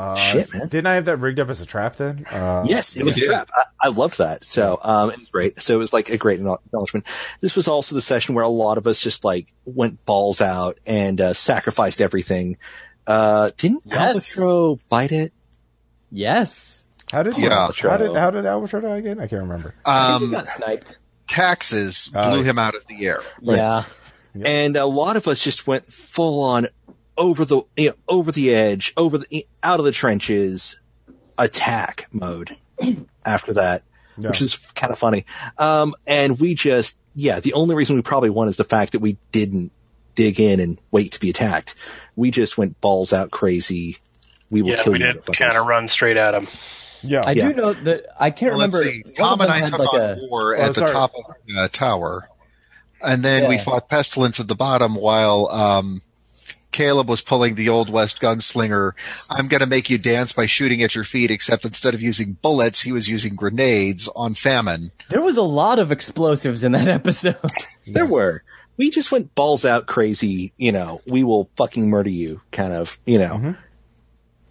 [0.00, 0.68] Uh, Shit, man.
[0.68, 2.24] Didn't I have that rigged up as a trap then?
[2.30, 3.50] Uh, Yes, it was a trap.
[3.54, 4.44] I, I loved that.
[4.44, 5.60] So, um, it was great.
[5.62, 7.06] So it was like a great acknowledgement.
[7.40, 10.78] This was also the session where a lot of us just like went balls out
[10.86, 12.56] and, uh, sacrificed everything.
[13.06, 14.36] Uh, didn't Yes.
[14.36, 15.32] Albatro bite it?
[16.10, 16.86] Yes.
[17.10, 17.68] How did Yeah.
[17.72, 19.18] how did how did Albatro die again?
[19.18, 19.74] I can't remember.
[19.84, 20.98] I think he Um, got sniped.
[21.26, 22.50] taxes Oh, blew yeah.
[22.50, 23.20] him out of the air.
[23.42, 23.84] Yeah.
[24.44, 26.68] And a lot of us just went full on
[27.20, 30.80] over the, you know, over the edge, over the, out of the trenches,
[31.38, 32.56] attack mode
[33.24, 33.84] after that.
[34.18, 34.28] Yeah.
[34.30, 35.24] which is kind of funny.
[35.56, 38.98] Um, and we just, yeah, the only reason we probably won is the fact that
[38.98, 39.72] we didn't
[40.14, 41.74] dig in and wait to be attacked.
[42.16, 43.96] We just went balls out crazy.
[44.50, 45.06] We will Yeah, kill we you.
[45.12, 46.48] did kind of run straight at them.
[47.02, 47.22] Yeah.
[47.26, 47.48] I Yeah.
[47.48, 49.08] do know that I can't Well, let's remember.
[49.08, 49.14] see.
[49.14, 50.90] Tom and I had took like on a war Oh, at the sorry.
[50.92, 52.28] top of the uh, tower,
[53.00, 56.02] and then we fought pestilence at the bottom while um,
[56.72, 58.92] Caleb was pulling the old west gunslinger.
[59.30, 62.36] I'm going to make you dance by shooting at your feet, except instead of using
[62.42, 64.92] bullets, he was using grenades on famine.
[65.08, 67.36] There was a lot of explosives in that episode.
[67.86, 68.42] There were.
[68.76, 72.98] We just went balls out crazy, you know, we will fucking murder you kind of,
[73.04, 73.34] you know.
[73.36, 73.50] Mm-hmm.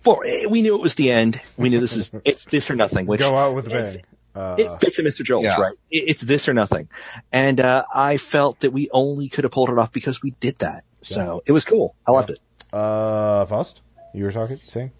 [0.03, 1.41] For, eh, we knew it was the end.
[1.57, 4.03] We knew this is, it's this or nothing, which Go out with a bang.
[4.35, 5.23] Uh, it fits in Mr.
[5.23, 5.59] Joel's, Yeah.
[5.59, 5.75] right?
[5.89, 6.89] It- It's this or nothing.
[7.31, 10.59] And, uh, I felt that we only could have pulled it off because we did
[10.59, 10.83] that.
[11.01, 11.95] So it was cool.
[12.07, 12.39] I loved it.
[12.73, 13.81] uh, Faust,
[14.13, 14.91] you were talking, saying?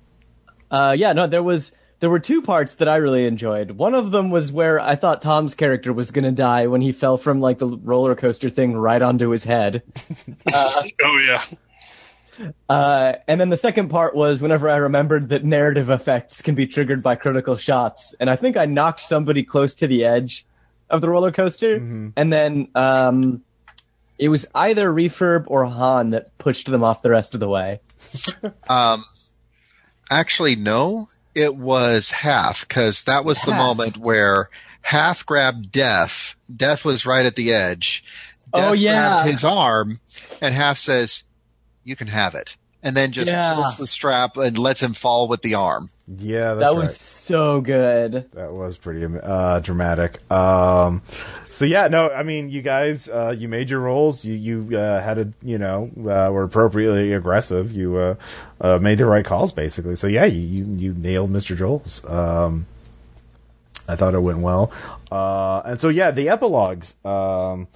[0.72, 3.72] Uh, yeah, no, there was there were two parts that I really enjoyed.
[3.72, 7.18] One of them was where I thought Tom's character was gonna die when he fell
[7.18, 9.84] from like the roller coaster thing right onto his head.
[10.54, 11.44] Oh yeah.
[12.70, 16.68] Uh, and then the second part was whenever I remembered that narrative effects can be
[16.68, 20.46] triggered by critical shots, and I think I knocked somebody close to the edge
[20.90, 21.76] of the roller coaster,
[22.16, 23.44] and then um,
[24.20, 27.80] it was either Refurb or Han that pushed them off the rest of the way.
[28.70, 29.04] Um,
[30.12, 34.50] actually, no, it was Hap because that was the moment where
[34.82, 36.36] Hap grabbed Death.
[36.56, 38.04] Death was right at the edge.
[38.54, 38.94] Death Oh, yeah.
[39.18, 40.00] grabbed his arm,
[40.42, 41.24] and Hap says,
[41.84, 43.54] "You can have it," and then just Yeah.
[43.56, 45.90] pulls the strap and lets him fall with the arm.
[46.18, 46.84] Yeah, that's that right.
[46.84, 48.32] was so good.
[48.32, 50.20] That was pretty uh, dramatic.
[50.32, 51.04] Um,
[51.50, 54.26] so yeah, no, I mean, you guys, uh, you made your roles.
[54.26, 57.72] You you uh, had a you know uh, were appropriately aggressive.
[57.72, 58.16] You uh,
[58.60, 59.96] uh, made the right calls, basically.
[59.96, 61.56] So yeah, you you, you nailed Mr.
[61.56, 62.04] Joel's.
[62.06, 62.66] Um,
[63.88, 64.72] I thought it went well.
[65.12, 66.96] Uh, and so yeah, the epilogues.
[67.06, 67.68] Um,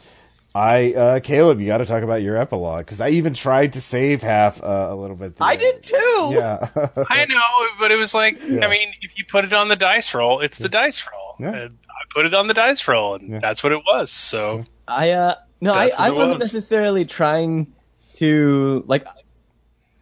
[0.55, 3.81] I uh, Caleb, you got to talk about your epilogue because I even tried to
[3.81, 5.33] save Hap uh, a little bit.
[5.41, 6.29] I did too.
[6.31, 6.67] Yeah.
[7.09, 7.41] I know,
[7.79, 8.65] but it was like, Yeah.
[8.65, 11.35] I mean, if you put it on the dice roll, it's the dice roll.
[11.39, 11.59] Yeah.
[11.63, 13.39] And I put it on the dice roll, and Yeah.
[13.39, 14.11] that's what it was.
[14.11, 16.53] So I uh no, I, I wasn't was.
[16.53, 17.73] necessarily trying
[18.15, 19.05] to like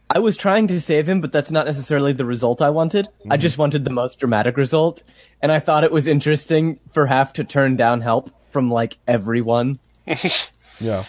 [0.10, 3.08] I was trying to save him, but that's not necessarily the result I wanted.
[3.30, 5.02] I just wanted the most dramatic result,
[5.42, 9.80] and I thought it was interesting for Hap to turn down help from like everyone.
[10.80, 11.04] Yeah.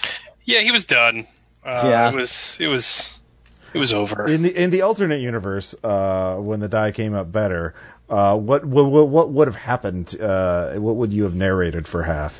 [0.44, 1.26] Yeah, he was done.
[1.64, 2.10] Uh, Yeah.
[2.10, 2.56] It was.
[2.60, 3.18] It was.
[3.72, 4.26] It was over.
[4.28, 7.74] In the in the alternate universe, uh, when the die came up better,
[8.10, 10.14] uh, what what what, what would have happened?
[10.20, 12.32] Uh, what would you have narrated for Hap?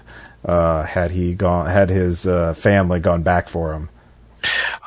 [0.45, 1.69] Uh, had he gone?
[1.70, 3.89] Had his uh, family gone back for him?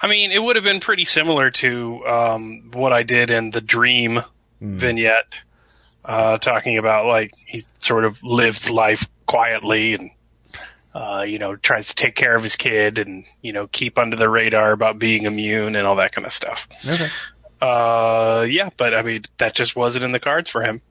[0.02, 3.62] I mean, it would have been pretty similar to um, what I did in the
[3.62, 4.22] Dream
[4.62, 5.40] vignette,
[6.04, 10.12] uh, talking about like he sort of lives life quietly and
[10.96, 14.16] uh, you know tries to take care of his kid and you know keep under
[14.16, 16.68] the radar about being immune and all that kind of stuff.
[16.88, 17.08] Okay.
[17.62, 20.82] Uh, yeah, but I mean that just wasn't in the cards for him.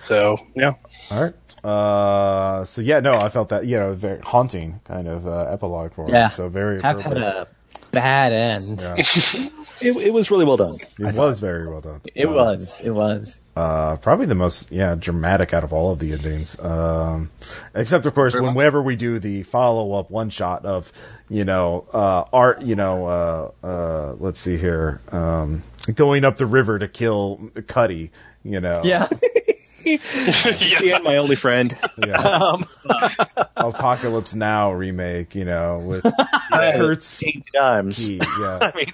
[0.00, 0.74] So yeah,
[1.10, 1.34] All right.
[1.64, 5.94] Uh, so yeah, no, I felt that you know very haunting kind of uh, epilogue
[5.94, 6.24] for Yeah.
[6.26, 6.30] him.
[6.32, 7.46] So very Hap had a
[7.92, 8.80] bad end.
[8.80, 8.96] Yeah.
[9.84, 10.76] It, it was really well done.
[10.96, 12.02] It was very well done.
[12.14, 12.80] It Uh, was.
[12.84, 13.40] It was.
[13.56, 16.56] uh, probably the most yeah dramatic out of all of the endings.
[16.60, 17.32] Um,
[17.74, 20.92] except of course, whenever we do the follow up one shot of
[21.28, 26.46] you know uh, art, you know, uh, uh, let's see here, um, going up the
[26.46, 28.12] river to kill Cuddy.
[28.44, 29.08] You know, Yeah.
[30.82, 31.76] Yeah, my only friend.
[32.04, 32.56] yeah.
[33.56, 35.34] Apocalypse Now remake.
[35.34, 36.04] You know, with
[36.52, 37.96] Kurtz Eight times.
[37.96, 38.58] Key, yeah.
[38.60, 38.92] I mean,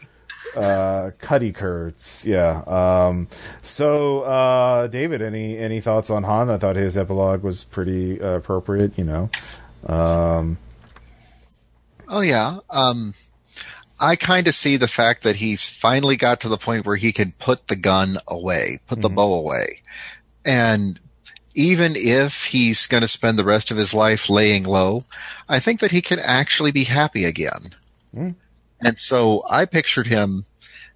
[0.56, 2.62] uh, Cuddy Kurtz, yeah.
[2.66, 3.28] Um,
[3.62, 6.50] so, uh, David, any any thoughts on Han?
[6.50, 8.96] I thought his epilogue was pretty uh, appropriate.
[8.98, 9.30] You know,
[9.86, 10.58] Um,
[12.08, 12.58] Oh yeah.
[12.70, 13.12] Um,
[14.00, 17.12] I kind of see the fact that he's finally got to the point where he
[17.12, 19.82] can put the gun away, put the bow away.
[20.48, 20.98] And
[21.54, 25.04] even if he's going to spend the rest of his life laying low,
[25.46, 27.60] I think that he can actually be happy again.
[28.14, 28.30] Hmm.
[28.80, 30.46] And so I pictured him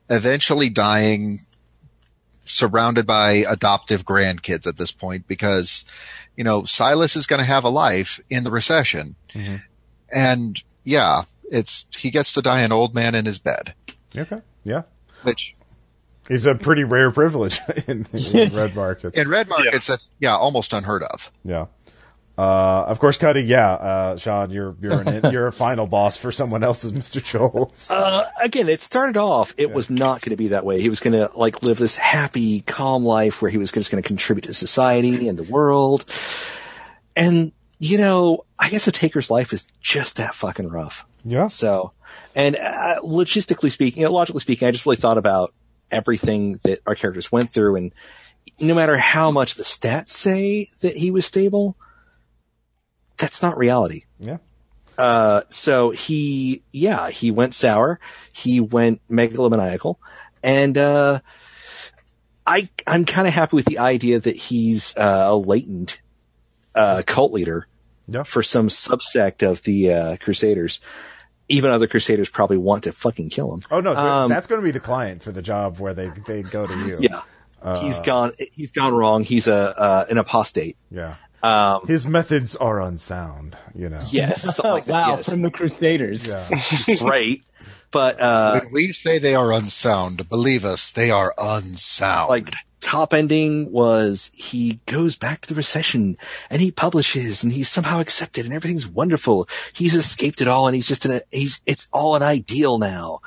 [0.09, 1.41] eventually dying
[2.47, 5.85] surrounded by adoptive grandkids at this point because,
[6.35, 9.17] you know, Silas is going to have a life in the recession.
[9.35, 9.57] Mm-hmm.
[10.11, 13.75] And yeah, it's, he gets to die an old man in his bed,
[14.17, 14.83] okay, yeah.
[15.25, 15.55] which
[16.33, 19.19] He's a pretty rare privilege in, in red markets.
[19.19, 21.31] in red markets, that's, yeah, almost unheard of.
[21.45, 21.67] Yeah.
[22.39, 23.43] Uh, of course, Cuddy.
[23.43, 27.23] Yeah, uh, Sean, you're you're an, you're a final boss for someone else's Mr.
[27.23, 27.91] Joel's.
[27.91, 30.81] Uh, again, it started off, it was not going to be that way.
[30.81, 34.03] He was going to like live this happy, calm life where he was just going
[34.03, 36.07] to contribute to society and the world.
[37.15, 41.05] And, you know, I guess the taker's life is just that fucking rough.
[41.27, 41.49] yeah.
[41.49, 41.93] So,
[42.35, 45.53] and uh, logistically speaking, you know, logically speaking, I just really thought about
[45.93, 47.93] everything that our characters went through, and
[48.61, 51.77] no matter how much the stats say that he was stable,
[53.19, 54.03] that's not reality.
[54.19, 54.39] Yeah.
[54.99, 57.99] Uh, so he, yeah, he went sour.
[58.33, 59.97] He went megalomaniacal,
[60.43, 61.21] and uh,
[62.47, 66.01] I, I'm kind of happy with the idea that he's uh, a latent
[66.75, 67.67] uh, cult leader
[68.09, 68.23] Yeah.
[68.25, 70.81] for some subsect of the uh, Crusaders.
[71.53, 73.61] Even other Crusaders probably want to fucking kill him.
[73.71, 76.43] Oh no, Um, that's going to be the client for the job where they they
[76.43, 76.99] go to you.
[77.01, 77.23] Yeah,
[77.81, 78.33] he's gone.
[78.53, 79.25] He's gone wrong.
[79.25, 80.77] He's a uh, an apostate.
[80.91, 81.17] Yeah.
[81.43, 83.57] Um, His methods are unsound.
[83.75, 84.01] You know.
[84.11, 85.29] yes, like wow, yes.
[85.31, 86.29] from the Crusaders.
[86.29, 86.97] Yeah.
[87.03, 87.41] right.
[87.91, 92.29] But uh, When we say they are unsound, believe us, they are unsound.
[92.31, 96.17] like top ending was he goes back to the recession
[96.51, 99.49] and he publishes and he's somehow accepted and everything's wonderful.
[99.73, 103.21] He's escaped it all and he's just in a he's it's all an ideal now.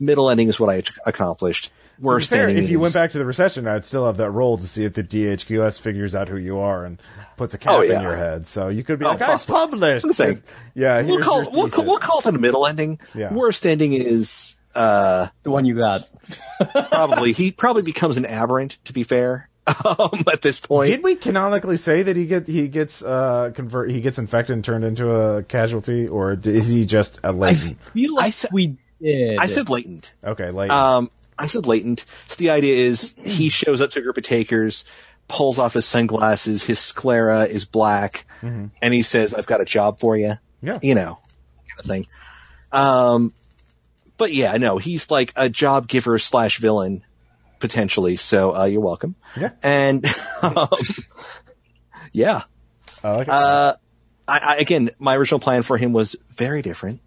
[0.00, 1.70] Middle ending is what I ac- accomplished.
[2.00, 4.56] Worst fair, ending if you went back to the recession, I'd still have that role
[4.58, 7.00] to see if the DHQS figures out who you are and
[7.36, 7.96] puts a cap Oh, yeah.
[7.98, 8.48] in your head.
[8.48, 9.54] So you could be Oh, like, I possibly.
[9.54, 10.20] published.
[10.20, 10.42] I'm
[10.74, 12.98] yeah, we'll call we'll, we'll call it a middle ending.
[13.14, 13.32] Yeah.
[13.32, 16.08] Worst ending is uh The one you got.
[16.90, 18.78] probably he probably becomes an aberrant.
[18.84, 19.48] To be fair,
[19.84, 23.90] um, at this point, Did we canonically say that he get he gets uh convert
[23.90, 27.78] he gets infected and turned into a casualty, or is he just a I latent?
[27.86, 29.38] I feel like I sa- we did.
[29.38, 30.12] I said latent.
[30.24, 30.72] okay, latent.
[30.72, 32.04] Um, I said latent.
[32.28, 34.84] So the idea is he shows up to a group of takers,
[35.28, 39.98] pulls off his sunglasses, his sclera is black, and he says, "I've got a job
[39.98, 40.78] for you." Yeah.
[40.82, 41.18] you know,
[41.68, 42.06] kind of thing.
[42.70, 43.32] Um,
[44.22, 47.02] but yeah, no, he's like a job giver slash villain
[47.58, 48.14] potentially.
[48.14, 49.16] So uh, you're welcome.
[49.36, 49.50] Yeah.
[49.64, 50.06] and
[50.42, 50.68] um,
[52.12, 52.42] yeah.
[53.02, 53.28] I like.
[53.28, 53.74] Uh,
[54.28, 57.00] I, I, again, my original plan for him was very different.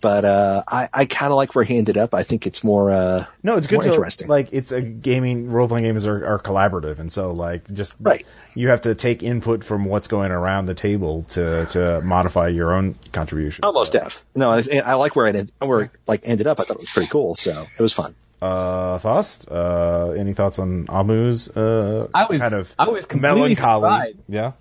[0.00, 2.14] But uh, I, I kind of like where he ended up.
[2.14, 2.90] I think it's more.
[2.90, 4.28] Uh, No, it's good more to interesting.
[4.28, 8.26] like it's a gaming role playing games are, are collaborative, and so like just Right.
[8.54, 12.72] You have to take input from what's going around the table to to modify your
[12.72, 13.64] own contribution.
[13.64, 14.24] Almost deaf.
[14.34, 16.58] No, I, I like where it end, where it, like ended up.
[16.60, 18.14] I thought it was pretty cool, so it was fun.
[18.42, 23.38] Uh, Thost, uh, any thoughts on Amu's uh, I was- kind of I was completely
[23.40, 23.82] melancholy?
[23.82, 24.18] surprised.
[24.28, 24.52] Yeah.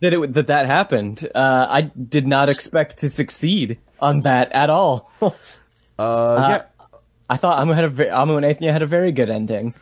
[0.00, 1.28] That it that that happened.
[1.34, 5.10] Uh, I did not expect to succeed on that at all.
[5.96, 6.62] Uh, yeah.
[7.30, 9.74] I thought Amu had a ve- Amu and Athenia had a very good ending.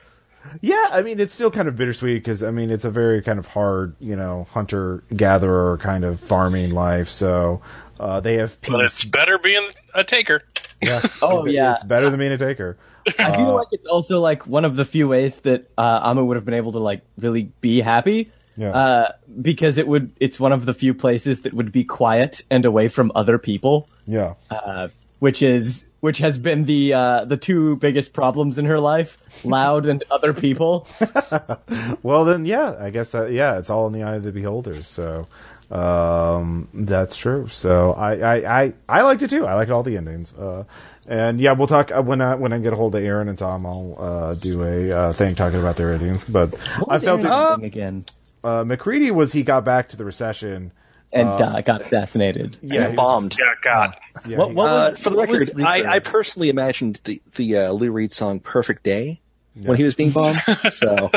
[0.60, 3.38] Yeah, I mean it's still kind of bittersweet because I mean it's a very kind
[3.38, 7.08] of hard, you know, hunter gatherer kind of farming life.
[7.08, 7.62] So
[7.98, 8.72] uh, they have peace.
[8.72, 10.42] But it's better being a taker.
[10.82, 11.00] yeah.
[11.22, 11.72] Oh, yeah.
[11.72, 12.76] it's better than being a taker.
[13.18, 16.36] I feel like it's also like one of the few ways that uh, Amu would
[16.36, 18.30] have been able to like really be happy.
[18.56, 18.70] Yeah.
[18.70, 22.64] Uh, because it would, it's one of the few places that would be quiet and
[22.64, 24.34] away from other people, Yeah.
[24.50, 24.88] uh,
[25.20, 29.86] which is, which has been the, uh, the two biggest problems in her life, loud
[29.86, 30.86] and other people.
[32.02, 34.82] Well, then, yeah, I guess that yeah, it's all in the eye of the beholder.
[34.82, 35.26] So
[35.70, 37.48] um, that's true.
[37.48, 39.46] So I, I, I, I liked it too.
[39.46, 40.36] I liked all the endings.
[40.36, 40.64] Uh,
[41.08, 43.36] and yeah, we'll talk uh, when I when I get a hold of Aaron and
[43.38, 43.66] Tom.
[43.66, 46.24] I'll uh, do a uh, thing talking about their endings.
[46.24, 46.54] But
[46.88, 48.04] I felt it, again
[48.44, 50.72] uh, McCready was he got back to the recession.
[51.12, 52.56] and uh, got assassinated.
[52.62, 53.36] Yeah, he was- bombed.
[53.38, 53.90] Yeah, God.
[54.26, 57.20] Yeah, What- he- what Uh, for the what was record, I, I personally imagined the
[57.36, 59.20] the uh, Lou Reed song "Perfect Day"
[59.54, 60.38] when he was being bombed.
[60.72, 61.10] so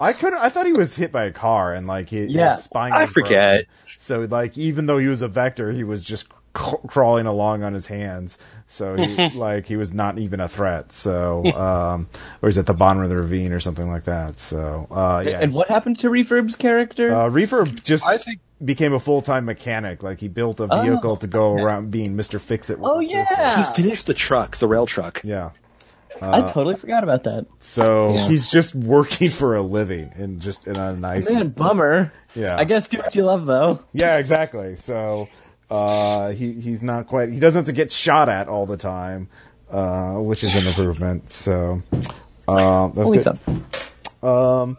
[0.00, 0.38] I couldn't.
[0.38, 2.50] I thought he was hit by a car and like he, Yeah.
[2.50, 2.92] his spine.
[2.92, 3.28] I was broken.
[3.30, 3.64] forget.
[3.98, 7.72] So like even though he was a vector, he was just c- crawling along on
[7.74, 8.38] his hands.
[8.66, 10.92] So he like he was not even a threat.
[10.92, 12.08] So um,
[12.42, 14.38] or he's at the bottom of the ravine or something like that.
[14.40, 15.40] So uh, yeah.
[15.40, 17.14] And what happened to Refurb's character?
[17.14, 20.02] Uh, Reefer just I think- became a full time mechanic.
[20.02, 22.78] Like he built a vehicle to go around being Mister Fix It.
[22.82, 23.24] Oh, yeah.
[23.24, 23.64] system.
[23.64, 25.20] he finished the truck, the rail truck.
[25.24, 25.50] Yeah.
[26.22, 27.46] I totally forgot about that.
[27.60, 28.28] So Yeah.
[28.28, 31.30] he's just working for a living and just in a nice.
[31.30, 32.12] Man, bummer.
[32.34, 32.58] Yeah.
[32.58, 33.82] I guess do what you love, though.
[33.94, 34.76] Yeah, exactly.
[34.76, 35.28] So
[35.70, 37.32] uh, he he's not quite.
[37.32, 39.28] He doesn't have to get shot at all the time,
[39.70, 41.30] uh, which is an improvement.
[41.30, 41.82] So
[42.48, 43.38] um, that's Only good.
[44.20, 44.76] some.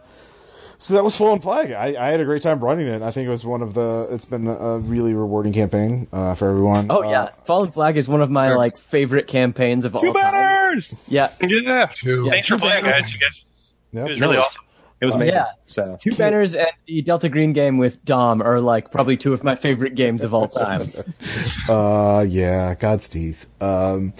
[0.78, 1.70] So that was Fallen Flag.
[1.70, 3.02] I, I had a great time running it.
[3.02, 4.08] I think it was one of the.
[4.10, 6.88] It's been a really rewarding campaign uh, for everyone.
[6.90, 10.12] Oh Uh, yeah, Fallen Flag is one of my like favorite campaigns of all Two
[10.12, 10.32] time.
[10.32, 10.92] banners.
[11.06, 11.86] Yeah, Yeah.
[11.94, 12.28] Two.
[12.30, 13.12] Thanks for playing, guys.
[13.14, 14.06] You guys, Yep.
[14.06, 14.61] it was really awesome.
[15.02, 15.34] It was amazing.
[15.34, 15.46] yeah.
[15.66, 19.42] So Two banners and the Delta Green game with Dom are like probably two of
[19.42, 20.82] my favorite games of all time.
[21.68, 23.46] Uh, yeah, God's teeth.
[23.60, 24.14] Um,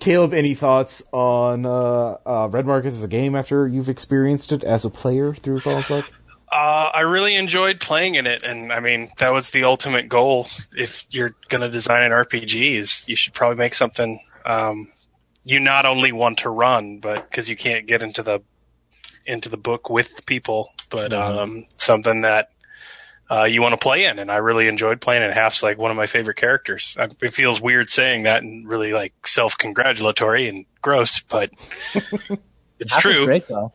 [0.00, 4.64] Caleb, any thoughts on uh, uh, Red Markets as a game after you've experienced it
[4.64, 6.04] as a player through Fallen Flag?
[6.50, 10.48] Uh, I really enjoyed playing in it, and I mean that was the ultimate goal.
[10.76, 14.88] If you're going to design an RPG, is you should probably make something um,
[15.44, 18.42] you not only want to run, but because you can't get into the
[19.30, 22.50] into the book with people, but um, something that
[23.30, 24.18] uh, you want to play in.
[24.18, 25.32] And I really enjoyed playing it.
[25.32, 26.96] Hap's like one of my favorite characters.
[26.98, 31.50] I, it feels weird saying that and really like self congratulatory and gross, but
[32.78, 33.24] it's was true.
[33.26, 33.72] great though.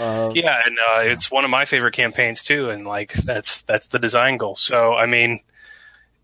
[0.00, 3.98] Yeah, and uh, it's one of my favorite campaigns too, and like that's that's the
[3.98, 4.56] design goal.
[4.56, 5.40] So I mean,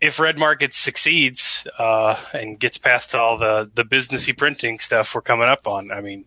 [0.01, 5.21] if Red Market succeeds uh, and gets past all the the businessy printing stuff we're
[5.21, 6.25] coming up on, I mean,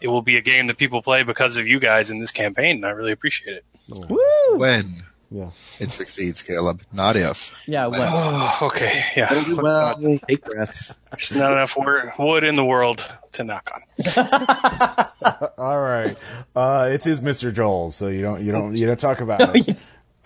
[0.00, 2.76] it will be a game that people play because of you guys in this campaign,
[2.76, 3.64] and I really appreciate it.
[4.08, 4.58] Woo!
[4.58, 5.50] When Yeah.
[5.80, 7.54] it succeeds, Caleb, not if.
[7.66, 8.12] Yeah, well,
[8.60, 9.30] Oh, okay, yeah.
[9.32, 9.98] It'll do Let's well.
[10.00, 10.94] not- Take breaths.
[11.10, 15.08] There's not enough wor- wood in the world to knock on.
[15.58, 16.16] All right.
[16.54, 17.52] Uh, it's his Mr.
[17.54, 19.76] Joel, so you don't you don't you don't talk about it.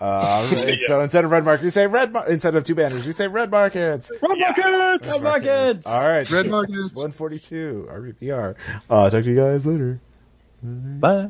[0.01, 0.03] Uh,
[0.51, 0.79] all right.
[0.81, 2.11] So instead of red market, we say red.
[2.11, 4.11] Mar- instead of two banners, we say red markets.
[4.21, 5.11] Red markets.
[5.13, 5.87] Red Markets!
[5.87, 6.29] All right.
[6.29, 6.91] Red markets.
[7.01, 7.87] One forty-two.
[7.91, 8.55] RPPR.
[8.89, 10.01] Uh, talk to you guys later.
[10.61, 11.29] Bye.